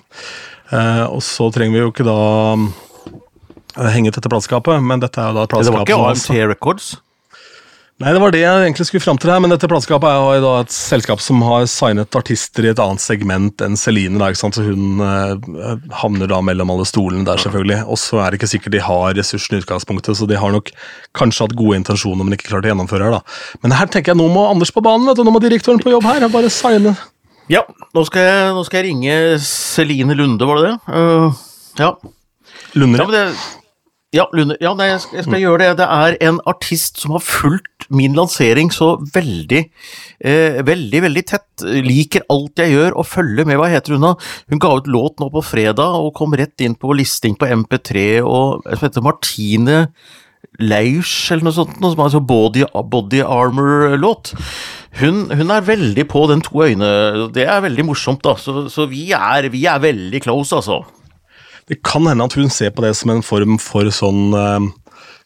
Eh, 0.73 1.05
og 1.05 1.21
så 1.23 1.51
trenger 1.53 1.77
vi 1.77 1.83
jo 1.85 1.91
ikke 1.93 2.07
da 2.07 2.21
eh, 2.57 3.91
henge 3.93 4.11
ut 4.11 4.17
dette 4.17 4.31
plateskapet, 4.31 4.81
men 4.83 5.03
dette 5.03 5.21
er 5.21 5.31
jo 5.31 5.41
da 5.41 5.45
plateskapet 5.47 5.93
Det 5.93 5.99
var 6.01 6.15
ikke 6.15 6.15
AMT 6.15 6.49
Records? 6.55 6.95
Nei, 7.97 8.11
det 8.13 8.19
var 8.21 8.29
det 8.29 8.43
jeg 8.43 8.61
egentlig 8.61 8.85
skulle 8.85 9.01
fram 9.01 9.17
til 9.17 9.31
her, 9.33 9.39
men 9.41 9.49
dette 9.49 9.65
plateskapet 9.65 10.05
er 10.05 10.43
jo 10.43 10.51
et 10.59 10.73
selskap 10.73 11.21
som 11.23 11.39
har 11.41 11.63
signet 11.71 12.13
artister 12.19 12.67
i 12.67 12.69
et 12.69 12.81
annet 12.83 13.01
segment 13.01 13.63
enn 13.65 13.73
Celine, 13.79 14.19
da, 14.21 14.27
så 14.37 14.51
hun 14.67 15.01
eh, 15.01 15.79
havner 16.03 16.29
da 16.29 16.37
mellom 16.45 16.75
alle 16.75 16.85
stolene 16.85 17.25
der, 17.25 17.41
selvfølgelig. 17.41 17.79
Og 17.89 17.97
så 17.97 18.21
er 18.21 18.29
det 18.29 18.37
ikke 18.37 18.51
sikkert 18.51 18.75
de 18.75 18.83
har 18.85 19.17
ressursene 19.17 19.57
i 19.57 19.65
utgangspunktet, 19.65 20.13
så 20.19 20.29
de 20.29 20.37
har 20.37 20.53
nok 20.53 20.69
kanskje 21.17 21.47
hatt 21.47 21.57
gode 21.57 21.81
intensjoner, 21.81 22.21
men 22.21 22.37
ikke 22.37 22.51
klart 22.51 22.69
å 22.69 22.73
gjennomføre 22.75 23.09
her, 23.09 23.17
da. 23.17 23.57
Men 23.65 23.73
her 23.79 23.89
tenker 23.89 24.13
jeg, 24.13 24.21
nå 24.21 24.29
må 24.29 24.45
Anders 24.51 24.75
på 24.75 24.85
banen, 24.85 25.09
vet 25.09 25.17
du, 25.17 25.25
nå 25.25 25.33
må 25.33 25.41
direktøren 25.41 25.81
på 25.81 25.97
jobb 25.97 26.05
her, 26.05 26.29
bare 26.37 26.53
signe. 26.53 26.93
Ja, 27.49 27.65
nå 27.97 28.05
skal, 28.05 28.29
jeg, 28.29 28.47
nå 28.53 28.61
skal 28.67 28.83
jeg 28.83 28.91
ringe 28.91 29.19
Celine 29.41 30.13
Lunde, 30.21 30.45
var 30.45 30.61
det 30.61 30.69
det? 30.69 30.77
Uh, 30.85 31.45
ja. 31.81 31.95
Lundre. 32.77 33.07
Ja, 33.07 33.09
men 33.09 33.17
det, 33.17 33.56
ja, 34.15 34.23
Lune, 34.31 34.55
ja 34.63 34.71
nei, 34.77 34.85
jeg 34.93 35.01
skal, 35.03 35.17
jeg 35.19 35.25
skal 35.25 35.41
gjøre 35.41 35.63
det. 35.65 35.71
Det 35.81 35.87
er 35.91 36.15
en 36.29 36.37
artist 36.47 37.01
som 37.01 37.11
har 37.17 37.23
fulgt 37.25 37.87
min 37.91 38.15
lansering 38.15 38.69
så 38.71 38.93
veldig, 39.13 39.63
eh, 40.23 40.59
veldig, 40.67 41.01
veldig 41.03 41.23
tett. 41.27 41.65
Liker 41.83 42.23
alt 42.31 42.63
jeg 42.63 42.71
gjør 42.71 42.95
og 43.01 43.09
følger 43.09 43.49
med. 43.49 43.59
Hva 43.59 43.67
heter 43.73 43.97
hun 43.97 44.07
da? 44.07 44.13
Hun 44.47 44.63
ga 44.63 44.71
ut 44.79 44.87
låt 44.87 45.19
nå 45.19 45.27
på 45.33 45.43
fredag 45.43 45.99
og 45.99 46.13
kom 46.15 46.37
rett 46.39 46.63
inn 46.63 46.77
på 46.79 46.95
listing 46.95 47.35
på 47.35 47.51
MP3 47.51 48.07
og 48.23 48.63
som 48.63 48.87
heter 48.87 49.03
Martine 49.03 49.77
Lausch 50.63 51.31
eller 51.33 51.49
noe 51.49 51.53
sånt, 51.53 51.75
noe 51.81 51.91
som 51.91 52.01
er 52.01 52.07
altså 52.07 52.23
body, 52.23 52.63
body 52.89 53.21
Armor-låt. 53.21 54.31
Hun, 55.01 55.25
hun 55.29 55.51
er 55.53 55.67
veldig 55.67 56.07
på 56.09 56.23
den 56.31 56.41
to 56.45 56.63
øyne, 56.63 57.27
det 57.35 57.45
er 57.45 57.61
veldig 57.61 57.85
morsomt, 57.85 58.23
da. 58.25 58.33
Så, 58.39 58.65
så 58.73 58.87
vi, 58.89 59.11
er, 59.13 59.51
vi 59.53 59.67
er 59.69 59.83
veldig 59.83 60.23
close, 60.23 60.55
altså. 60.57 60.79
Det 61.67 61.81
kan 61.83 62.05
hende 62.07 62.23
at 62.27 62.35
hun 62.37 62.51
ser 62.53 62.71
på 62.75 62.83
det 62.85 62.93
som 62.95 63.11
en 63.11 63.23
form 63.25 63.57
for 63.59 63.89
sånn 63.91 64.35
eh, 64.37 64.67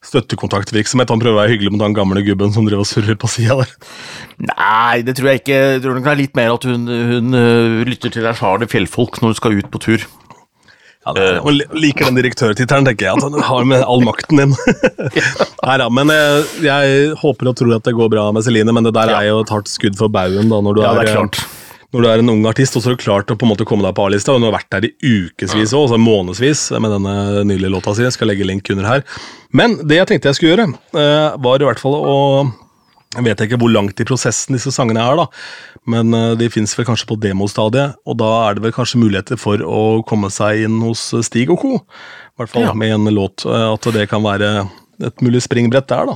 støttekontaktvirksomhet. 0.09 1.11
Han 1.13 1.21
prøver 1.21 1.37
å 1.37 1.41
være 1.43 1.53
hyggelig 1.53 1.73
mot 1.75 1.83
den 1.83 1.97
gamle 1.97 2.23
gubben 2.25 2.53
som 2.55 2.65
driver 2.65 2.81
og 2.81 2.89
surrer 2.89 3.19
på 3.21 3.29
sida 3.29 3.59
der. 3.59 3.75
Nei, 4.49 5.03
det 5.05 5.19
tror 5.19 5.31
jeg 5.31 5.43
ikke. 5.43 5.59
Jeg 5.75 5.83
tror 5.83 5.97
nok 5.97 6.07
det 6.07 6.15
er 6.15 6.21
litt 6.23 6.39
mer 6.39 6.55
at 6.55 6.65
hun, 6.65 6.89
hun 6.89 7.37
øh, 7.37 7.77
lytter 7.89 8.13
til 8.13 8.25
erfarne 8.31 8.69
fjellfolk 8.71 9.21
når 9.21 9.35
hun 9.35 9.39
skal 9.41 9.59
ut 9.59 9.69
på 9.73 9.83
tur. 9.85 10.09
Ja, 11.01 11.13
det, 11.17 11.29
og 11.41 11.55
liker 11.81 12.05
den 12.09 12.17
direktørtittelen, 12.19 12.85
tenker 12.85 13.07
jeg. 13.07 13.17
At 13.17 13.25
han 13.25 13.45
har 13.45 13.63
med 13.69 13.85
all 13.89 14.03
makten 14.05 14.41
din. 14.41 14.51
Nei 15.65 15.77
da, 15.81 15.87
men 15.93 16.13
jeg, 16.13 16.43
jeg 16.65 17.15
håper 17.21 17.49
og 17.49 17.57
tror 17.57 17.77
at 17.77 17.87
det 17.87 17.95
går 17.97 18.11
bra 18.13 18.27
med 18.33 18.45
Celine, 18.45 18.73
men 18.73 18.85
det 18.85 18.93
der 18.97 19.13
er 19.13 19.31
jo 19.31 19.39
et 19.41 19.53
hardt 19.53 19.69
skudd 19.69 19.97
for 19.97 20.13
baugen 20.13 20.49
da, 20.49 20.61
når 20.61 20.77
du 20.77 20.83
Ja, 20.85 20.93
det 20.97 21.09
er, 21.09 21.17
klart. 21.17 21.41
Når 21.91 22.01
du 22.01 22.07
er 22.07 22.21
en 22.23 22.29
ung 22.31 22.45
artist, 22.47 22.75
og 22.77 22.83
så 22.83 22.89
har 22.91 22.95
du 22.95 23.03
klart 23.03 23.31
å 23.33 23.35
på 23.35 23.43
en 23.45 23.51
måte 23.51 23.65
komme 23.67 23.83
deg 23.83 23.95
på 23.97 24.05
A-lista, 24.07 24.31
og 24.31 24.39
du 24.39 24.47
har 24.47 24.55
vært 24.55 24.69
der 24.71 24.85
i 24.87 24.93
ukevis 25.27 25.73
òg, 25.75 25.89
altså 25.89 25.99
månedsvis, 25.99 26.61
med 26.79 26.91
denne 26.95 27.15
nydelige 27.49 27.73
låta 27.73 27.93
si. 27.97 28.05
Jeg 28.05 28.15
skal 28.15 28.31
legge 28.31 28.47
link 28.47 28.69
under 28.71 28.87
her. 28.87 29.03
Men 29.51 29.75
det 29.85 29.97
jeg 29.99 30.07
tenkte 30.07 30.31
jeg 30.31 30.35
skulle 30.39 30.53
gjøre, 30.55 30.67
eh, 30.95 31.37
var 31.43 31.59
i 31.61 31.67
hvert 31.67 31.79
fall 31.83 31.97
å 31.99 32.17
Jeg 33.13 33.25
vet 33.25 33.41
ikke 33.43 33.57
hvor 33.59 33.67
langt 33.75 33.99
i 33.99 34.05
prosessen 34.07 34.55
disse 34.55 34.71
sangene 34.71 35.01
er, 35.03 35.17
da, 35.19 35.25
men 35.85 36.13
eh, 36.15 36.35
de 36.39 36.47
fins 36.47 36.71
vel 36.77 36.85
kanskje 36.87 37.09
på 37.09 37.17
demostadiet, 37.19 37.97
og 38.07 38.15
da 38.21 38.29
er 38.47 38.55
det 38.55 38.63
vel 38.63 38.71
kanskje 38.71 39.01
muligheter 39.03 39.35
for 39.37 39.59
å 39.59 39.81
komme 40.07 40.29
seg 40.31 40.63
inn 40.63 40.77
hos 40.79 41.09
Stig 41.27 41.51
og 41.51 41.59
co. 41.59 41.73
I 41.75 42.39
hvert 42.39 42.53
fall 42.53 42.69
Ja. 42.69 42.73
med 42.73 42.93
en 42.95 43.11
låt. 43.11 43.43
eh, 43.45 43.73
At 43.73 43.81
det 43.91 44.07
kan 44.07 44.23
være 44.23 44.69
et 45.03 45.19
mulig 45.19 45.41
springbrett 45.43 45.87
der, 45.91 46.05
da. 46.05 46.15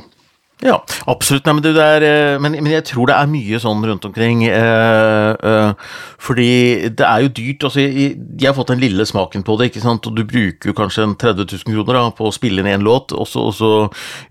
Ja, 0.64 0.78
absolutt. 1.12 1.44
Nei, 1.46 1.54
men, 1.58 1.64
du, 1.66 1.74
det 1.76 1.84
er, 1.84 2.04
eh, 2.08 2.38
men, 2.40 2.54
men 2.64 2.72
jeg 2.72 2.86
tror 2.88 3.10
det 3.10 3.16
er 3.18 3.28
mye 3.28 3.60
sånn 3.60 3.84
rundt 3.84 4.06
omkring. 4.08 4.46
Eh, 4.48 5.32
eh, 5.36 5.98
fordi 6.24 6.48
det 6.96 7.06
er 7.06 7.26
jo 7.26 7.32
dyrt. 7.36 7.66
altså 7.68 7.84
jeg, 7.84 8.16
har 8.46 8.56
fått 8.56 8.72
den 8.72 8.80
lille 8.80 9.06
smaken 9.06 9.44
på 9.44 9.58
det, 9.60 9.70
ikke 9.70 9.84
sant? 9.84 10.08
og 10.08 10.16
du 10.16 10.24
bruker 10.24 10.78
kanskje 10.78 11.10
en 11.10 11.18
30 11.20 11.52
000 11.68 11.76
kroner 11.76 12.00
da, 12.00 12.06
på 12.16 12.30
å 12.30 12.34
spille 12.36 12.64
inn 12.64 12.72
én 12.72 12.88
låt. 12.88 13.12
Og 13.12 13.28
så, 13.28 13.74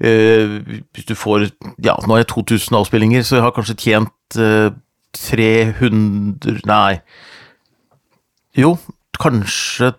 eh, 0.00 0.56
hvis 0.96 1.10
du 1.10 1.14
får 1.18 1.50
Ja, 1.84 1.98
nå 2.00 2.16
har 2.16 2.24
jeg 2.24 2.32
2000 2.32 2.80
avspillinger, 2.80 3.22
så 3.22 3.38
jeg 3.38 3.44
har 3.44 3.54
kanskje 3.56 3.78
tjent 3.84 4.40
eh, 4.40 4.72
300 5.14 6.64
Nei. 6.66 7.02
Jo, 8.56 8.78
kanskje 9.20 9.92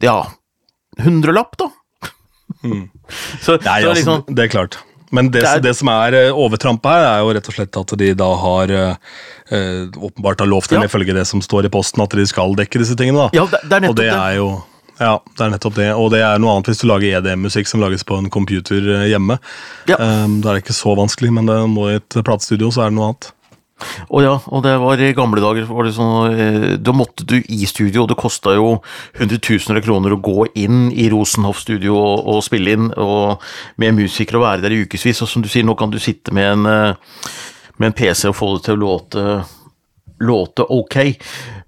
Ja, 0.00 0.20
hundrelapp, 1.02 1.58
da. 1.58 1.72
Så, 3.44 3.58
Nei, 3.60 3.82
så 3.82 3.90
altså, 3.90 3.94
liksom 3.98 4.34
det 4.34 4.44
er 4.46 4.52
klart. 4.54 4.78
Men 5.14 5.28
det, 5.30 5.42
Det 5.44 5.50
er- 5.50 5.60
det 5.62 5.74
som 5.76 5.88
er 5.92 6.14
eh, 6.18 6.30
overtrampet 6.32 6.90
her, 6.90 7.04
er 7.06 7.18
jo 7.22 7.32
rett 7.36 7.48
og 7.50 7.54
slett 7.54 7.76
at 7.76 7.92
de 8.00 8.12
da 8.18 8.30
har 8.40 8.70
eh, 8.70 8.94
åpenbart 9.94 10.40
har 10.40 10.48
lovt, 10.50 10.72
Ja. 10.72 10.82
ifølge 10.82 11.14
det 11.14 11.26
som 11.26 11.40
står 11.44 11.66
i 11.66 11.68
posten, 11.70 12.02
at 12.02 12.10
de 12.10 12.24
skal 12.26 12.54
dekke 12.58 12.78
disse 12.82 12.96
tingene. 12.96 13.28
da. 13.28 13.30
Ja, 13.36 13.44
det, 13.46 13.60
det 13.68 13.76
er 13.76 13.80
nettopp 13.84 13.90
og 13.90 13.96
det 14.02 14.08
er 14.14 14.38
jo 14.40 14.48
ja, 15.00 15.18
det 15.36 15.42
er 15.42 15.50
nettopp 15.50 15.74
det. 15.74 15.88
Og 15.98 16.10
det 16.14 16.20
er 16.22 16.38
noe 16.38 16.52
annet 16.54 16.68
hvis 16.70 16.78
du 16.82 16.86
lager 16.86 17.18
EDM-musikk 17.18 17.66
som 17.66 17.80
lages 17.82 18.04
på 18.06 18.14
en 18.16 18.28
computer 18.30 18.78
hjemme. 19.10 19.40
Ja. 19.90 19.96
Um, 19.98 20.36
da 20.40 20.52
er 20.52 20.54
det 20.60 20.64
ikke 20.64 20.76
så 20.78 20.94
vanskelig, 20.94 21.32
men 21.34 21.46
det 21.50 21.56
må 21.68 21.88
i 21.90 21.96
et 21.98 22.14
platestudio, 22.24 22.70
så 22.70 22.84
er 22.86 22.92
det 22.92 22.98
noe 23.00 23.08
annet. 23.10 23.32
Og 24.08 24.22
ja, 24.22 24.34
og 24.54 24.62
det 24.62 24.74
var 24.78 25.00
i 25.02 25.14
gamle 25.16 25.42
dager 25.42 25.66
var 25.66 25.86
det 25.86 25.94
sånn 25.96 26.36
eh, 26.38 26.66
Da 26.78 26.92
måtte 26.94 27.26
du 27.26 27.34
i 27.40 27.66
studio, 27.66 28.04
og 28.04 28.12
det 28.12 28.18
kosta 28.20 28.54
jo 28.54 28.76
hundretusener 29.18 29.80
av 29.80 29.86
kroner 29.86 30.14
å 30.14 30.20
gå 30.22 30.46
inn 30.62 30.86
i 30.92 31.08
Rosenhoff 31.12 31.64
studio 31.64 31.96
og, 31.98 32.22
og 32.36 32.44
spille 32.46 32.76
inn, 32.76 32.92
og 32.94 33.42
med 33.82 33.98
musikere 33.98 34.38
og 34.38 34.46
være 34.46 34.64
der 34.66 34.76
i 34.76 34.84
ukevis. 34.86 35.24
Og 35.26 35.30
som 35.30 35.42
du 35.44 35.50
sier, 35.50 35.66
nå 35.66 35.74
kan 35.78 35.92
du 35.92 35.98
sitte 36.02 36.34
med 36.36 36.52
en, 36.52 36.70
eh, 36.70 37.34
med 37.82 37.90
en 37.90 37.98
PC 37.98 38.30
og 38.30 38.38
få 38.38 38.54
det 38.56 38.66
til 38.68 38.78
å 38.78 38.82
låte 38.86 39.28
låte 40.24 40.62
ok. 40.62 40.96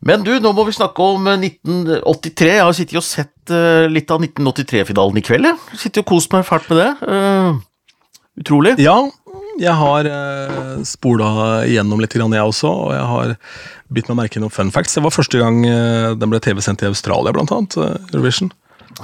Men 0.06 0.22
du, 0.24 0.36
nå 0.40 0.52
må 0.54 0.66
vi 0.68 0.74
snakke 0.76 1.02
om 1.02 1.26
eh, 1.30 1.46
1983. 1.48 2.50
Jeg 2.52 2.64
har 2.64 2.76
sittet 2.76 3.00
og 3.00 3.06
sett 3.06 3.54
eh, 3.54 3.86
litt 3.90 4.10
av 4.14 4.22
1983-finalen 4.22 5.20
i 5.20 5.24
kveld. 5.26 5.50
Jeg 5.74 5.82
sitter 5.82 6.04
og 6.04 6.10
kost 6.14 6.34
meg 6.34 6.46
fælt 6.48 6.70
med 6.70 6.82
det. 6.82 6.90
Uh, 7.02 7.58
utrolig. 8.40 8.76
Ja, 8.82 8.98
jeg 9.60 9.72
har 9.78 10.10
uh, 10.10 10.84
spola 10.86 11.30
igjennom 11.66 12.02
litt, 12.02 12.14
jeg 12.16 12.52
også, 12.52 12.70
og 12.70 12.94
jeg 12.94 13.08
har 13.12 13.34
bitt 13.92 14.10
meg 14.10 14.20
merke 14.22 14.38
i 14.40 14.42
noen 14.42 14.54
fun 14.54 14.72
facts. 14.74 14.96
Det 14.96 15.04
var 15.04 15.14
første 15.14 15.40
gang 15.40 15.62
eh, 15.68 16.12
den 16.18 16.32
ble 16.32 16.40
TV-sendt 16.42 16.84
i 16.84 16.90
Australia, 16.90 17.34
blant 17.34 17.52
annet. 17.54 17.76
eh, 17.78 17.96
Eurovision. 18.12 18.52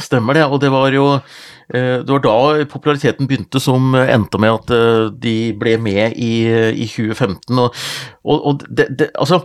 Stemmer 0.00 0.38
det, 0.38 0.46
og 0.48 0.60
det 0.62 0.70
var 0.72 0.94
jo 0.94 1.06
eh, 1.14 2.00
det 2.02 2.10
var 2.10 2.22
da 2.24 2.66
populariteten 2.70 3.28
begynte, 3.28 3.60
som 3.62 3.94
endte 3.94 4.40
med 4.42 4.54
at 4.56 4.74
eh, 4.74 5.08
de 5.22 5.36
ble 5.58 5.76
med 5.82 6.16
i, 6.16 6.34
i 6.72 6.88
2015. 6.88 7.58
Og, 7.58 7.82
og, 8.24 8.38
og 8.40 8.64
det, 8.68 8.88
det, 8.98 9.12
altså 9.14 9.42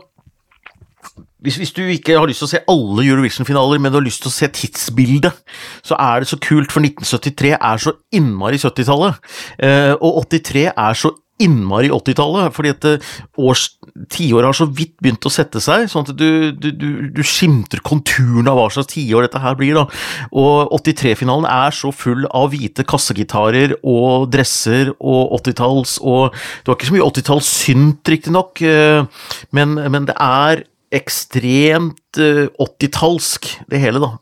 hvis, 1.43 1.59
hvis 1.61 1.73
du 1.77 1.83
ikke 1.85 2.17
har 2.17 2.25
lyst 2.29 2.41
til 2.41 2.47
å 2.47 2.53
se 2.55 2.63
alle 2.71 3.05
Eurovision-finaler, 3.05 3.81
men 3.81 3.93
du 3.93 3.99
har 3.99 4.07
lyst 4.07 4.23
til 4.25 4.31
å 4.31 4.33
se 4.33 4.49
tidsbildet, 4.49 5.37
så 5.85 5.97
er 6.01 6.23
det 6.23 6.31
så 6.31 6.39
kult, 6.41 6.73
for 6.73 6.81
1973 6.81 7.53
er 7.57 7.81
så 7.83 7.93
innmari 8.17 8.57
70-tallet. 8.61 9.23
Eh, 9.61 9.93
og 10.01 10.23
83 10.25 10.69
er 10.71 10.97
så 10.97 11.13
innmari 11.43 11.91
80-tallet, 11.93 12.53
fordi 12.55 12.71
at 12.73 12.85
eh, 12.89 13.09
års, 13.45 13.67
tiåret 14.09 14.47
har 14.49 14.57
så 14.57 14.65
vidt 14.65 14.95
begynt 15.03 15.27
å 15.29 15.31
sette 15.33 15.61
seg, 15.61 15.85
sånn 15.91 16.07
at 16.07 16.15
du, 16.17 16.49
du, 16.57 16.71
du, 16.73 16.87
du 17.13 17.21
skimter 17.21 17.83
konturene 17.85 18.49
av 18.49 18.57
hva 18.57 18.71
slags 18.73 18.89
tiår 18.95 19.27
dette 19.27 19.41
her 19.43 19.57
blir. 19.59 19.77
da. 19.77 19.85
Og 20.33 20.73
83-finalen 20.79 21.45
er 21.51 21.75
så 21.77 21.91
full 21.93 22.25
av 22.33 22.49
hvite 22.53 22.85
kassegitarer 22.87 23.75
og 23.83 24.31
dresser 24.33 24.89
og 24.97 25.37
80-talls, 25.43 25.99
og 26.01 26.33
det 26.33 26.71
var 26.71 26.79
ikke 26.79 26.89
så 26.89 26.97
mye 26.97 27.11
80-talls 27.11 27.51
synt, 27.61 28.13
riktignok, 28.15 28.65
eh, 28.65 29.29
men, 29.53 29.77
men 29.85 30.09
det 30.09 30.17
er 30.17 30.65
ekstremt 30.95 32.19
eh, 32.21 32.47
80-tallsk, 32.63 33.49
det 33.71 33.81
hele, 33.83 33.99
da. 34.03 34.13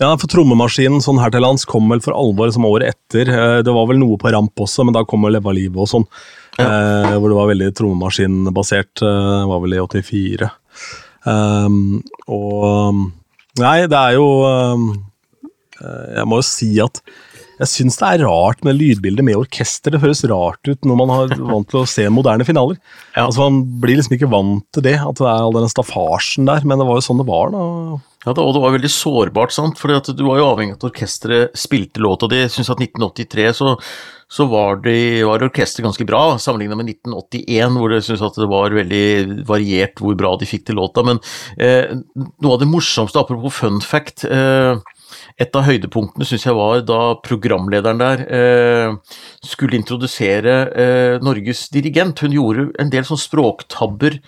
Ja, 0.00 0.08
for 0.18 0.26
trommemaskinen 0.26 1.02
sånn 1.04 1.20
her 1.22 1.30
til 1.30 1.44
lands 1.44 1.66
kom 1.68 1.86
vel 1.92 2.00
for 2.02 2.16
alvor 2.16 2.50
som 2.50 2.64
året 2.66 2.96
etter. 2.96 3.28
Eh, 3.30 3.58
Det 3.62 3.74
var 3.74 3.86
vel 3.90 4.00
noe 4.00 4.16
på 4.18 4.32
ramp 4.34 4.56
også, 4.64 4.84
men 4.88 4.96
da 4.96 5.04
kom 5.06 5.22
jo 5.22 5.30
Leva 5.30 5.52
livet 5.54 5.78
og 5.78 5.90
sånn. 5.90 6.06
Eh, 6.58 7.12
hvor 7.16 7.28
det 7.30 7.38
var 7.38 7.50
veldig 7.52 7.70
trommemaskinbasert. 7.78 9.02
eh, 9.04 9.40
Det 9.42 9.48
var 9.52 9.60
vel 9.62 9.76
i 9.76 9.82
84. 9.84 10.50
Um, 11.24 12.02
og 12.26 12.98
Nei, 13.60 13.86
det 13.86 13.94
er 13.94 14.16
jo 14.16 14.24
um, 14.42 14.86
eh, 15.78 16.16
Jeg 16.16 16.26
må 16.26 16.40
jo 16.40 16.46
si 16.48 16.70
at 16.82 16.98
jeg 17.62 17.70
syns 17.70 17.98
det 18.00 18.08
er 18.08 18.24
rart 18.26 18.62
med 18.66 18.78
lydbildet 18.78 19.26
med 19.26 19.38
orkester. 19.38 19.94
Det 19.94 20.02
høres 20.02 20.24
rart 20.30 20.66
ut 20.66 20.88
når 20.88 20.98
man 20.98 21.12
er 21.14 21.34
vant 21.38 21.68
til 21.70 21.82
å 21.82 21.88
se 21.88 22.06
moderne 22.10 22.46
finaler. 22.46 22.80
Altså 23.18 23.46
Man 23.46 23.62
blir 23.82 23.98
liksom 23.98 24.16
ikke 24.16 24.30
vant 24.32 24.66
til 24.74 24.86
det, 24.88 24.96
at 24.98 25.20
det 25.20 25.28
er 25.28 25.44
all 25.44 25.54
den 25.54 25.70
staffasjen 25.70 26.48
der, 26.48 26.66
men 26.66 26.82
det 26.82 26.88
var 26.88 26.98
jo 26.98 27.06
sånn 27.06 27.22
det 27.22 27.28
var. 27.28 27.52
da. 27.54 28.00
Ja, 28.22 28.30
det, 28.30 28.42
og 28.42 28.54
det 28.54 28.62
var 28.62 28.74
veldig 28.76 28.90
sårbart, 28.94 29.54
sant, 29.54 29.80
fordi 29.82 29.96
at 29.98 30.10
du 30.14 30.20
var 30.28 30.38
jo 30.38 30.48
avhengig 30.52 30.76
av 30.76 30.78
at 30.78 30.88
orkesteret 30.92 31.56
spilte 31.58 32.02
låta 32.02 32.28
di. 32.30 32.38
jeg 32.44 32.52
synes 32.54 32.70
at 32.70 32.82
1983 32.84 33.48
så, 33.58 33.72
så 34.30 34.46
var, 34.50 34.78
det, 34.84 35.24
var 35.26 35.42
orkesteret 35.42 35.88
ganske 35.88 36.06
bra, 36.06 36.22
sammenlignet 36.38 36.78
med 36.78 36.92
1981, 36.92 37.80
hvor 37.80 37.96
jeg 37.96 38.06
synes 38.06 38.22
at 38.28 38.38
det 38.38 38.50
var 38.52 38.78
veldig 38.78 39.42
variert 39.48 40.02
hvor 40.02 40.14
bra 40.18 40.36
de 40.38 40.46
fikk 40.46 40.68
til 40.70 40.78
låta, 40.78 41.02
men 41.06 41.18
eh, 41.58 41.98
noe 42.14 42.54
av 42.54 42.62
det 42.62 42.70
morsomste, 42.70 43.18
apropos 43.18 43.58
fun 43.58 43.82
fact, 43.82 44.22
eh, 44.30 44.78
et 45.40 45.56
av 45.56 45.66
høydepunktene 45.66 46.26
synes 46.28 46.44
jeg 46.46 46.56
var 46.56 46.82
da 46.86 47.00
programlederen 47.24 48.00
der 48.00 48.24
eh, 48.26 49.16
skulle 49.46 49.78
introdusere 49.78 50.56
eh, 50.72 51.16
Norges 51.24 51.66
dirigent. 51.72 52.20
Hun 52.24 52.34
gjorde 52.36 52.68
en 52.82 52.92
del 52.92 53.06
sånn 53.08 53.20
språktabber 53.20 54.18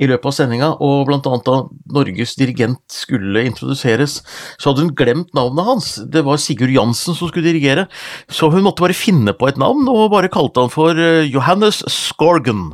i 0.00 0.08
løpet 0.10 0.30
av 0.30 0.34
sendinga, 0.34 0.70
og 0.82 1.06
blant 1.08 1.26
annet 1.30 1.46
da 1.46 1.58
Norges 1.94 2.34
dirigent 2.40 2.82
skulle 2.92 3.44
introduseres, 3.46 4.20
så 4.58 4.70
hadde 4.70 4.86
hun 4.86 4.94
glemt 4.98 5.34
navnet 5.36 5.68
hans. 5.68 5.90
Det 6.10 6.24
var 6.26 6.40
Sigurd 6.42 6.74
Jansen 6.74 7.16
som 7.16 7.30
skulle 7.30 7.46
dirigere, 7.46 7.86
så 8.28 8.50
hun 8.52 8.64
måtte 8.66 8.84
bare 8.84 8.98
finne 8.98 9.36
på 9.36 9.50
et 9.50 9.60
navn, 9.60 9.86
og 9.90 10.12
bare 10.14 10.32
kalte 10.32 10.64
han 10.64 10.72
for 10.72 10.98
eh, 10.98 11.24
Johannes 11.30 11.84
Skorgen. 11.92 12.72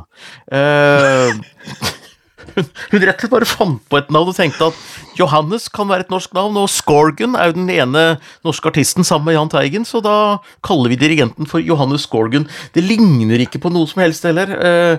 Eh, 0.51 1.35
hun, 2.55 2.67
hun 2.91 3.03
rett 3.05 3.15
og 3.17 3.23
slett 3.25 3.33
bare 3.33 3.49
fant 3.49 3.81
på 3.91 3.99
et 4.01 4.11
navn 4.13 4.31
og 4.31 4.37
tenkte 4.37 4.69
at 4.71 5.17
Johannes 5.19 5.67
kan 5.73 5.89
være 5.91 6.05
et 6.07 6.13
norsk 6.13 6.33
navn, 6.37 6.57
og 6.61 6.69
Skorgen 6.71 7.35
er 7.37 7.51
jo 7.51 7.57
den 7.59 7.69
ene 7.73 8.05
norske 8.47 8.71
artisten 8.71 9.07
sammen 9.07 9.29
med 9.31 9.37
Jahn 9.39 9.51
Teigen, 9.53 9.85
så 9.87 10.01
da 10.05 10.15
kaller 10.65 10.91
vi 10.93 10.99
dirigenten 11.01 11.47
for 11.49 11.61
Johannes 11.63 12.07
Skorgen. 12.07 12.47
Det 12.75 12.83
ligner 12.85 13.43
ikke 13.45 13.61
på 13.61 13.71
noe 13.73 13.87
som 13.91 14.01
helst 14.03 14.23
heller. 14.27 14.51
eh, 14.57 14.97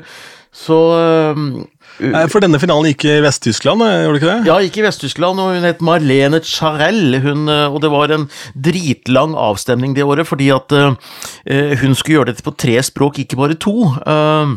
Så 0.52 0.76
eh, 1.00 2.26
For 2.28 2.40
denne 2.44 2.58
finalen 2.60 2.90
gikk 2.90 3.06
i 3.08 3.14
Vest-Tyskland, 3.24 3.80
eh, 3.86 4.02
gjorde 4.04 4.18
det 4.18 4.20
ikke 4.22 4.32
det? 4.32 4.48
ja, 4.50 4.56
gikk 4.66 4.76
i 4.80 4.84
Vest-Tyskland, 4.84 5.40
og 5.40 5.54
hun 5.56 5.64
het 5.64 5.80
Marlene 5.84 6.40
Charell, 6.44 7.16
hun, 7.24 7.46
og 7.48 7.78
det 7.84 7.90
var 7.92 8.12
en 8.12 8.26
dritlang 8.56 9.32
avstemning 9.38 9.94
det 9.96 10.04
året, 10.04 10.28
fordi 10.28 10.50
at 10.52 10.72
hun 10.72 11.96
skulle 11.96 12.18
gjøre 12.18 12.32
dette 12.32 12.44
på 12.44 12.52
tre 12.56 12.76
språk, 12.84 13.22
ikke 13.24 13.40
bare 13.40 13.56
to. 13.60 13.74
Eh, 14.04 14.54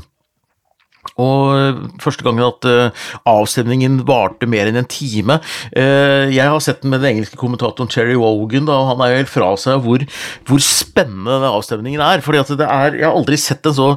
og 1.21 1.89
første 2.01 2.25
gangen 2.25 2.45
at 2.47 2.67
eh, 2.69 3.05
avstemningen 3.29 4.01
varte 4.07 4.49
mer 4.49 4.69
enn 4.69 4.79
en 4.81 4.89
time. 4.89 5.39
Eh, 5.71 6.31
jeg 6.33 6.49
har 6.51 6.63
sett 6.63 6.83
den 6.83 6.93
med 6.93 7.03
den 7.03 7.13
engelske 7.13 7.39
kommentatoren 7.39 7.91
Cherry 7.91 8.17
Wogan, 8.19 8.69
og 8.71 8.91
han 8.91 9.03
er 9.03 9.13
jo 9.13 9.21
helt 9.23 9.33
fra 9.33 9.51
seg 9.59 9.83
hvor, 9.85 10.05
hvor 10.49 10.63
spennende 10.63 11.39
den 11.39 11.51
avstemningen 11.51 12.03
er. 12.03 12.23
fordi 12.25 12.43
Jeg 12.43 12.65
har 12.65 12.99
aldri 13.11 13.39
sett 13.39 13.65
en 13.65 13.77
så 13.77 13.91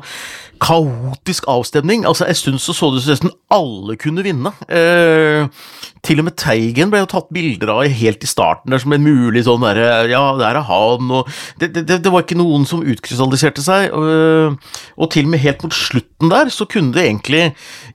kaotisk 0.61 1.49
avstemning. 1.49 2.07
Altså 2.09 2.27
En 2.29 2.35
stund 2.35 2.61
så 2.61 2.75
så 2.77 2.91
det 2.91 3.01
ut 3.01 3.07
som 3.07 3.15
nesten 3.15 3.35
alle 3.55 3.97
kunne 4.01 4.25
vinne. 4.27 4.53
Eh, 4.69 5.49
til 6.07 6.21
og 6.21 6.29
med 6.29 6.37
Teigen 6.39 6.93
ble 6.93 7.03
jo 7.03 7.09
tatt 7.11 7.31
bilder 7.35 7.73
av 7.73 7.97
helt 8.01 8.23
i 8.23 8.29
starten 8.31 8.71
der 8.73 8.83
som 8.83 8.93
en 8.95 9.03
mulig 9.03 9.43
sånn 9.47 9.65
derre 9.65 10.07
Ja, 10.11 10.23
der 10.39 10.61
er 10.61 10.67
han, 10.69 11.11
og 11.11 11.29
det, 11.61 11.73
det, 11.75 11.87
det, 11.89 12.13
var 12.13 12.23
ikke 12.25 12.39
noen 12.39 12.67
som 12.69 12.85
utkrystalliserte 12.87 13.65
seg. 13.65 13.91
Og, 13.97 14.59
og, 14.97 15.09
til 15.13 15.27
og 15.27 15.33
med 15.35 15.43
helt 15.43 15.65
mot 15.65 15.75
slutten 15.75 16.33
der 16.33 16.53
så 16.55 16.69
kunne 16.71 16.95
det 16.95 17.07
egentlig 17.07 17.43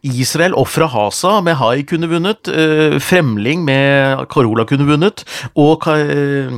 Israel 0.03 0.55
og 0.59 0.67
Frahasa 0.71 1.37
med 1.45 1.57
Hai 1.61 1.85
kunne 1.87 2.09
vunnet. 2.11 2.49
Eh, 2.51 2.99
Fremling 3.03 3.63
med 3.65 4.25
Carola 4.33 4.67
kunne 4.69 4.87
vunnet. 4.89 5.23
Og 5.59 5.87
eh, 5.93 6.53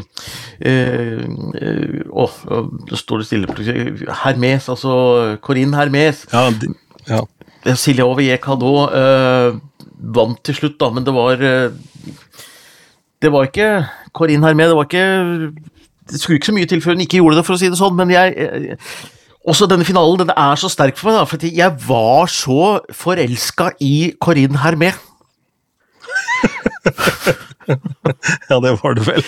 eh, 0.66 1.24
Å, 2.16 2.26
nå 2.56 2.97
står 2.99 3.22
det 3.22 3.28
stille 3.28 4.12
Hermes, 4.24 4.70
altså 4.72 4.95
Corinne 5.45 5.78
Hermes. 5.78 5.95
Ja, 6.34 6.50
de, 6.52 6.72
ja. 7.10 7.24
Silje 7.80 8.06
Ovie 8.06 8.38
Cadot 8.41 8.93
uh, 8.93 9.58
vant 10.16 10.41
til 10.46 10.58
slutt, 10.58 10.78
da, 10.82 10.91
men 10.93 11.06
det 11.08 11.16
var 11.16 11.41
uh, 11.41 12.14
Det 13.22 13.32
var 13.34 13.50
ikke 13.50 13.70
Corinne 14.16 14.46
Hermé, 14.46 14.70
det 14.70 14.78
var 14.78 14.86
ikke 14.89 15.06
Det 16.12 16.22
skulle 16.22 16.38
ikke 16.39 16.52
så 16.52 16.58
mye 16.60 16.70
til 16.70 16.84
før 16.84 16.98
hun 16.98 17.06
ikke 17.08 17.22
gjorde 17.22 17.39
det, 17.39 17.46
for 17.48 17.58
å 17.58 17.62
si 17.62 17.72
det 17.72 17.80
sånn, 17.80 17.98
men 17.98 18.14
jeg 18.14 18.36
uh, 18.38 18.93
også 19.46 19.68
denne 19.70 19.86
finalen 19.86 20.24
den 20.24 20.34
er 20.34 20.58
så 20.58 20.70
sterk 20.74 20.98
for 20.98 21.12
meg, 21.12 21.20
da, 21.20 21.26
for 21.30 21.46
jeg 21.46 21.82
var 21.88 22.30
så 22.32 22.80
forelska 22.93 23.76
i 23.84 24.14
Corinne 24.22 24.62
Hermé. 24.64 24.96
ja, 28.49 28.57
det 28.61 28.74
var 28.82 28.95
du 28.97 29.01
vel. 29.05 29.24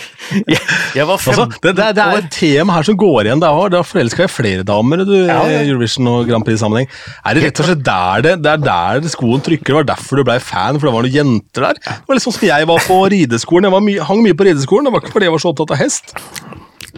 jeg, 0.54 0.60
jeg 0.96 1.08
var 1.10 1.18
15 1.18 1.34
altså, 1.34 1.46
det, 1.64 1.74
det, 1.78 1.88
det, 1.98 2.06
er 2.06 2.22
et 2.22 2.30
tema 2.34 2.78
her 2.78 2.88
som 2.88 2.98
går 3.00 3.28
igjen. 3.28 3.44
Da, 3.44 3.52
har, 3.58 3.72
det 3.74 3.84
forelska 3.90 4.28
i 4.28 4.32
flere 4.32 4.66
damer 4.68 5.04
du, 5.08 5.14
ja, 5.16 5.40
ja. 5.48 5.62
i 5.64 5.72
Eurovision 5.72 6.10
og 6.12 6.30
Grand 6.30 6.46
Prix-sammenheng. 6.48 6.90
Er 7.24 7.38
det 7.38 7.46
rett 7.48 7.64
og 7.64 7.70
slett 7.70 7.86
der 7.88 8.26
det, 8.26 8.36
det 8.46 8.56
er 8.56 8.66
der 8.66 9.12
skoen 9.14 9.44
trykker? 9.46 9.72
Det 9.72 9.80
var 9.82 9.90
derfor 9.94 10.22
du 10.22 10.28
ble 10.28 10.40
fan, 10.44 10.80
for 10.80 10.90
det 10.90 10.96
var 10.98 11.08
noen 11.08 11.18
jenter 11.20 11.70
der? 11.70 11.82
Det 11.88 12.10
var 12.10 12.20
litt 12.20 12.28
sånn 12.28 12.38
som 12.40 12.50
jeg 12.50 12.72
var 12.74 12.84
på 12.88 13.00
rideskolen. 13.14 13.70
Jeg 13.70 13.88
my, 13.90 13.98
hang 14.12 14.26
mye 14.26 14.38
på 14.38 14.50
rideskolen, 14.50 14.90
det 14.90 14.96
var 14.96 15.06
ikke 15.06 15.18
fordi 15.18 15.30
jeg 15.30 15.38
var 15.38 15.46
så 15.46 15.54
opptatt 15.56 15.74
av 15.78 15.82
hest. 15.82 16.14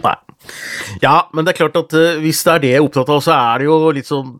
Nei. 0.04 0.18
Ja, 1.02 1.28
men 1.34 1.46
det 1.46 1.54
er 1.54 1.62
klart 1.64 1.78
at 1.80 1.96
uh, 1.96 2.18
hvis 2.22 2.42
det 2.46 2.52
er 2.52 2.62
det 2.64 2.74
jeg 2.74 2.80
er 2.80 2.86
opptatt 2.86 3.12
av, 3.12 3.22
så 3.24 3.36
er 3.36 3.62
det 3.62 3.70
jo 3.70 3.78
litt 3.94 4.08
sånn 4.08 4.36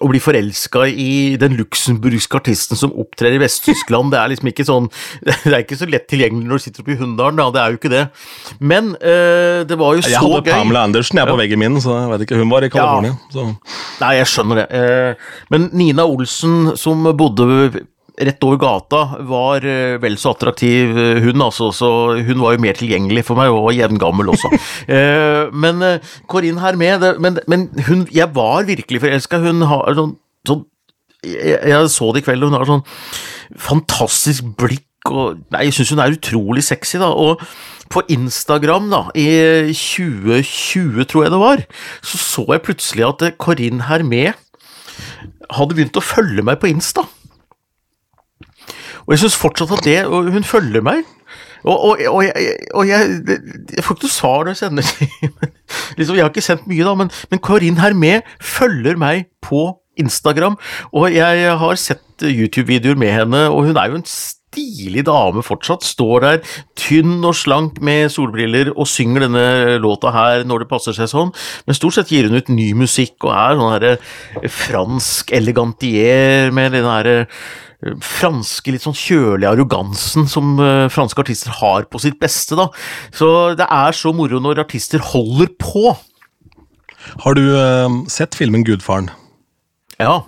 å 0.00 0.08
bli 0.08 0.20
forelska 0.22 0.86
i 0.88 1.36
den 1.40 1.58
luxemburgske 1.58 2.38
artisten 2.38 2.78
som 2.78 2.94
opptrer 3.02 3.36
i 3.36 3.40
Vest-Tyskland, 3.42 4.12
det 4.14 4.20
er 4.20 4.32
liksom 4.32 4.48
ikke 4.48 4.66
sånn 4.68 4.88
Det 5.26 5.52
er 5.52 5.60
ikke 5.60 5.76
så 5.76 5.88
lett 5.90 6.06
tilgjengelig 6.10 6.48
når 6.48 6.60
du 6.60 6.64
sitter 6.64 6.84
oppe 6.84 6.94
i 6.94 6.98
Hunndalen, 7.00 7.40
da. 7.40 7.48
Det 7.52 7.60
er 7.60 7.74
jo 7.74 7.80
ikke 7.80 7.92
det. 7.92 8.02
Men 8.72 8.94
øh, 8.96 9.60
det 9.68 9.76
var 9.80 9.98
jo 9.98 10.04
så 10.04 10.08
gøy. 10.08 10.14
Jeg 10.14 10.24
hadde 10.24 10.54
Pamela 10.54 10.84
Andersen 10.88 11.20
jeg 11.20 11.30
på 11.30 11.38
veggen 11.40 11.60
min, 11.60 11.78
så 11.84 11.98
jeg 11.98 12.12
vet 12.14 12.24
ikke. 12.26 12.40
Hun 12.40 12.52
var 12.52 12.64
i 12.64 12.72
California. 12.72 13.16
Ja. 13.36 13.46
Nei, 14.00 14.12
jeg 14.20 14.30
skjønner 14.32 14.62
det. 14.62 14.66
Eh, 14.80 15.30
men 15.52 15.68
Nina 15.76 16.06
Olsen, 16.08 16.72
som 16.80 17.04
bodde 17.18 17.48
rett 18.26 18.44
over 18.46 18.58
gata 18.60 19.00
var 19.28 19.64
eh, 19.66 19.96
vel 20.02 20.18
så 20.20 20.34
attraktiv, 20.34 20.96
eh, 20.98 21.20
hun 21.24 21.44
altså. 21.44 21.70
Så 21.74 21.90
hun 22.26 22.42
var 22.42 22.56
jo 22.56 22.62
mer 22.64 22.78
tilgjengelig 22.78 23.24
for 23.28 23.40
meg, 23.40 23.52
og 23.54 23.72
jevngammel 23.76 24.34
også. 24.34 24.52
Eh, 24.90 25.46
men 25.54 25.82
Corinne 26.28 26.60
Hermé 26.62 26.88
men, 27.22 27.38
men 27.48 27.66
hun, 27.86 28.02
jeg 28.12 28.26
var 28.34 28.64
virkelig 28.66 29.00
forelska. 29.02 29.38
Hun 29.42 29.62
har 29.68 29.92
sånn, 29.96 30.14
sånn 30.48 30.64
jeg, 31.24 31.58
jeg, 31.68 31.90
så 31.92 32.08
det 32.10 32.22
i 32.22 32.26
kveld, 32.26 32.46
hun 32.48 32.56
har 32.56 32.66
sånn 32.68 32.82
fantastisk 33.60 34.48
blikk. 34.58 34.86
Og, 35.10 35.38
nei, 35.52 35.66
jeg 35.68 35.76
syns 35.78 35.92
hun 35.94 36.02
er 36.02 36.16
utrolig 36.16 36.64
sexy, 36.66 36.98
da. 37.00 37.10
Og 37.12 37.42
på 37.92 38.02
Instagram, 38.12 38.90
da, 38.92 39.02
i 39.18 39.28
2020, 39.74 41.06
tror 41.10 41.26
jeg 41.26 41.34
det 41.34 41.42
var, 41.44 41.64
så 42.02 42.20
så 42.24 42.46
jeg 42.50 42.64
plutselig 42.66 43.06
at 43.08 43.26
Corinne 43.42 43.86
Hermé 43.88 44.32
hadde 45.54 45.76
begynt 45.76 45.98
å 45.98 46.04
følge 46.04 46.44
meg 46.46 46.60
på 46.62 46.70
Insta. 46.70 47.06
Og 49.06 49.14
jeg 49.14 49.24
syns 49.24 49.38
fortsatt 49.40 49.72
at 49.78 49.86
det 49.86 49.98
og 50.06 50.30
Hun 50.34 50.46
følger 50.46 50.84
meg. 50.84 51.04
Og, 51.60 51.76
og, 51.76 51.98
og, 52.08 52.22
jeg, 52.24 52.32
jeg, 52.88 53.08
jeg, 53.76 53.84
får 53.84 53.96
ikke 53.96 54.06
noe 54.06 54.14
svar 54.14 54.46
når 54.46 54.54
jeg 54.54 54.60
sender 54.62 54.86
liksom, 55.98 56.16
Jeg 56.16 56.24
har 56.24 56.30
ikke 56.32 56.44
sendt 56.44 56.70
mye, 56.70 56.86
da, 56.86 56.94
men, 56.96 57.10
men 57.28 57.42
Karin 57.44 57.80
Hermé 57.80 58.14
følger 58.40 58.96
meg 59.00 59.28
på 59.44 59.66
Instagram, 60.00 60.56
og 60.96 61.10
jeg 61.12 61.56
har 61.60 61.76
sett 61.76 62.24
YouTube-videoer 62.24 62.96
med 62.96 63.12
henne, 63.12 63.42
og 63.52 63.66
hun 63.68 63.76
er 63.76 63.90
jo 63.90 63.98
en 63.98 64.06
stilig 64.50 65.04
dame 65.06 65.42
fortsatt. 65.46 65.86
Står 65.86 66.24
der 66.24 66.42
tynn 66.78 67.22
og 67.22 67.36
slank 67.38 67.78
med 67.84 68.10
solbriller 68.12 68.72
og 68.74 68.88
synger 68.90 69.26
denne 69.26 69.78
låta 69.82 70.12
her 70.14 70.44
når 70.48 70.64
det 70.64 70.70
passer 70.72 70.96
seg 70.96 71.10
sånn, 71.12 71.32
men 71.66 71.78
stort 71.78 71.98
sett 71.98 72.10
gir 72.10 72.28
hun 72.28 72.38
ut 72.38 72.50
ny 72.52 72.72
musikk 72.78 73.28
og 73.28 73.34
er 73.36 73.58
sånn 73.58 73.74
herre 73.74 73.96
fransk 74.50 75.34
elegantier 75.36 76.54
med 76.54 76.74
den 76.74 76.88
herre 76.88 77.18
franske, 78.04 78.74
litt 78.74 78.84
sånn 78.84 78.96
kjølige 78.96 79.54
arrogansen 79.54 80.26
som 80.28 80.58
uh, 80.60 80.90
franske 80.92 81.22
artister 81.22 81.54
har 81.62 81.86
på 81.88 82.00
sitt 82.02 82.18
beste, 82.20 82.58
da. 82.58 82.66
Så 83.14 83.54
det 83.56 83.64
er 83.64 83.96
så 83.96 84.12
moro 84.12 84.40
når 84.42 84.60
artister 84.66 85.00
holder 85.00 85.48
på. 85.56 85.94
Har 87.24 87.38
du 87.38 87.46
uh, 87.54 88.02
sett 88.12 88.36
filmen 88.36 88.66
Gudfaren? 88.68 89.08
Ja. 89.96 90.26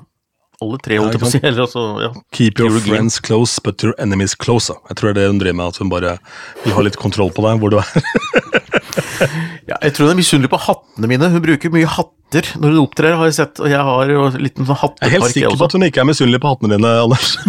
Alle 0.63 0.79
tre, 0.83 0.99
holdt 1.01 1.17
jeg 1.17 1.23
på 1.23 1.29
å 1.29 1.33
si. 1.35 1.41
Eller, 1.43 1.65
altså, 1.67 1.85
ja. 2.05 2.11
Keep 2.37 2.63
your 2.63 2.81
friends 2.85 3.19
close, 3.23 3.59
but 3.65 3.83
your 3.83 3.97
enemies 4.03 4.37
closer. 4.39 4.79
Jeg 4.91 5.01
tror 5.01 5.11
det 5.11 5.15
er 5.17 5.21
det 5.23 5.31
hun 5.33 5.43
driver 5.43 5.59
med, 5.61 5.75
at 5.75 5.83
hun 5.83 5.93
bare 5.93 6.17
vil 6.63 6.77
ha 6.77 6.87
litt 6.87 7.01
kontroll 7.01 7.33
på 7.35 7.45
deg, 7.47 7.63
hvor 7.63 7.75
du 7.75 7.81
er. 7.83 8.62
ja, 9.71 9.77
jeg 9.77 9.95
tror 9.95 10.09
hun 10.09 10.15
er 10.15 10.21
misunnelig 10.21 10.51
på 10.53 10.61
hattene 10.67 11.11
mine. 11.11 11.31
Hun 11.33 11.45
bruker 11.45 11.73
mye 11.75 11.89
hatter 11.89 12.49
når 12.57 12.73
hun 12.73 12.83
opptrer, 12.87 13.17
har 13.19 13.31
jeg 13.31 13.39
sett. 13.41 13.61
Og 13.63 13.69
jeg 13.73 13.83
har 13.89 14.13
jo 14.13 14.29
litt 14.41 14.57
sånn 14.59 14.71
hattepark, 14.73 15.03
jeg 15.05 15.11
er 15.11 15.17
helt 15.19 15.37
sikker 15.37 15.59
på 15.61 15.69
at 15.69 15.77
hun 15.79 15.89
ikke 15.89 16.05
er 16.05 16.09
misunnelig 16.09 16.43
på 16.43 16.55
hattene 16.55 16.79
dine, 16.79 16.93
Anders. 17.05 17.37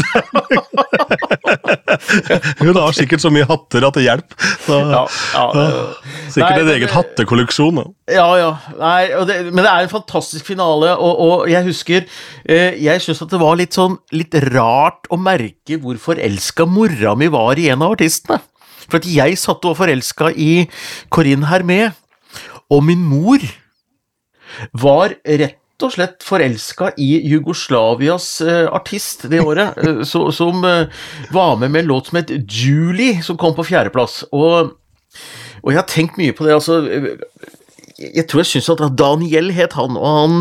hun 2.59 2.75
har 2.77 2.95
sikkert 2.95 3.23
så 3.23 3.31
mye 3.33 3.47
hatter 3.47 3.85
at 3.87 3.97
det 3.97 4.05
hjelper. 4.05 4.49
Så, 4.65 4.77
ja, 4.79 5.01
ja, 5.33 5.45
sikkert 6.31 6.57
nei, 6.57 6.63
en 6.63 6.71
egen 6.75 6.93
hattekolleksjon. 6.93 7.81
Ja, 8.11 8.27
ja. 8.39 8.49
Nei, 8.79 9.01
det, 9.29 9.39
men 9.51 9.61
det 9.63 9.69
er 9.71 9.85
en 9.85 9.93
fantastisk 9.93 10.47
finale, 10.49 10.93
og, 10.95 11.23
og 11.23 11.51
jeg 11.51 11.65
husker 11.67 12.03
eh, 12.03 12.79
Jeg 12.81 13.03
syns 13.03 13.23
det 13.29 13.39
var 13.41 13.57
litt 13.59 13.75
sånn 13.75 13.97
litt 14.15 14.35
rart 14.51 15.07
å 15.13 15.19
merke 15.19 15.79
hvor 15.81 15.99
forelska 16.01 16.67
mora 16.69 17.15
mi 17.19 17.29
var 17.33 17.59
i 17.59 17.69
en 17.73 17.85
av 17.85 17.95
artistene. 17.97 18.41
For 18.91 19.03
jeg 19.07 19.37
satt 19.39 19.65
og 19.67 19.77
forelska 19.79 20.31
i 20.35 20.65
Corinne 21.13 21.49
Hermé, 21.49 21.81
og 22.71 22.83
min 22.87 23.03
mor 23.05 23.43
var 24.77 25.15
rett 25.25 25.59
og 25.83 25.93
slett 25.95 26.23
forelska 26.23 26.91
i 27.01 27.09
Jugoslavias 27.27 28.27
uh, 28.45 28.69
artist 28.75 29.25
det 29.31 29.41
året, 29.43 29.77
uh, 29.83 30.03
so, 30.07 30.27
som 30.35 30.63
uh, 30.63 30.87
var 31.33 31.57
med 31.59 31.73
med 31.73 31.83
en 31.83 31.91
låt 31.93 32.11
som 32.11 32.21
het 32.21 32.31
Julie, 32.47 33.21
som 33.23 33.37
kom 33.37 33.55
på 33.57 33.65
fjerdeplass. 33.67 34.23
Og, 34.31 34.75
og 35.61 35.73
jeg 35.73 35.79
har 35.81 35.89
tenkt 35.89 36.19
mye 36.21 36.35
på 36.35 36.47
det, 36.47 36.53
altså 36.53 36.81
Jeg 37.99 38.25
tror 38.27 38.41
jeg 38.41 38.49
syns 38.49 38.69
at 38.73 38.81
Daniel 38.97 39.51
het 39.53 39.75
han, 39.77 39.97
og 39.97 40.17
han 40.17 40.39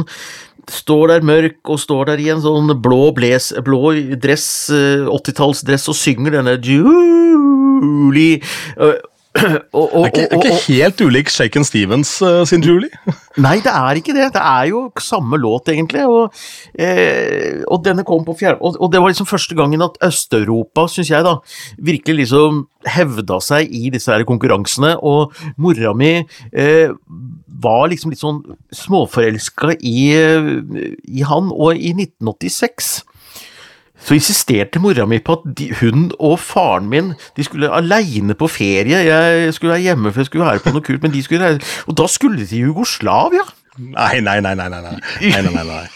står 0.70 1.08
der 1.10 1.24
mørk 1.26 1.70
og 1.70 1.80
står 1.80 2.12
der 2.12 2.22
i 2.22 2.28
en 2.32 2.42
sånn 2.44 2.70
blå, 2.82 3.12
bles, 3.16 3.52
blå 3.64 3.94
dress, 4.22 4.70
80-tallsdress, 4.70 5.88
og 5.90 5.98
synger 5.98 6.38
denne 6.38 6.58
Julie 6.62 8.40
og, 9.32 9.86
og, 9.96 10.02
er, 10.04 10.10
ikke, 10.10 10.36
ikke 10.36 10.56
helt 10.66 11.00
ulik 11.00 11.30
Shaken 11.32 11.64
Stevens 11.64 12.10
uh, 12.20 12.42
sin 12.48 12.64
Julie? 12.64 12.92
Nei, 13.44 13.56
det 13.64 13.72
er 13.72 13.96
ikke 13.96 14.12
det. 14.16 14.26
Det 14.34 14.42
er 14.42 14.66
jo 14.68 14.82
samme 15.00 15.38
låt, 15.40 15.70
egentlig. 15.72 16.04
Og, 16.04 16.34
eh, 16.76 17.62
og 17.64 17.80
denne 17.86 18.04
kom 18.04 18.26
på 18.26 18.36
fjerde 18.36 18.60
og, 18.60 18.76
og, 18.76 18.90
det 18.92 19.00
var 19.00 19.12
liksom 19.12 19.28
første 19.30 19.56
gangen 19.56 19.84
at 19.84 19.96
Øst-Europa, 20.04 20.84
syns 20.92 21.10
jeg, 21.14 21.24
da, 21.24 21.38
virkelig 21.80 22.26
liksom 22.26 22.66
hevda 22.92 23.38
seg 23.40 23.72
i 23.72 23.88
disse 23.94 24.12
her 24.12 24.26
konkurransene. 24.28 24.98
Og 25.00 25.32
mora 25.56 25.94
mi 25.96 26.12
eh, 26.20 26.92
var 27.62 27.86
liksom 27.88 28.12
litt 28.12 28.20
sånn 28.20 28.42
småforelska 28.82 29.78
i, 29.80 29.96
i 30.12 31.24
han. 31.24 31.48
Og 31.56 31.80
i 31.80 31.94
1986 31.96 32.98
så 34.03 34.16
insisterte 34.16 34.82
mora 34.82 35.07
mi 35.07 35.20
på 35.22 35.38
at 35.38 35.48
de, 35.59 35.68
hun 35.80 36.11
og 36.18 36.38
faren 36.42 36.88
min 36.90 37.12
de 37.36 37.46
skulle 37.46 37.70
aleine 37.70 38.34
på 38.38 38.50
ferie. 38.50 39.05
Jeg 39.07 39.55
skulle 39.55 39.76
være 39.76 39.86
hjemme 39.86 40.12
for 40.12 40.22
jeg 40.22 40.30
skulle 40.30 40.48
være 40.48 40.64
på 40.64 40.74
noe 40.74 40.84
kult, 40.84 41.03
men 41.05 41.14
de 41.14 41.22
skulle 41.22 41.55
Og 41.86 41.96
da 41.98 42.09
skulle 42.11 42.42
de 42.42 42.48
til 42.50 42.68
Jugoslavia! 42.68 43.46
Nei, 43.78 44.20
nei, 44.20 44.40
nei. 44.44 44.55
nei, 44.55 44.68
nei, 44.68 44.82
nei. 44.84 44.96
nei, 45.32 45.42
nei, 45.48 45.64
nei. 45.64 45.86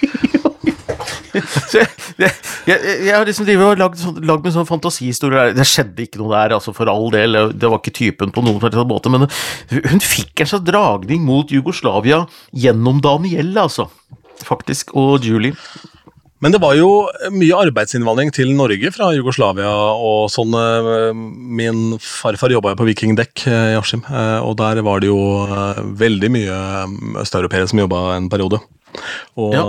så 1.70 1.82
jeg, 1.82 1.88
jeg, 2.16 2.30
jeg, 2.66 2.78
jeg, 3.04 3.12
har 3.12 3.26
liksom 3.28 3.48
lagd, 3.78 3.98
sånn, 4.00 4.20
lagd 4.24 4.46
med 4.46 4.54
sånn 4.54 4.68
fantasihistorie 4.68 5.50
Det 5.56 5.66
skjedde 5.68 6.06
ikke 6.06 6.20
noe 6.22 6.32
der, 6.32 6.54
altså 6.56 6.72
for 6.76 6.88
all 6.90 7.10
del. 7.12 7.36
Det 7.52 7.68
var 7.68 7.82
ikke 7.82 7.96
typen 7.96 8.32
på 8.34 8.44
noen 8.44 8.88
måte, 8.88 9.12
men 9.12 9.26
hun 9.72 10.04
fikk 10.04 10.44
en 10.44 10.52
sånn 10.54 10.64
dragning 10.66 11.26
mot 11.26 11.52
Jugoslavia 11.52 12.24
gjennom 12.56 13.02
Danielle, 13.04 13.66
altså. 13.66 13.90
Faktisk, 14.46 14.94
og 14.96 15.24
Julie. 15.24 15.56
Men 16.46 16.52
det 16.54 16.60
var 16.62 16.76
jo 16.78 16.88
mye 17.34 17.56
arbeidsinnvandring 17.58 18.28
til 18.30 18.52
Norge 18.54 18.92
fra 18.94 19.08
Jugoslavia. 19.16 19.66
og 19.66 20.28
sånn, 20.30 20.52
eh, 20.54 21.10
Min 21.12 21.98
farfar 21.98 22.54
jobba 22.54 22.70
jo 22.70 22.76
på 22.78 22.86
Viking 22.86 23.16
Dekk 23.18 23.48
eh, 23.48 23.72
i 23.72 23.74
Askim, 23.74 24.04
eh, 24.06 24.38
og 24.38 24.54
der 24.56 24.78
var 24.86 25.00
det 25.02 25.08
jo 25.08 25.18
veldig 25.98 26.30
mye 26.30 26.58
østeuropeere 27.18 27.66
som 27.66 27.82
jobba 27.82 28.14
en 28.14 28.30
periode. 28.30 28.60
Og 29.36 29.58
ja. 29.58 29.64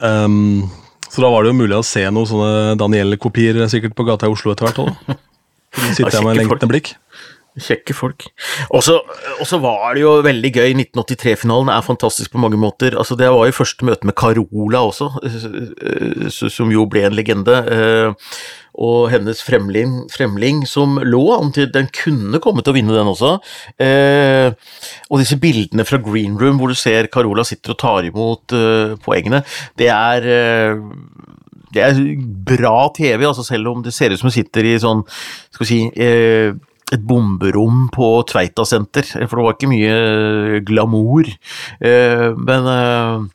Um, 0.00 0.68
så 1.10 1.22
da 1.22 1.30
var 1.30 1.42
det 1.42 1.52
jo 1.52 1.60
mulig 1.60 1.78
å 1.78 1.86
se 1.86 2.02
noen 2.10 2.26
sånne 2.26 2.74
Daniel-kopier 2.78 3.62
sikkert 3.70 3.94
på 3.94 4.06
gata 4.06 4.26
i 4.26 4.34
Oslo 4.34 4.50
etter 4.50 4.66
hvert 4.66 4.82
òg. 4.82 5.14
Sitter 5.94 6.10
jeg 6.10 6.26
med 6.26 6.42
lengtende 6.42 6.72
blikk. 6.74 6.96
Kjekke 7.62 7.94
folk. 7.96 8.28
Og 8.74 8.82
så 8.84 9.58
var 9.62 9.96
det 9.96 10.02
jo 10.04 10.14
veldig 10.24 10.52
gøy. 10.54 10.70
1983-finalen 10.76 11.72
er 11.74 11.84
fantastisk 11.86 12.32
på 12.34 12.40
mange 12.42 12.60
måter. 12.60 12.96
Altså, 12.98 13.16
det 13.18 13.30
var 13.32 13.48
jo 13.48 13.56
første 13.58 13.86
møte 13.88 14.08
med 14.08 14.16
Carola 14.18 14.84
også, 14.88 15.10
eh, 15.26 15.50
eh, 15.92 16.30
som 16.30 16.72
jo 16.72 16.86
ble 16.90 17.06
en 17.08 17.18
legende. 17.18 17.58
eh, 17.68 18.32
Og 18.78 19.10
hennes 19.10 19.40
fremling, 19.42 20.04
fremling 20.14 20.60
som 20.68 21.00
lå 21.02 21.22
an 21.34 21.50
til 21.50 21.66
Den 21.74 21.88
kunne 21.90 22.38
komme 22.38 22.62
til 22.62 22.70
å 22.70 22.76
vinne 22.76 22.94
den 22.94 23.10
også. 23.10 23.40
Og 25.10 25.18
disse 25.18 25.38
bildene 25.42 25.84
fra 25.84 25.98
Green 25.98 26.38
Room 26.38 26.60
hvor 26.60 26.68
du 26.70 26.76
ser 26.78 27.08
Carola 27.10 27.42
sitter 27.42 27.74
og 27.74 27.78
tar 27.78 28.06
imot 28.06 28.54
poengene, 29.02 29.42
det 29.76 29.88
er 29.90 30.78
det 31.74 31.82
er 31.84 31.98
bra 32.48 32.88
TV, 32.94 33.26
altså 33.26 33.44
selv 33.44 33.68
om 33.68 33.82
det 33.84 33.92
ser 33.92 34.12
ut 34.12 34.20
som 34.20 34.30
hun 34.30 34.36
sitter 34.38 34.64
i 34.64 34.78
sånn, 34.80 35.02
skal 35.52 35.66
vi 35.66 35.68
si, 35.68 35.80
et 36.94 37.02
bomberom 37.04 37.86
på 37.92 38.06
Tveita 38.28 38.64
senter, 38.68 39.06
for 39.28 39.38
det 39.38 39.44
var 39.44 39.56
ikke 39.56 39.70
mye 39.70 40.60
glamour. 40.66 41.28
Eh, 41.84 42.28
men 42.38 42.68
eh, 42.72 43.26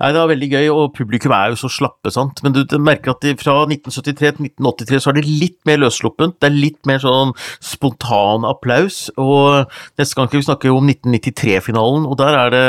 nei, 0.00 0.08
det 0.08 0.20
var 0.20 0.30
veldig 0.30 0.48
gøy, 0.54 0.68
og 0.72 0.94
publikum 0.96 1.34
er 1.36 1.52
jo 1.52 1.60
så 1.64 1.70
slappe, 1.72 2.12
sant. 2.14 2.40
Men 2.44 2.56
du, 2.56 2.62
merker 2.80 3.14
at 3.14 3.26
fra 3.40 3.58
1973 3.68 4.14
til 4.20 4.48
1983 4.48 5.02
så 5.04 5.12
er 5.12 5.18
det 5.18 5.26
litt 5.28 5.58
mer 5.68 5.82
løssluppent, 5.84 6.38
det 6.40 6.50
er 6.50 6.56
litt 6.56 6.80
mer 6.88 7.02
sånn 7.04 7.34
spontan 7.64 8.48
applaus. 8.48 9.06
Og 9.20 9.68
neste 10.00 10.18
gang 10.18 10.32
vi 10.32 10.44
snakke 10.46 10.72
om 10.72 10.88
1993-finalen, 10.88 12.08
og 12.08 12.18
der 12.20 12.38
er 12.40 12.54
det 12.54 12.66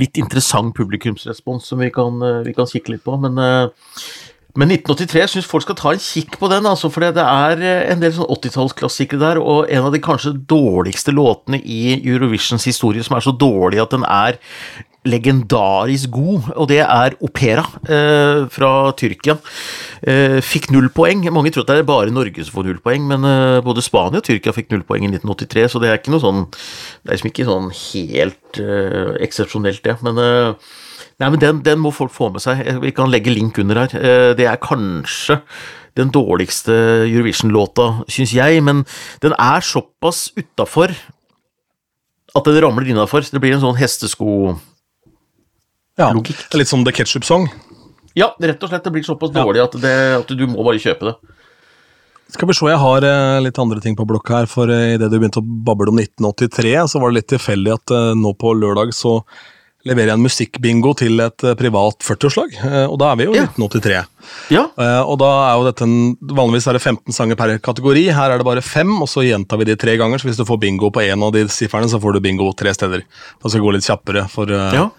litt 0.00 0.20
interessant 0.20 0.76
publikumsrespons 0.76 1.72
som 1.72 1.80
vi 1.80 1.92
kan, 1.94 2.20
eh, 2.26 2.42
vi 2.46 2.56
kan 2.56 2.68
kikke 2.68 2.96
litt 2.96 3.06
på. 3.06 3.16
men 3.20 3.40
eh, 3.40 3.88
men 4.58 4.72
1983, 4.74 5.20
jeg 5.20 5.32
syns 5.34 5.48
folk 5.50 5.64
skal 5.66 5.78
ta 5.78 5.92
en 5.94 6.02
kikk 6.02 6.38
på 6.40 6.50
den, 6.50 6.66
altså, 6.66 6.90
for 6.90 7.04
det 7.04 7.22
er 7.22 7.62
eh, 7.62 7.86
en 7.92 8.02
del 8.02 8.14
sånn 8.16 8.30
80-tallsklassikere 8.34 9.22
der, 9.22 9.40
og 9.42 9.70
en 9.70 9.86
av 9.86 9.94
de 9.94 10.02
kanskje 10.02 10.34
dårligste 10.50 11.14
låtene 11.14 11.60
i 11.62 11.98
Eurovisions 12.00 12.66
historie, 12.66 13.04
som 13.06 13.18
er 13.18 13.26
så 13.26 13.34
dårlig 13.36 13.82
at 13.82 13.94
den 13.94 14.06
er 14.08 14.40
legendarisk 15.08 16.10
god, 16.12 16.50
og 16.60 16.66
det 16.68 16.82
er 16.82 17.14
Opera 17.24 17.62
eh, 17.88 18.42
fra 18.52 18.72
Tyrkia. 19.00 19.38
Eh, 20.04 20.38
fikk 20.44 20.68
null 20.74 20.90
poeng. 20.92 21.24
Mange 21.32 21.52
tror 21.54 21.64
at 21.64 21.72
det 21.72 21.78
er 21.80 21.88
bare 21.88 22.12
Norge 22.12 22.44
som 22.44 22.58
får 22.58 22.68
null 22.68 22.82
poeng, 22.84 23.06
men 23.08 23.24
eh, 23.24 23.62
både 23.64 23.84
Spania 23.84 24.20
og 24.20 24.26
Tyrkia 24.28 24.52
fikk 24.56 24.68
null 24.74 24.84
poeng 24.88 25.06
i 25.06 25.12
1983, 25.14 25.70
så 25.72 25.80
det 25.80 25.88
er 25.88 26.00
ikke 26.00 26.12
noe 26.12 26.24
sånn 26.24 26.44
Det 26.50 27.08
er 27.08 27.16
liksom 27.16 27.32
ikke 27.32 27.48
sånn 27.48 27.72
helt 27.80 28.60
eh, 28.60 29.16
eksepsjonelt, 29.24 29.82
det. 29.86 29.96
Men 30.04 30.20
eh, 30.20 30.70
Nei, 31.20 31.28
men 31.28 31.40
den, 31.42 31.60
den 31.66 31.80
må 31.82 31.90
folk 31.92 32.12
få 32.14 32.30
med 32.32 32.40
seg. 32.44 32.62
Vi 32.80 32.92
kan 32.96 33.10
legge 33.12 33.32
link 33.34 33.58
under 33.60 33.82
her. 33.82 33.92
Eh, 33.98 34.30
Det 34.38 34.46
er 34.48 34.56
kanskje 34.62 35.40
den 35.98 36.10
dårligste 36.14 36.72
Eurovision-låta, 37.10 37.88
syns 38.08 38.32
jeg, 38.32 38.62
men 38.64 38.84
den 39.20 39.34
er 39.36 39.60
såpass 39.66 40.30
utafor 40.38 40.94
at 42.30 42.46
den 42.46 42.60
ramler 42.62 42.86
innafor. 42.88 43.26
Det 43.26 43.40
blir 43.42 43.56
en 43.56 43.64
sånn 43.64 43.76
hestesko-logikk. 43.80 44.60
er 45.98 46.58
Litt 46.62 46.70
som 46.70 46.84
The 46.86 46.94
Ketchup 46.94 47.26
Song. 47.26 47.50
Ja, 48.16 48.32
rett 48.40 48.62
og 48.62 48.70
slett. 48.70 48.84
Det 48.86 48.92
blir 48.94 49.04
såpass 49.06 49.34
dårlig 49.34 49.62
at, 49.62 49.76
det, 49.82 49.94
at 50.22 50.32
du 50.34 50.46
må 50.50 50.64
bare 50.66 50.80
kjøpe 50.82 51.10
det. 51.10 51.16
Skal 52.30 52.46
vi 52.46 52.54
se, 52.54 52.66
jeg 52.70 52.78
har 52.78 53.04
eh, 53.06 53.40
litt 53.42 53.58
andre 53.58 53.80
ting 53.82 53.96
på 53.98 54.06
blokka 54.06 54.36
her, 54.40 54.46
for 54.50 54.70
eh, 54.70 54.94
idet 54.94 55.08
du 55.10 55.16
begynte 55.18 55.42
å 55.42 55.46
bable 55.66 55.90
om 55.90 55.98
1983, 55.98 56.76
så 56.92 57.00
var 57.02 57.10
det 57.10 57.18
litt 57.18 57.30
tilfeldig 57.32 57.72
at 57.74 57.90
eh, 57.96 58.12
nå 58.18 58.30
på 58.38 58.52
lørdag 58.54 58.94
så 58.94 59.16
leverer 59.88 60.10
jeg 60.10 60.18
en 60.18 60.24
musikkbingo 60.26 60.90
til 61.00 61.20
et 61.24 61.44
eh, 61.48 61.54
privat 61.56 61.98
40-årslag, 62.04 62.56
eh, 62.68 62.84
og 62.90 62.98
da 63.00 63.12
er 63.12 63.16
vi 63.20 63.24
jo 63.28 63.32
i 63.32 63.38
Ja. 63.40 63.46
1983. 63.48 64.02
Ja, 64.52 64.66
Eh, 64.76 65.00
og 65.08 65.18
da 65.22 65.30
er 65.48 65.54
jo 65.58 65.64
dette 65.70 65.82
en, 65.86 66.16
Vanligvis 66.20 66.66
er 66.68 66.76
det 66.76 66.82
15 66.82 67.12
sanger 67.16 67.36
per 67.40 67.54
kategori, 67.58 68.06
her 68.12 68.30
er 68.34 68.38
det 68.38 68.44
bare 68.46 68.62
fem, 68.62 68.90
og 69.00 69.08
så 69.08 69.24
gjentar 69.24 69.58
vi 69.58 69.64
de 69.70 69.76
tre 69.80 69.96
ganger, 69.96 70.18
så 70.20 70.28
hvis 70.28 70.36
du 70.36 70.44
får 70.44 70.60
bingo 70.60 70.90
på 70.92 71.00
én 71.02 71.22
av 71.24 71.32
de 71.32 71.46
sifferne, 71.48 71.88
så 71.88 72.00
får 72.00 72.14
du 72.14 72.20
bingo 72.20 72.52
tre 72.52 72.74
steder. 72.76 73.02
Da 73.42 73.48
skal 73.48 73.60
det 73.60 73.66
gå 73.66 73.72
litt 73.78 73.88
kjappere, 73.88 74.28
for 74.30 74.46
Ja. 74.46 74.90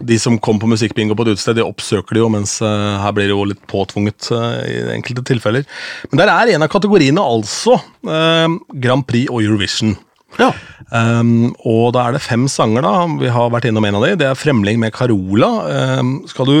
de 0.00 0.16
som 0.18 0.38
kom 0.38 0.60
på 0.60 0.68
musikkbingo 0.70 1.16
på 1.18 1.26
et 1.26 1.34
utested, 1.34 1.56
de 1.56 1.64
oppsøker 1.66 2.14
det 2.14 2.22
jo, 2.22 2.28
mens 2.30 2.60
her 2.60 3.10
blir 3.12 3.26
det 3.26 3.34
jo 3.34 3.44
litt 3.50 3.66
påtvunget 3.66 4.30
i 4.30 4.94
enkelte 4.94 5.24
tilfeller. 5.26 5.64
Men 6.12 6.18
der 6.22 6.28
er 6.30 6.54
en 6.54 6.62
av 6.62 6.68
kategoriene 6.70 7.18
altså 7.18 7.80
Grand 8.04 9.04
Prix 9.08 9.28
og 9.28 9.42
Eurovision. 9.42 9.96
Ja. 10.36 10.50
Um, 10.88 11.54
og 11.68 11.92
da 11.96 12.06
er 12.06 12.16
det 12.16 12.22
fem 12.24 12.46
sanger, 12.48 12.84
da. 12.84 13.06
Vi 13.20 13.30
har 13.32 13.50
vært 13.52 13.68
innom 13.68 13.84
en 13.88 13.96
av 13.98 14.04
de. 14.04 14.14
Det 14.20 14.26
er 14.28 14.36
'Fremling 14.36 14.78
med 14.80 14.92
Carola'. 14.92 15.98
Um, 16.00 16.12
skal 16.28 16.46
du 16.46 16.58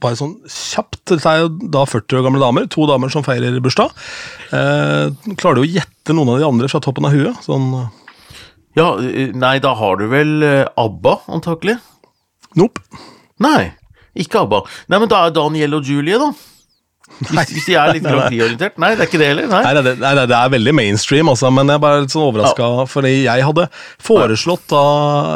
bare 0.00 0.16
sånn 0.16 0.36
kjapt 0.48 1.04
Dette 1.12 1.28
er 1.28 1.44
jo 1.44 1.48
da 1.68 1.84
40 1.84 2.16
år 2.18 2.24
gamle 2.24 2.40
damer. 2.40 2.68
To 2.72 2.86
damer 2.88 3.12
som 3.12 3.24
feirer 3.24 3.60
bursdag. 3.60 3.92
Uh, 4.52 5.12
klarer 5.36 5.60
du 5.60 5.64
å 5.64 5.68
gjette 5.68 6.16
noen 6.16 6.32
av 6.32 6.40
de 6.40 6.48
andre 6.48 6.68
fra 6.68 6.80
toppen 6.80 7.04
av 7.04 7.12
huet? 7.12 7.36
Sånn 7.44 7.68
uh, 7.76 7.92
ja, 8.74 8.88
eh, 8.98 9.30
nei, 9.34 9.58
da 9.62 9.74
har 9.78 10.00
du 10.00 10.08
vel 10.10 10.42
eh, 10.42 10.66
ABBA, 10.80 11.18
antakelig? 11.30 11.76
Nope. 12.58 12.82
Nei, 13.42 13.70
ikke 14.18 14.42
ABBA. 14.42 14.64
Nei, 14.90 14.98
men 14.98 15.10
da 15.10 15.20
er 15.26 15.34
Daniel 15.34 15.78
og 15.78 15.86
Julie, 15.86 16.18
da. 16.18 16.32
Hvis, 17.14 17.50
hvis 17.52 17.66
de 17.68 17.74
er 17.78 17.92
litt 17.94 18.04
Grand 18.04 18.24
Prix-orientert? 18.26 18.78
Nei, 18.80 18.90
det 18.96 19.04
er 19.04 19.08
ikke 19.10 19.20
det 19.20 19.28
heller? 19.28 19.48
Nei. 19.50 19.60
Nei, 19.66 19.82
det, 19.86 19.92
nei, 20.00 20.12
det 20.30 20.36
er 20.38 20.52
veldig 20.54 20.72
mainstream, 20.74 21.28
altså, 21.30 21.50
men 21.54 21.70
jeg 21.70 21.78
er 21.78 21.82
bare 21.84 22.00
litt 22.04 22.14
sånn 22.14 22.24
overraska. 22.26 22.68
Fordi 22.90 23.12
jeg 23.26 23.44
hadde 23.46 23.66
foreslått 24.02 24.64
da 24.72 24.84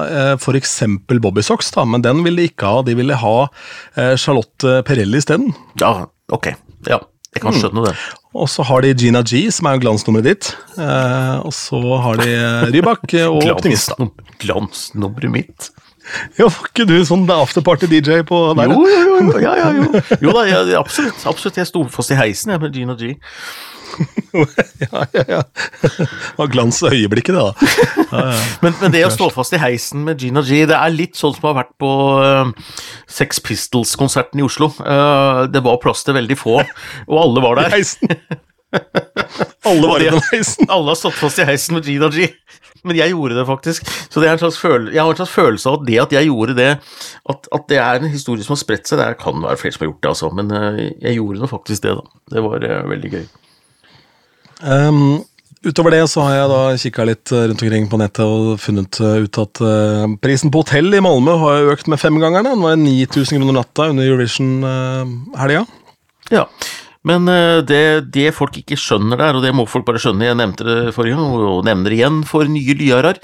eh, 0.08 0.32
f.eks. 0.40 0.74
Bobby 1.22 1.44
Socks, 1.46 1.70
da, 1.76 1.84
men 1.88 2.02
den 2.06 2.24
ville 2.26 2.42
de 2.42 2.48
ikke 2.50 2.72
ha. 2.72 2.82
De 2.86 2.96
ville 2.98 3.20
ha 3.20 3.36
eh, 3.44 4.14
Charlotte 4.18 4.80
Perelli 4.88 5.20
isteden. 5.22 5.52
Ja, 5.82 5.92
ok. 6.34 6.50
Ja, 6.88 7.02
jeg 7.36 7.44
kan 7.44 7.56
skjønne 7.56 7.84
det. 7.90 7.94
Og 8.38 8.48
så 8.50 8.64
har 8.68 8.84
de 8.84 8.92
Gina 8.98 9.22
G, 9.26 9.46
som 9.54 9.68
er 9.70 9.80
glansnummeret 9.82 10.26
ditt. 10.28 10.50
Eh, 10.80 11.36
og 11.44 11.54
så 11.56 11.80
har 12.04 12.20
de 12.20 12.32
Rybak 12.74 13.06
og 13.28 13.44
Optimist. 13.54 13.94
Glansnummeret 14.42 15.32
mitt. 15.34 15.70
Ja, 16.38 16.48
var 16.48 16.68
ikke 16.70 16.86
du 16.88 16.96
sånn 17.06 17.26
afterparty-DJ 17.32 18.22
på 18.28 18.42
der? 18.58 18.72
Jo, 18.72 18.84
jo, 18.88 19.16
jo, 19.28 19.40
ja, 19.42 19.54
ja, 19.58 19.72
jo. 19.76 20.04
jo 20.22 20.36
da, 20.36 20.44
ja, 20.48 20.60
absolutt. 20.80 21.24
absolutt. 21.28 21.58
Jeg 21.60 21.70
sto 21.70 21.82
fast 21.92 22.14
i 22.14 22.18
heisen 22.18 22.54
jeg, 22.54 22.62
med 22.62 22.76
Gina 22.76 22.96
G. 22.98 23.14
ja, 24.84 25.04
ja, 25.12 25.22
ja. 25.28 25.42
Det 25.82 26.36
var 26.36 26.50
glans 26.52 26.80
i 26.82 26.90
øyeblikket, 26.92 27.34
det, 27.34 27.42
da. 27.42 28.18
Men, 28.62 28.76
men 28.80 28.94
det 28.94 29.04
å 29.06 29.12
stå 29.12 29.30
fast 29.34 29.56
i 29.56 29.60
heisen 29.62 30.04
med 30.06 30.22
Gina 30.22 30.42
G, 30.46 30.62
det 30.70 30.76
er 30.76 30.94
litt 30.94 31.18
sånn 31.18 31.34
som 31.36 31.50
har 31.50 31.58
vært 31.62 31.74
på 31.80 31.92
uh, 32.22 32.52
Sex 33.10 33.42
Pistols-konserten 33.44 34.40
i 34.40 34.46
Oslo. 34.46 34.70
Uh, 34.78 35.46
det 35.50 35.64
var 35.66 35.80
plass 35.82 36.04
til 36.06 36.16
veldig 36.18 36.38
få, 36.38 36.60
og 37.08 37.22
alle 37.24 37.44
var 37.44 37.62
der. 37.62 37.74
Heisen. 37.78 38.14
Alle 39.68 39.88
var 39.88 40.00
i 40.04 40.10
den 40.10 40.20
heisen. 40.32 40.68
Alle 40.68 40.92
har 40.92 40.98
stått 41.00 41.18
fast 41.18 41.40
i 41.40 41.48
heisen 41.48 41.78
med 41.78 41.88
Gina 41.88 42.10
G. 42.12 42.30
Men 42.86 42.98
jeg 42.98 43.14
gjorde 43.14 43.38
det 43.38 43.46
faktisk. 43.48 43.88
Så 44.08 44.20
det 44.22 44.30
en 44.30 44.40
slags 44.40 44.58
følelse, 44.60 44.94
jeg 44.94 45.02
har 45.02 45.14
en 45.14 45.20
slags 45.20 45.34
følelse 45.34 45.70
av 45.70 45.80
at 45.80 45.86
det 45.88 45.98
at 46.02 46.12
jeg 46.14 46.28
gjorde 46.30 46.58
det, 46.58 46.68
at, 47.34 47.48
at 47.54 47.64
det 47.70 47.80
er 47.82 47.98
en 47.98 48.12
historie 48.12 48.44
som 48.44 48.54
har 48.54 48.62
spredt 48.62 48.90
seg. 48.90 49.00
Det 49.00 49.18
kan 49.22 49.42
være 49.42 49.60
flere 49.60 49.74
som 49.74 49.84
har 49.84 49.90
gjort 49.90 50.02
det, 50.02 50.12
altså, 50.12 50.30
men 50.38 50.54
eh, 50.58 50.84
jeg 51.08 51.18
gjorde 51.18 51.42
nå 51.42 51.50
faktisk 51.50 51.86
det, 51.86 51.96
da. 51.98 52.22
Det 52.34 52.44
var 52.44 52.68
eh, 52.68 52.86
veldig 52.92 53.10
gøy. 53.16 53.26
Um, 54.58 55.02
utover 55.62 55.94
det 55.94 56.00
så 56.10 56.24
har 56.26 56.34
jeg 56.34 56.50
da 56.50 56.62
kikka 56.82 57.06
litt 57.06 57.32
eh, 57.34 57.44
rundt 57.50 57.66
omkring 57.66 57.90
på 57.90 58.00
nettet 58.00 58.24
og 58.26 58.62
funnet 58.62 59.00
ut 59.00 59.42
at 59.42 59.62
prisen 60.22 60.54
på 60.54 60.62
hotell 60.64 60.94
i 60.94 61.02
Malmö 61.04 61.36
har 61.42 61.74
økt 61.74 61.90
med 61.90 62.02
femgangerne. 62.02 62.54
Den 62.54 62.64
var 62.64 62.78
9000 62.78 63.38
kroner 63.38 63.60
natta 63.60 63.90
under 63.92 64.06
Eurovision-helga. 64.06 65.66
Ja, 66.28 66.44
men 67.06 67.28
eh, 67.30 67.60
det, 67.62 68.10
det 68.14 68.32
folk 68.34 68.56
ikke 68.58 68.76
skjønner 68.78 69.20
der, 69.20 69.36
og 69.38 69.44
det 69.44 69.52
må 69.54 69.64
folk 69.70 69.86
bare 69.86 70.00
skjønne, 70.02 70.26
jeg 70.26 70.38
nevnte 70.40 70.66
det 70.66 70.94
forrige 70.96 71.14
gang, 71.18 71.36
og 71.38 71.64
nevner 71.68 71.92
det 71.94 71.98
igjen 72.00 72.18
for 72.26 72.48
nye 72.50 72.74
lyarer, 72.78 73.20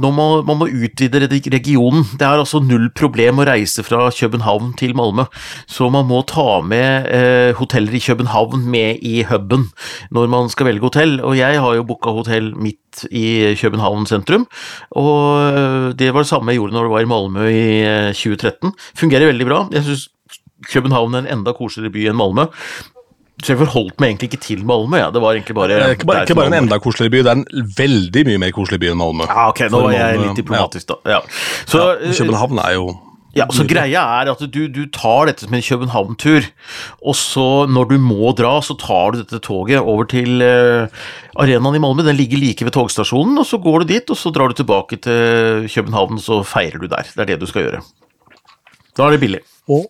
nå 0.00 0.10
må 0.12 0.24
man 0.44 0.58
må 0.60 0.66
utvide 0.68 1.20
reg- 1.22 1.46
regionen. 1.52 2.02
Det 2.18 2.24
er 2.26 2.40
altså 2.42 2.58
null 2.64 2.88
problem 2.96 3.38
å 3.40 3.46
reise 3.48 3.84
fra 3.86 4.08
København 4.12 4.72
til 4.80 4.92
Malmö, 4.98 5.26
så 5.70 5.88
man 5.92 6.08
må 6.08 6.22
ta 6.28 6.58
med 6.66 7.06
eh, 7.12 7.52
hoteller 7.56 7.94
i 7.96 8.02
København 8.04 8.64
med 8.72 9.04
i 9.06 9.22
huben 9.28 9.68
når 10.12 10.32
man 10.32 10.50
skal 10.52 10.68
velge 10.70 10.84
hotell, 10.88 11.16
og 11.24 11.36
jeg 11.38 11.60
har 11.62 11.76
jo 11.78 11.86
booka 11.88 12.12
hotell 12.16 12.50
midt 12.58 13.06
i 13.12 13.54
København 13.60 14.04
sentrum, 14.08 14.48
og 14.96 15.22
eh, 15.52 15.86
det 16.00 16.10
var 16.16 16.24
det 16.26 16.32
samme 16.32 16.52
jeg 16.52 16.60
gjorde 16.62 16.76
når 16.76 16.88
det 16.88 16.94
var 16.96 17.06
i 17.06 17.10
Malmö 17.14 17.46
i 17.52 17.64
eh, 17.84 18.10
2013. 18.16 18.74
Fungerer 18.98 19.30
veldig 19.30 19.48
bra. 19.48 19.62
Jeg 19.76 19.86
synes 19.88 20.08
København 20.72 21.14
er 21.14 21.24
en 21.26 21.32
enda 21.38 21.52
koseligere 21.54 21.92
by 21.94 22.06
enn 22.10 22.16
Malmö. 22.18 22.48
Så 23.44 23.52
jeg 23.52 23.60
forholdt 23.60 23.98
meg 24.00 24.14
egentlig 24.14 24.30
ikke 24.30 24.40
til 24.46 24.62
Malmö. 24.64 24.96
Ja. 24.96 25.10
Det 25.12 25.20
var 25.20 25.36
egentlig 25.36 25.56
bare 25.58 25.74
Eh, 25.76 25.90
Ikke 25.92 26.06
bare, 26.08 26.22
ikke 26.24 26.34
bare 26.38 26.52
en 26.54 26.62
enda 26.64 26.78
koseligere 26.80 27.12
by, 27.12 27.18
det 27.26 27.32
er 27.32 27.40
en 27.42 27.72
veldig 27.76 28.22
mye 28.30 28.38
mer 28.46 28.54
koselig 28.56 28.80
by 28.80 28.92
enn 28.94 29.00
Malmö. 29.02 29.26
Ja, 29.28 29.48
ok, 29.50 29.66
nå 29.70 29.82
var 29.84 29.92
jeg 29.92 30.22
litt 30.22 30.38
diplomatisk, 30.40 30.88
da. 30.88 30.96
Ja. 31.18 31.20
Så, 31.68 31.82
Ja, 32.00 32.12
København 32.16 32.62
er 32.64 32.78
jo 32.78 32.86
ja, 33.36 33.44
så 33.52 33.66
greia 33.68 34.00
er 34.16 34.30
at 34.32 34.40
du, 34.48 34.62
du 34.72 34.86
tar 34.88 35.26
dette 35.28 35.44
som 35.44 35.52
en 35.52 35.60
København-tur, 35.60 36.46
og 37.04 37.16
så 37.20 37.66
når 37.68 37.90
du 37.90 37.98
må 38.00 38.30
dra, 38.32 38.54
så 38.64 38.72
tar 38.80 39.12
du 39.12 39.18
dette 39.20 39.42
toget 39.44 39.76
over 39.82 40.08
til 40.08 40.40
uh, 40.40 40.88
arenaen 41.36 41.76
i 41.76 41.82
Malmö. 41.84 42.00
Den 42.06 42.16
ligger 42.16 42.40
like 42.40 42.64
ved 42.64 42.72
togstasjonen, 42.72 43.36
og 43.36 43.44
så 43.44 43.60
går 43.60 43.84
du 43.84 43.92
dit, 43.92 44.08
og 44.08 44.16
så 44.16 44.32
drar 44.32 44.48
du 44.48 44.56
tilbake 44.56 44.96
til 45.04 45.68
København, 45.68 46.16
så 46.18 46.40
feirer 46.48 46.80
du 46.80 46.88
der. 46.88 47.04
Det 47.12 47.26
er 47.26 47.30
det 47.34 47.40
du 47.44 47.46
skal 47.50 47.68
gjøre. 47.68 47.82
Da 48.96 49.04
er 49.04 49.18
det 49.18 49.20
billig. 49.20 49.42
Og 49.68 49.84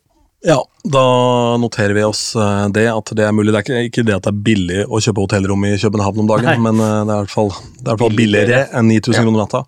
Ja, 0.46 0.60
da 0.86 1.02
noterer 1.58 1.96
vi 1.96 2.04
oss 2.06 2.36
eh, 2.38 2.68
det, 2.70 2.86
at 2.92 3.10
det 3.18 3.24
er 3.26 3.34
mulig. 3.34 3.50
Det 3.50 3.58
er 3.58 3.66
ikke, 3.66 3.82
ikke 3.88 4.06
det 4.06 4.14
at 4.14 4.28
det 4.28 4.30
er 4.30 4.44
billig 4.46 4.84
å 4.86 5.00
kjøpe 5.02 5.24
hotellrom 5.24 5.66
i 5.66 5.74
København 5.82 6.22
om 6.22 6.30
dagen, 6.30 6.46
Nei. 6.46 6.60
men 6.62 6.78
eh, 6.78 7.02
det 7.02 7.10
er 7.10 7.18
i 7.18 7.24
hvert 7.24 7.34
fall, 7.34 7.50
det 7.50 7.82
er 7.82 7.82
i 7.82 7.90
hvert 7.90 8.04
fall 8.04 8.18
billigere 8.20 8.62
enn 8.78 8.90
9000 8.92 9.26
kroner 9.26 9.42
natta. 9.42 9.64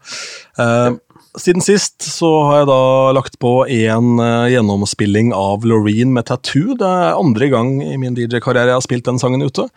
Eh, 0.63 0.91
siden 1.39 1.63
sist 1.63 2.07
så 2.07 2.31
har 2.47 2.61
jeg 2.61 2.69
da 2.71 2.79
lagt 3.15 3.37
på 3.43 3.53
en 3.69 4.19
uh, 4.19 4.49
gjennomspilling 4.51 5.29
av 5.37 5.63
Loreen 5.69 6.11
med 6.15 6.27
Tattoo. 6.27 6.75
Det 6.79 6.89
er 6.89 7.19
andre 7.19 7.51
gang 7.53 7.77
i 7.85 7.99
min 8.01 8.17
DJ-karriere 8.17 8.73
jeg 8.73 8.79
har 8.81 8.87
spilt 8.87 9.07
den 9.07 9.21
sangen 9.23 9.45
ute. 9.45 9.69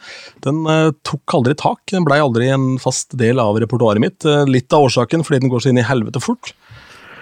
Den 0.46 0.64
uh, 0.66 0.90
tok 1.06 1.36
aldri 1.38 1.54
tak, 1.60 1.84
den 1.92 2.08
blei 2.08 2.18
aldri 2.24 2.50
en 2.56 2.80
fast 2.82 3.14
del 3.20 3.42
av 3.44 3.60
repertoaret 3.62 4.02
mitt. 4.02 4.26
Litt 4.50 4.74
av 4.74 4.88
årsaken 4.88 5.28
fordi 5.28 5.44
den 5.44 5.54
går 5.54 5.62
så 5.62 5.74
inn 5.74 5.84
i 5.84 5.86
helvete 5.86 6.24
fort. 6.24 6.56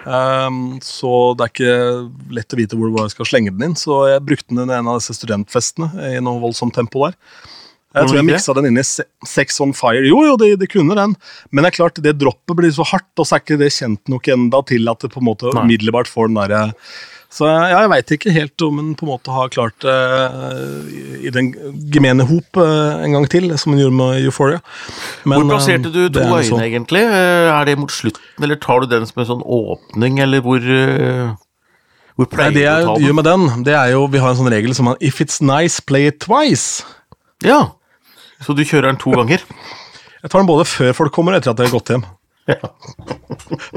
Ehm, 0.08 0.80
så 0.86 1.14
det 1.36 1.46
er 1.46 1.54
ikke 1.54 2.34
lett 2.38 2.56
å 2.56 2.60
vite 2.60 2.80
hvor 2.80 2.92
jeg 3.02 3.16
skal 3.16 3.30
slenge 3.30 3.54
den 3.56 3.70
inn. 3.70 3.78
Så 3.80 4.04
jeg 4.12 4.26
brukte 4.26 4.56
den 4.56 4.72
i 4.72 4.78
en 4.78 4.92
av 4.92 5.00
disse 5.02 5.18
studentfestene 5.18 6.12
i 6.14 6.20
noe 6.24 6.42
voldsomt 6.44 6.76
tempo 6.78 7.08
der. 7.08 7.18
Jeg 7.98 8.06
tror 8.06 8.20
jeg 8.20 8.28
miksa 8.28 8.54
den 8.54 8.68
inn 8.70 8.78
i 8.78 8.86
Sex 8.86 9.56
on 9.66 9.72
Fire. 9.74 10.04
Jo, 10.06 10.20
jo, 10.28 10.36
det, 10.38 10.52
det 10.62 10.70
kunne 10.70 10.98
den. 10.98 11.16
Men 11.50 11.66
det 11.66 11.72
er 11.72 11.78
klart, 11.80 12.02
det 12.06 12.20
droppet 12.22 12.60
blir 12.60 12.74
så 12.74 12.86
hardt, 12.86 13.10
og 13.18 13.26
så 13.26 13.38
er 13.38 13.42
ikke 13.42 13.58
det 13.58 13.72
kjent 13.74 14.12
nok 14.14 14.30
enda 14.30 14.62
til 14.70 14.92
at 14.92 15.02
det 15.02 15.10
på 15.16 15.24
en 15.24 15.30
måte 15.32 15.50
umiddelbart 15.56 16.12
får 16.12 16.30
den 16.30 16.38
derre 16.38 16.62
Så 17.30 17.46
ja, 17.46 17.84
jeg 17.84 17.90
veit 17.92 18.12
ikke 18.16 18.32
helt 18.34 18.64
om 18.66 18.78
den 18.80 18.94
på 18.98 19.06
en 19.06 19.12
måte 19.12 19.30
har 19.30 19.52
klart 19.54 19.76
det 19.86 19.98
i- 20.98 21.28
i 21.28 21.34
den 21.36 21.52
gemene 21.94 22.26
hop 22.26 22.58
uh, 22.58 23.04
en 23.04 23.14
gang 23.14 23.28
til, 23.30 23.52
som 23.62 23.76
den 23.76 23.84
gjorde 23.84 23.98
med 24.00 24.24
Euphoria. 24.26 24.58
Men, 25.30 25.44
Hvor 25.44 25.52
plasserte 25.52 25.92
eh, 25.92 25.94
du 25.94 26.10
to 26.10 26.24
øyne, 26.26 26.48
sånn. 26.48 26.64
egentlig? 26.66 27.04
Eh, 27.06 27.52
Er 27.54 27.66
det 27.70 27.78
mot 27.78 27.92
slutten, 27.94 28.42
eller 28.42 28.56
tar 28.58 28.82
du 28.82 28.88
den 28.88 29.06
som 29.06 29.22
en 29.22 29.30
sånn 29.30 29.44
åpning, 29.46 30.18
eller 30.26 30.42
hvor 30.42 30.58
uh, 30.58 31.36
Hvor 32.18 32.26
Nei, 32.26 32.34
pleier 32.34 32.52
det 32.52 32.64
du 32.64 32.66
å 32.66 32.74
jeg 32.74 32.86
ta 32.90 32.96
gjør 32.98 33.06
den? 33.14 33.16
med 33.16 33.26
den, 33.30 33.64
det 33.64 33.76
er 33.78 33.92
jo 33.94 34.08
Vi 34.12 34.20
har 34.20 34.30
en 34.34 34.40
sånn 34.42 34.50
regel 34.52 34.74
som 34.76 34.88
er 34.92 34.98
If 35.00 35.22
it's 35.22 35.38
nice, 35.40 35.80
play 35.86 36.08
it 36.10 36.20
twice. 36.20 36.84
Ja, 37.46 37.62
så 38.42 38.56
du 38.58 38.64
kjører 38.66 38.90
den 38.90 38.98
to 38.98 39.12
ganger? 39.14 39.40
Jeg 40.24 40.32
tar 40.34 40.42
den 40.42 40.50
både 40.50 40.66
før 40.66 40.94
folk 40.98 41.14
kommer, 41.14 41.38
og 41.38 41.40
etter 41.44 41.52
at 41.54 41.58
de 41.62 41.70
har 41.70 41.78
gått 41.78 41.94
hjem. 41.94 42.04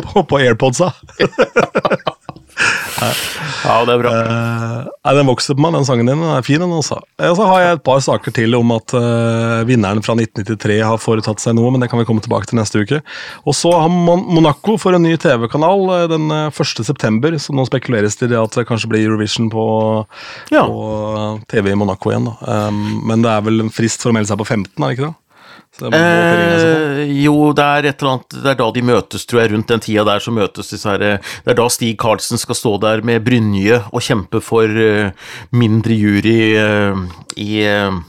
på, 0.08 0.22
på 0.24 0.40
AirPodsa. 0.40 0.88
Ja, 3.62 3.76
det 3.86 3.94
er 3.94 4.00
bra. 4.02 4.12
Eh, 5.02 5.12
Den 5.16 5.26
vokser 5.26 5.56
på 5.58 5.62
meg, 5.64 5.74
den 5.74 5.86
sangen 5.86 6.06
din. 6.06 6.20
Den 6.22 6.30
er 6.36 6.44
fin, 6.46 6.60
den 6.62 6.70
også. 6.70 7.00
Og 7.26 7.34
så 7.38 7.46
har 7.48 7.60
jeg 7.62 7.76
et 7.78 7.84
par 7.86 7.98
saker 8.04 8.34
til 8.34 8.54
om 8.58 8.70
at 8.76 8.94
eh, 8.94 9.62
vinneren 9.68 10.02
fra 10.04 10.14
1993 10.18 10.78
har 10.86 11.00
foretatt 11.02 11.42
seg 11.42 11.56
noe, 11.58 11.72
men 11.74 11.82
det 11.82 11.88
kan 11.90 11.98
vi 12.00 12.06
komme 12.08 12.22
tilbake 12.24 12.46
til 12.50 12.60
neste 12.60 12.82
uke. 12.82 13.00
Og 13.46 13.56
så 13.58 13.72
har 13.74 13.90
Monaco 13.90 14.76
for 14.80 14.94
en 14.96 15.02
ny 15.06 15.16
TV-kanal 15.20 15.84
eh, 15.96 16.06
den 16.12 16.28
eh, 16.30 16.50
1. 16.54 16.84
september, 16.86 17.34
så 17.42 17.54
nå 17.56 17.66
spekuleres 17.68 18.18
det 18.20 18.30
i 18.32 18.38
at 18.38 18.58
det 18.60 18.66
kanskje 18.70 18.92
blir 18.92 19.06
Eurovision 19.08 19.50
på, 19.52 19.66
Ja. 20.54 20.64
på 20.70 21.42
TV 21.50 21.72
i 21.72 21.78
Monaco 21.78 22.12
igjen. 22.12 22.30
Um, 22.46 23.02
men 23.08 23.22
det 23.26 23.30
er 23.34 23.42
vel 23.46 23.64
en 23.66 23.74
frist 23.74 24.02
for 24.04 24.12
å 24.12 24.16
melde 24.16 24.30
seg 24.30 24.38
på 24.42 24.46
15, 24.46 24.70
er 24.78 24.86
det 24.86 24.96
ikke 24.98 25.10
det? 25.10 25.16
Det. 25.80 25.88
Eh, 25.96 27.10
jo, 27.24 27.48
det 27.56 27.64
er 27.64 27.86
et 27.88 28.02
eller 28.02 28.18
annet 28.18 28.34
Det 28.36 28.50
er 28.50 28.58
da 28.60 28.68
de 28.74 28.82
møtes, 28.84 29.24
tror 29.24 29.40
jeg. 29.40 29.52
Rundt 29.54 29.70
den 29.72 29.80
tida 29.80 30.04
der 30.04 30.20
så 30.20 30.34
møtes 30.34 30.68
disse 30.68 30.88
her 30.88 31.04
eh, 31.06 31.30
Det 31.46 31.54
er 31.54 31.56
da 31.56 31.68
Stig 31.72 31.94
Karlsen 32.00 32.40
skal 32.40 32.58
stå 32.58 32.76
der 32.82 33.00
med 33.06 33.24
brynje 33.24 33.80
og 33.88 34.04
kjempe 34.04 34.42
for 34.44 34.68
uh, 34.68 35.12
mindre 35.56 35.96
jury 35.96 36.40
uh, 36.60 37.06
i 37.40 37.62
uh, 37.64 38.02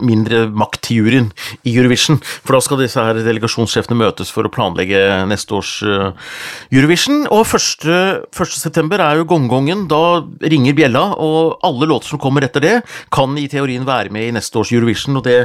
Mindre 0.00 0.46
makt 0.48 0.86
til 0.86 1.02
juryen 1.02 1.26
i 1.68 1.74
Eurovision. 1.74 2.16
For 2.24 2.56
da 2.56 2.62
skal 2.64 2.78
disse 2.80 3.02
her 3.02 3.18
delegasjonssjefene 3.20 3.98
møtes 4.00 4.30
for 4.32 4.48
å 4.48 4.52
planlegge 4.52 5.02
neste 5.28 5.52
års 5.52 5.74
Eurovision. 5.84 7.26
Og 7.28 7.42
1. 7.44 7.84
1. 7.84 8.54
september 8.56 9.04
er 9.04 9.20
jo 9.20 9.26
gongongen. 9.28 9.84
Da 9.90 10.22
ringer 10.48 10.78
bjella, 10.78 11.02
og 11.20 11.60
alle 11.68 11.90
låter 11.92 12.14
som 12.14 12.22
kommer 12.22 12.48
etter 12.48 12.64
det, 12.64 12.74
kan 13.12 13.36
i 13.36 13.44
teorien 13.52 13.84
være 13.84 14.16
med 14.16 14.30
i 14.30 14.32
neste 14.38 14.62
års 14.62 14.72
Eurovision. 14.72 15.20
og 15.20 15.28
det 15.28 15.42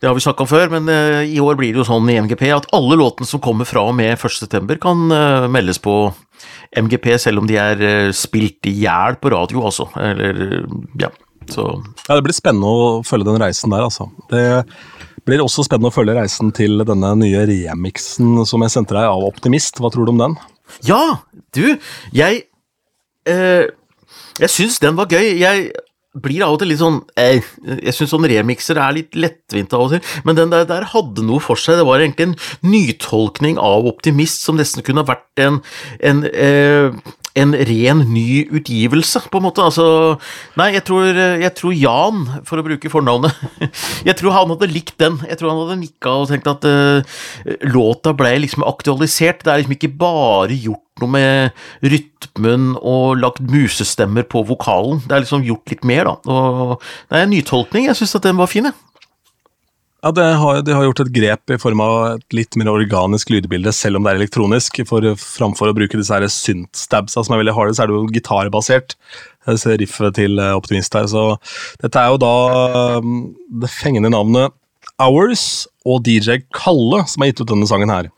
det 0.00 0.08
har 0.08 0.16
vi 0.16 0.24
snakka 0.24 0.44
om 0.44 0.50
før, 0.50 0.70
men 0.74 0.90
eh, 0.92 1.22
i 1.36 1.40
år 1.40 1.56
blir 1.58 1.72
det 1.72 1.80
jo 1.80 1.88
sånn 1.88 2.08
i 2.12 2.18
MGP 2.20 2.44
at 2.52 2.68
alle 2.76 2.98
låtene 3.00 3.28
som 3.28 3.40
kommer 3.42 3.68
fra 3.68 3.86
og 3.88 3.94
med 3.96 4.12
1.9, 4.18 4.76
kan 4.82 5.06
eh, 5.14 5.46
meldes 5.52 5.80
på 5.82 5.94
MGP, 6.76 7.14
selv 7.22 7.40
om 7.40 7.48
de 7.48 7.56
er 7.60 7.80
eh, 7.80 8.10
spilt 8.16 8.68
i 8.68 8.74
hjel 8.82 9.16
på 9.22 9.32
radio, 9.32 9.64
altså. 9.70 9.88
Eller 9.96 10.66
ja, 11.00 11.12
så 11.48 11.70
Ja, 12.08 12.18
Det 12.18 12.26
blir 12.26 12.36
spennende 12.36 12.68
å 12.68 12.90
følge 13.06 13.30
den 13.30 13.40
reisen 13.40 13.72
der, 13.72 13.86
altså. 13.86 14.10
Det 14.32 14.44
blir 15.26 15.42
også 15.42 15.64
spennende 15.66 15.90
å 15.90 15.94
følge 15.96 16.18
reisen 16.18 16.52
til 16.54 16.84
denne 16.86 17.14
nye 17.18 17.46
remixen 17.48 18.44
som 18.46 18.62
jeg 18.62 18.74
sendte 18.76 18.94
deg 18.98 19.08
av 19.08 19.24
Optimist. 19.26 19.80
Hva 19.80 19.90
tror 19.94 20.06
du 20.06 20.12
om 20.12 20.20
den? 20.22 20.36
Ja, 20.86 21.00
du, 21.56 21.78
jeg 22.14 22.44
eh, 23.26 23.66
Jeg 24.36 24.52
syns 24.52 24.78
den 24.82 24.98
var 24.98 25.08
gøy. 25.08 25.32
Jeg 25.40 25.70
blir 26.22 26.44
av 26.46 26.56
og 26.56 26.62
til 26.62 26.70
litt 26.72 26.80
sånn 26.80 27.00
eh, 27.20 27.44
Jeg 27.66 27.94
syns 27.96 28.12
sånn 28.14 28.28
remixer 28.30 28.80
er 28.80 28.96
litt 28.96 29.18
lettvint 29.18 29.74
av 29.76 29.86
og 29.86 29.94
til, 29.94 30.16
men 30.28 30.38
den 30.38 30.54
der, 30.54 30.66
der 30.68 30.88
hadde 30.94 31.24
noe 31.26 31.42
for 31.44 31.60
seg. 31.60 31.80
Det 31.80 31.86
var 31.88 32.02
egentlig 32.02 32.30
en 32.30 32.38
nytolkning 32.66 33.60
av 33.62 33.86
Optimist 33.88 34.44
som 34.46 34.58
nesten 34.60 34.84
kunne 34.86 35.04
ha 35.04 35.10
vært 35.14 35.46
en, 35.46 35.62
en 36.00 36.26
eh, 36.32 37.14
en 37.36 37.52
ren 37.68 38.00
ny 38.08 38.46
utgivelse, 38.48 39.20
på 39.28 39.40
en 39.40 39.44
måte. 39.44 39.64
Altså, 39.64 40.16
nei, 40.56 40.70
jeg 40.76 40.86
tror, 40.88 41.20
jeg 41.42 41.52
tror 41.58 41.74
Jan, 41.76 42.22
for 42.48 42.60
å 42.60 42.64
bruke 42.66 42.92
fornavnet 42.92 43.36
Jeg 44.08 44.16
tror 44.18 44.32
han 44.36 44.54
hadde 44.54 44.70
likt 44.72 44.96
den. 45.02 45.18
Jeg 45.28 45.40
tror 45.40 45.52
han 45.52 45.62
hadde 45.64 45.80
nikka 45.82 46.14
og 46.22 46.30
tenkt 46.30 46.48
at 46.50 46.64
eh, 46.68 47.20
låta 47.68 48.14
ble 48.16 48.32
liksom 48.46 48.64
aktualisert. 48.66 49.44
Det 49.44 49.52
er 49.52 49.62
liksom 49.62 49.76
ikke 49.76 49.92
bare 50.00 50.56
gjort 50.56 50.85
noe 51.02 51.12
med 51.12 51.62
rytmen 51.84 52.72
og 52.80 53.20
lagt 53.20 53.42
musestemmer 53.44 54.26
på 54.28 54.42
vokalen. 54.48 55.02
Det 55.04 55.16
er 55.16 55.24
liksom 55.24 55.46
gjort 55.46 55.72
litt 55.72 55.86
mer, 55.88 56.08
da. 56.08 56.16
Og 56.32 56.74
det 57.10 57.18
er 57.18 57.26
en 57.26 57.34
nytolkning. 57.34 57.88
Jeg 57.90 58.00
syns 58.00 58.16
at 58.18 58.28
den 58.28 58.40
var 58.40 58.50
fin, 58.50 58.70
jeg. 58.70 58.76
Ja, 60.04 60.12
det 60.14 60.24
har, 60.38 60.60
De 60.62 60.74
har 60.76 60.84
gjort 60.86 61.00
et 61.02 61.12
grep 61.14 61.50
i 61.50 61.58
form 61.58 61.80
av 61.82 61.94
et 62.12 62.36
litt 62.36 62.56
mer 62.60 62.68
organisk 62.70 63.32
lydbilde, 63.32 63.72
selv 63.74 63.98
om 63.98 64.04
det 64.04 64.12
er 64.12 64.20
elektronisk. 64.20 64.82
For, 64.86 65.06
framfor 65.18 65.72
å 65.72 65.76
bruke 65.76 65.98
disse 65.98 66.20
synth-stabsa 66.36 67.24
som 67.24 67.34
er 67.34 67.42
veldig 67.42 67.56
harde, 67.56 67.74
så 67.74 67.84
er 67.84 67.90
det 67.90 67.96
jo 67.96 68.12
gitarbasert. 68.14 68.94
Disse 69.48 69.74
riffet 69.80 70.16
til 70.18 70.38
eh, 70.42 70.52
Optimist 70.58 70.94
her. 70.94 71.08
Så 71.10 71.24
dette 71.82 72.02
er 72.02 72.12
jo 72.12 72.20
da 72.22 72.34
um, 73.00 73.18
det 73.62 73.72
fengende 73.72 74.12
navnet 74.14 74.54
Hours 75.02 75.66
og 75.86 76.02
DJ 76.06 76.40
Kalle 76.56 77.02
som 77.06 77.22
har 77.22 77.30
gitt 77.30 77.42
ut 77.42 77.50
denne 77.50 77.68
sangen 77.68 77.92
her. 77.92 78.08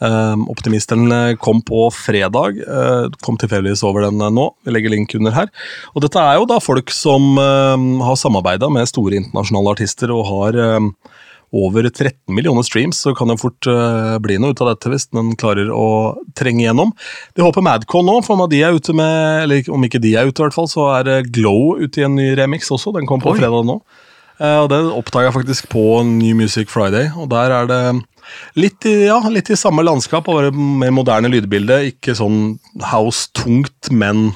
Um, 0.00 0.46
Optimisten 0.52 1.06
eh, 1.12 1.34
kom 1.40 1.60
på 1.64 1.86
fredag. 1.94 2.58
Uh, 2.64 3.12
kom 3.24 3.38
tilfeldigvis 3.40 3.84
over 3.86 4.06
den 4.06 4.22
eh, 4.24 4.32
nå. 4.34 4.48
Vi 4.64 4.74
legger 4.74 4.94
link 4.94 5.14
under 5.18 5.34
her. 5.36 5.52
Og 5.94 6.04
dette 6.04 6.20
er 6.20 6.40
jo 6.40 6.48
da 6.50 6.58
folk 6.64 6.92
som 6.94 7.36
um, 7.38 7.90
har 8.04 8.18
samarbeida 8.20 8.70
med 8.72 8.90
store 8.90 9.20
internasjonale 9.20 9.76
artister 9.76 10.12
og 10.14 10.26
har 10.30 10.58
um, 10.80 10.90
over 11.54 11.86
13 11.86 12.16
millioner 12.34 12.66
streams, 12.66 12.98
så 13.04 13.12
kan 13.14 13.30
det 13.30 13.38
fort 13.38 13.68
uh, 13.70 14.16
bli 14.22 14.40
noe 14.42 14.56
ut 14.56 14.62
av 14.64 14.72
dette 14.72 14.90
hvis 14.90 15.06
den 15.12 15.36
klarer 15.38 15.70
å 15.70 15.86
trenge 16.34 16.64
gjennom. 16.64 16.90
De 17.38 17.44
håper 17.46 17.62
Madcon 17.62 18.08
nå, 18.08 18.16
for 18.26 18.34
om 18.34 18.50
de 18.50 18.64
er 18.64 18.74
ute 18.74 18.96
med, 18.96 19.44
eller 19.44 19.70
om 19.70 19.86
ikke 19.86 20.02
de 20.02 20.16
er 20.18 20.26
ute 20.26 20.40
i 20.40 20.48
hvert 20.48 20.56
fall, 20.56 20.66
så 20.72 20.88
er 20.96 21.28
Glow 21.30 21.76
ute 21.78 22.02
i 22.02 22.08
en 22.08 22.18
ny 22.18 22.32
remix 22.40 22.72
også. 22.74 22.96
Den 22.96 23.06
kom 23.06 23.22
på 23.22 23.36
Oi. 23.36 23.38
fredag 23.38 23.68
nå. 23.68 23.78
Eh, 24.40 24.58
og 24.62 24.70
Det 24.72 24.80
oppdaga 24.94 25.28
jeg 25.28 25.38
faktisk 25.38 25.68
på 25.72 26.02
New 26.08 26.34
Music 26.38 26.72
Friday, 26.72 27.10
og 27.16 27.30
der 27.34 27.54
er 27.54 27.70
det 27.70 27.82
litt 28.58 28.86
i, 28.88 29.04
ja, 29.06 29.20
litt 29.30 29.50
i 29.52 29.58
samme 29.58 29.84
landskap, 29.84 30.26
bare 30.26 30.50
mer 30.54 30.94
moderne 30.94 31.30
lydbilde. 31.30 31.84
Ikke 31.92 32.16
sånn 32.18 32.56
house-tungt, 32.92 33.92
men 33.92 34.32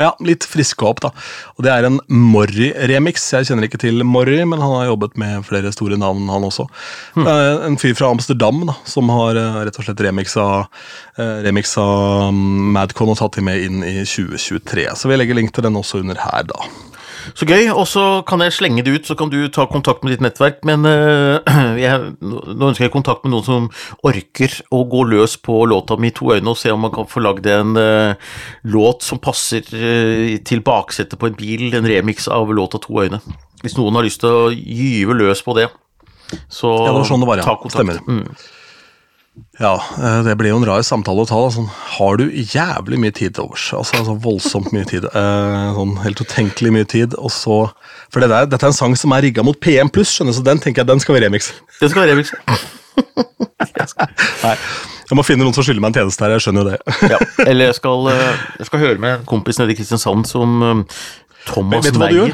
ja, 0.00 0.14
litt 0.24 0.46
friska 0.48 0.86
opp, 0.88 1.02
da. 1.04 1.10
Og 1.58 1.64
det 1.66 1.72
er 1.74 1.86
en 1.88 1.98
Morry-remix. 2.08 3.26
Jeg 3.34 3.48
kjenner 3.48 3.66
ikke 3.66 3.80
til 3.82 4.04
Morry, 4.06 4.38
men 4.48 4.62
han 4.62 4.72
har 4.78 4.88
jobbet 4.88 5.18
med 5.20 5.44
flere 5.48 5.72
store 5.74 5.98
navn, 6.00 6.28
han 6.32 6.46
også. 6.46 6.64
Hmm. 7.18 7.28
En 7.66 7.78
fyr 7.80 7.96
fra 7.98 8.08
Amsterdam 8.14 8.62
da, 8.70 8.78
som 8.88 9.10
har 9.12 9.36
eh, 9.36 9.60
rett 9.66 9.76
og 9.76 9.86
slett 9.86 10.00
remixa, 10.06 10.46
eh, 11.18 11.40
remixa 11.44 11.84
mm, 12.32 12.70
Madcon 12.78 13.12
og 13.12 13.18
tatt 13.20 13.40
dem 13.40 13.50
med 13.50 13.66
inn 13.66 13.82
i 13.84 13.98
2023. 14.00 14.88
Så 14.96 15.10
vi 15.10 15.20
legger 15.20 15.36
link 15.36 15.52
til 15.52 15.66
den 15.68 15.76
også 15.80 16.00
under 16.00 16.22
her, 16.22 16.48
da. 16.48 16.70
Så 17.34 17.46
gøy. 17.48 17.68
Og 17.72 17.86
så 17.88 18.04
kan 18.28 18.42
jeg 18.44 18.54
slenge 18.56 18.84
det 18.86 18.94
ut, 18.94 19.08
så 19.08 19.16
kan 19.18 19.32
du 19.32 19.38
ta 19.52 19.66
kontakt 19.70 20.04
med 20.04 20.14
ditt 20.14 20.24
nettverk. 20.24 20.62
Men 20.68 20.86
uh, 20.86 21.40
jeg, 21.84 22.14
nå 22.20 22.70
ønsker 22.70 22.86
jeg 22.86 22.94
kontakt 22.94 23.26
med 23.26 23.34
noen 23.34 23.46
som 23.46 23.68
orker 24.06 24.56
å 24.74 24.84
gå 24.90 25.04
løs 25.10 25.36
på 25.42 25.62
låta 25.70 25.98
mi 26.00 26.12
To 26.16 26.32
øyne, 26.34 26.50
og 26.50 26.58
se 26.58 26.72
om 26.74 26.82
man 26.84 26.94
kan 26.94 27.08
få 27.10 27.22
lagd 27.24 27.46
en 27.50 27.76
uh, 27.78 28.32
låt 28.68 29.06
som 29.06 29.20
passer 29.22 29.66
uh, 29.74 30.36
til 30.46 30.64
baksetet 30.66 31.20
på 31.20 31.30
en 31.30 31.38
bil. 31.38 31.68
En 31.76 31.88
remix 31.88 32.28
av 32.30 32.50
låta 32.54 32.80
To 32.82 33.02
øyne. 33.04 33.22
Hvis 33.60 33.76
noen 33.76 33.98
har 33.98 34.06
lyst 34.06 34.22
til 34.22 34.32
å 34.32 34.48
gyve 34.54 35.16
løs 35.18 35.44
på 35.44 35.54
det, 35.58 35.68
så 36.48 36.70
Ja, 36.70 36.92
det 36.94 37.00
var 37.02 37.08
sånn 37.08 37.22
det 37.24 37.28
var, 37.28 37.42
ja. 37.42 37.44
ta 37.44 37.58
kontakt. 37.60 37.76
Stemmer. 37.76 38.00
Mm. 38.06 38.58
Ja, 39.60 39.74
eh, 39.98 40.20
det 40.26 40.34
blir 40.40 40.50
jo 40.52 40.58
en 40.58 40.66
rar 40.66 40.82
samtale 40.86 41.24
å 41.24 41.28
ta. 41.28 41.40
Sånn, 41.54 41.68
har 41.96 42.12
du 42.20 42.24
jævlig 42.30 42.98
mye 43.00 43.14
tid 43.14 43.30
til 43.36 43.42
overs? 43.46 43.66
Altså, 43.76 43.92
altså 44.00 44.14
voldsomt 44.24 44.70
mye 44.74 44.86
tid. 44.88 45.04
Eh, 45.06 45.66
sånn 45.76 45.94
Helt 46.04 46.22
utenkelig 46.24 46.70
mye 46.74 46.86
tid. 46.88 47.10
Og 47.20 47.30
så 47.34 47.56
For 48.10 48.18
det 48.22 48.28
der, 48.32 48.44
dette 48.50 48.64
er 48.66 48.70
en 48.72 48.76
sang 48.76 48.94
som 48.98 49.10
er 49.14 49.20
rigga 49.26 49.42
mot 49.46 49.58
PM+, 49.62 49.88
skjønner 49.90 50.34
så 50.34 50.42
den 50.44 50.60
tenker 50.62 50.78
jeg 50.82 50.90
den 50.90 51.02
skal 51.02 51.14
vi 51.16 51.24
remixe. 51.26 51.50
Det 51.78 51.88
skal 51.92 52.02
vi 52.04 52.08
remix. 52.10 52.26
Nei, 54.44 54.56
jeg 55.10 55.16
må 55.16 55.22
finne 55.24 55.42
noen 55.44 55.54
som 55.54 55.64
skylder 55.64 55.82
meg 55.84 55.90
en 55.92 55.98
tjeneste 56.00 56.24
her, 56.24 56.32
jeg 56.34 56.42
skjønner 56.46 56.62
jo 56.64 56.70
det. 56.72 56.78
Ja, 57.12 57.18
eller 57.46 57.64
jeg 57.70 57.76
skal, 57.78 57.98
eh, 58.10 58.32
jeg 58.58 58.66
skal 58.70 58.82
høre 58.82 58.98
med 59.02 59.10
en 59.20 59.28
kompis 59.30 59.56
nede 59.60 59.70
i 59.74 59.76
Kristiansand 59.78 60.22
som 60.28 60.48
Thomas 60.58 60.86
Thomas 61.46 61.86
Vet 61.86 61.94
du 61.94 61.98
hva 62.02 62.08
du 62.10 62.14
gjør? 62.18 62.32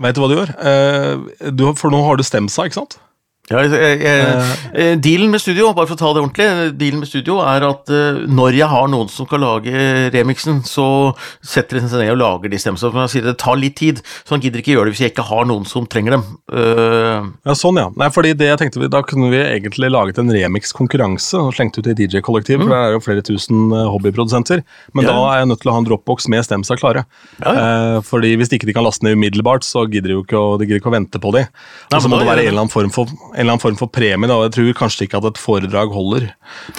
Vet 0.00 0.14
du 0.16 0.20
hva 0.22 0.28
du 0.30 0.36
gjør? 0.38 0.50
Eh, 0.72 1.14
du, 1.52 1.62
for 1.76 1.88
nå 1.92 1.98
har 2.06 2.14
du 2.16 2.24
Stemsa, 2.24 2.60
ikke 2.68 2.78
sant? 2.80 2.92
Ja, 3.50 3.64
jeg, 3.66 3.98
jeg, 3.98 4.42
eh, 4.78 4.92
dealen 5.02 5.32
med 5.32 5.42
studio, 5.42 5.72
bare 5.74 5.88
for 5.90 5.96
å 5.96 5.98
ta 5.98 6.10
det 6.14 6.20
ordentlig, 6.22 6.44
eh, 6.46 6.68
dealen 6.78 7.00
med 7.02 7.08
studio 7.10 7.40
er 7.42 7.64
at 7.66 7.90
eh, 7.90 8.20
når 8.30 8.58
jeg 8.60 8.68
har 8.70 8.90
noen 8.92 9.08
som 9.10 9.26
skal 9.26 9.42
lage 9.42 9.72
remixen, 10.14 10.60
så 10.62 10.84
setter 11.42 11.80
de 11.80 11.88
seg 11.90 12.04
ned 12.04 12.12
og 12.14 12.20
lager 12.20 12.52
de 12.52 12.60
stemmene. 12.62 12.78
Så 12.78 12.92
han 12.94 13.10
sier 13.10 13.26
det 13.26 13.34
tar 13.42 13.58
litt 13.58 13.74
tid, 13.80 14.04
så 14.22 14.36
han 14.36 14.44
gidder 14.44 14.62
ikke 14.62 14.76
gjøre 14.76 14.86
det 14.86 14.94
hvis 14.94 15.02
jeg 15.02 15.14
ikke 15.14 15.26
har 15.32 15.48
noen 15.50 15.66
som 15.66 15.88
trenger 15.90 16.14
dem. 16.14 16.22
Uh... 16.46 17.26
Ja, 17.48 17.56
sånn 17.58 17.80
ja. 17.80 17.88
Nei, 17.98 18.10
fordi 18.14 18.36
det 18.38 18.52
jeg 18.52 18.60
tenkte 18.60 18.84
vi, 18.84 18.90
Da 18.92 19.02
kunne 19.06 19.32
vi 19.32 19.40
egentlig 19.42 19.90
laget 19.90 20.20
en 20.22 20.30
remix-konkurranse 20.30 21.40
og 21.40 21.50
slengt 21.56 21.78
ut 21.80 21.90
i 21.90 21.96
DJ-kollektiv, 21.98 22.62
for 22.62 22.70
det 22.70 22.78
er 22.78 22.94
jo 22.94 23.02
flere 23.02 23.26
tusen 23.26 23.74
eh, 23.74 23.90
hobbyprodusenter. 23.90 24.62
Men 24.94 25.08
Ja. 25.08 25.10
da 25.10 25.26
er 25.32 25.42
jeg 25.42 25.50
nødt 25.50 25.62
til 25.64 25.72
å 25.72 25.74
ha 25.74 25.82
en 25.82 25.90
dropbox 25.90 26.30
med 26.30 26.46
Stemsa 26.46 26.78
klare. 26.78 27.02
Eh, 27.42 27.98
fordi 28.06 28.36
Hvis 28.38 28.54
ikke 28.54 28.70
de 28.70 28.78
kan 28.78 28.86
laste 28.86 29.02
ned 29.02 29.18
umiddelbart, 29.18 29.66
så 29.66 29.84
gidder 29.90 30.12
de 30.12 30.18
jo 30.20 30.22
ikke 30.22 30.38
å, 30.38 30.54
de 30.60 30.70
ikke 30.70 30.86
å 30.86 30.94
vente 30.94 31.18
på 31.18 31.34
de. 31.34 31.44
Og 31.90 31.98
så 31.98 32.08
må 32.08 32.22
det 32.22 32.30
være 32.30 32.46
en 32.46 32.52
eller 32.54 32.64
annen 32.64 32.72
form 32.72 32.94
for, 32.94 33.10
en 33.40 33.46
eller 33.46 33.54
annen 33.56 33.62
form 33.64 33.78
for 33.80 33.88
premie. 33.88 34.28
da, 34.28 34.36
Jeg 34.44 34.52
tror 34.58 34.72
kanskje 34.84 35.06
ikke 35.08 35.18
at 35.20 35.28
et 35.30 35.40
foredrag 35.40 35.92
holder. 35.96 36.28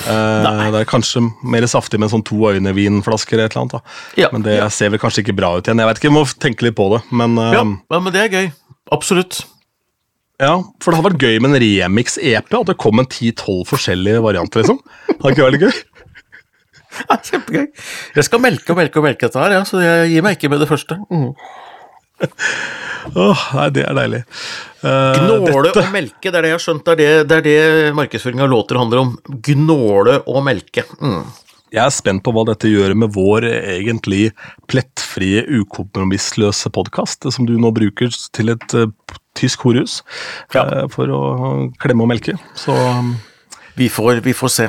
Eh, 0.05 0.49
det 0.72 0.82
er 0.84 0.89
kanskje 0.89 1.24
mer 1.43 1.66
saftig 1.72 1.97
med 1.99 2.07
en 2.07 2.14
sånn 2.20 2.26
to 2.30 2.38
øyne-vinflasker 2.51 3.34
eller 3.39 3.49
et 3.49 3.55
eller 3.57 3.66
annet. 3.66 3.95
Ja, 4.22 4.30
Men 4.32 4.45
det 4.45 4.57
ja. 4.59 4.68
ser 4.70 4.93
vel 4.93 5.01
kanskje 5.01 5.26
ikke 5.26 5.36
bra 5.41 5.55
ut 5.57 5.66
igjen. 5.66 5.82
Jeg 5.82 5.89
vet 5.89 6.01
ikke, 6.01 6.12
jeg 6.12 6.18
må 6.20 6.26
tenke 6.45 6.68
litt 6.68 6.78
på 6.78 6.88
det. 6.93 7.01
Men 7.12 7.34
eh, 7.41 7.55
ja, 7.57 7.64
men 7.66 8.12
det 8.14 8.22
er 8.28 8.36
gøy. 8.38 8.51
Absolutt. 8.93 9.41
ja, 10.41 10.55
for 10.82 10.91
det 10.91 10.99
hadde 10.99 11.09
vært 11.12 11.24
gøy 11.26 11.39
med 11.41 11.51
en 11.55 11.62
remix-EP. 11.64 12.53
At 12.62 12.70
det 12.72 12.78
kom 12.82 12.99
en 13.01 13.07
10-12 13.09 13.66
forskjellige 13.70 14.22
varianter, 14.26 14.62
liksom. 14.64 14.80
Det 15.09 15.18
Hadde 15.22 15.34
ikke 15.36 15.49
vært 15.49 15.66
gøy? 15.68 15.82
Ja, 17.07 17.16
kjempegøy. 17.24 17.68
Jeg 18.18 18.26
skal 18.28 18.41
melke 18.43 18.74
og 18.74 18.78
melke 18.82 18.99
og 18.99 19.05
melke 19.05 19.28
dette 19.30 19.39
her, 19.39 19.53
ja, 19.55 19.62
så 19.66 19.80
jeg 19.80 20.09
gir 20.12 20.26
meg 20.26 20.36
ikke 20.36 20.49
med 20.51 20.59
det 20.59 20.68
første. 20.68 20.97
Mm. 21.07 21.30
Åh, 23.16 23.43
nei, 23.58 23.68
det 23.76 23.84
er 23.88 23.95
deilig. 23.97 24.20
Uh, 24.82 25.14
Gnåle 25.18 25.64
dette- 25.68 25.84
og 25.86 25.93
melke, 25.93 26.28
det 26.30 26.36
er 26.36 26.41
det 26.45 26.52
jeg 26.52 26.58
har 26.58 26.64
skjønt. 26.66 26.84
Det 26.88 26.93
er 26.93 26.99
det, 27.02 27.30
det, 27.30 27.38
er 27.38 27.45
det 27.86 27.95
markedsføring 27.97 28.41
av 28.43 28.52
låter 28.52 28.80
handler 28.82 29.02
om. 29.04 29.14
Gnåle 29.47 30.20
og 30.26 30.43
melke. 30.45 30.86
Mm. 31.02 31.24
Jeg 31.72 31.84
er 31.86 31.93
spent 31.95 32.24
på 32.26 32.34
hva 32.36 32.43
dette 32.49 32.68
gjør 32.68 32.93
med 32.99 33.14
vår 33.16 33.45
egentlig 33.47 34.32
plettfrie, 34.72 35.45
ukompromissløse 35.62 36.72
podkast, 36.76 37.30
som 37.32 37.47
du 37.47 37.54
nå 37.62 37.72
bruker 37.76 38.12
til 38.36 38.52
et 38.56 38.76
uh, 38.76 38.89
tysk 39.39 39.64
horhus 39.64 40.02
Ja. 40.56 40.66
uh, 40.68 40.88
for 40.91 41.08
å 41.16 41.22
klemme 41.80 42.04
og 42.08 42.12
melke. 42.12 42.36
Så 42.60 42.76
Vi, 43.80 43.88
får, 43.88 44.20
vi 44.26 44.34
får 44.36 44.52
se. 44.52 44.66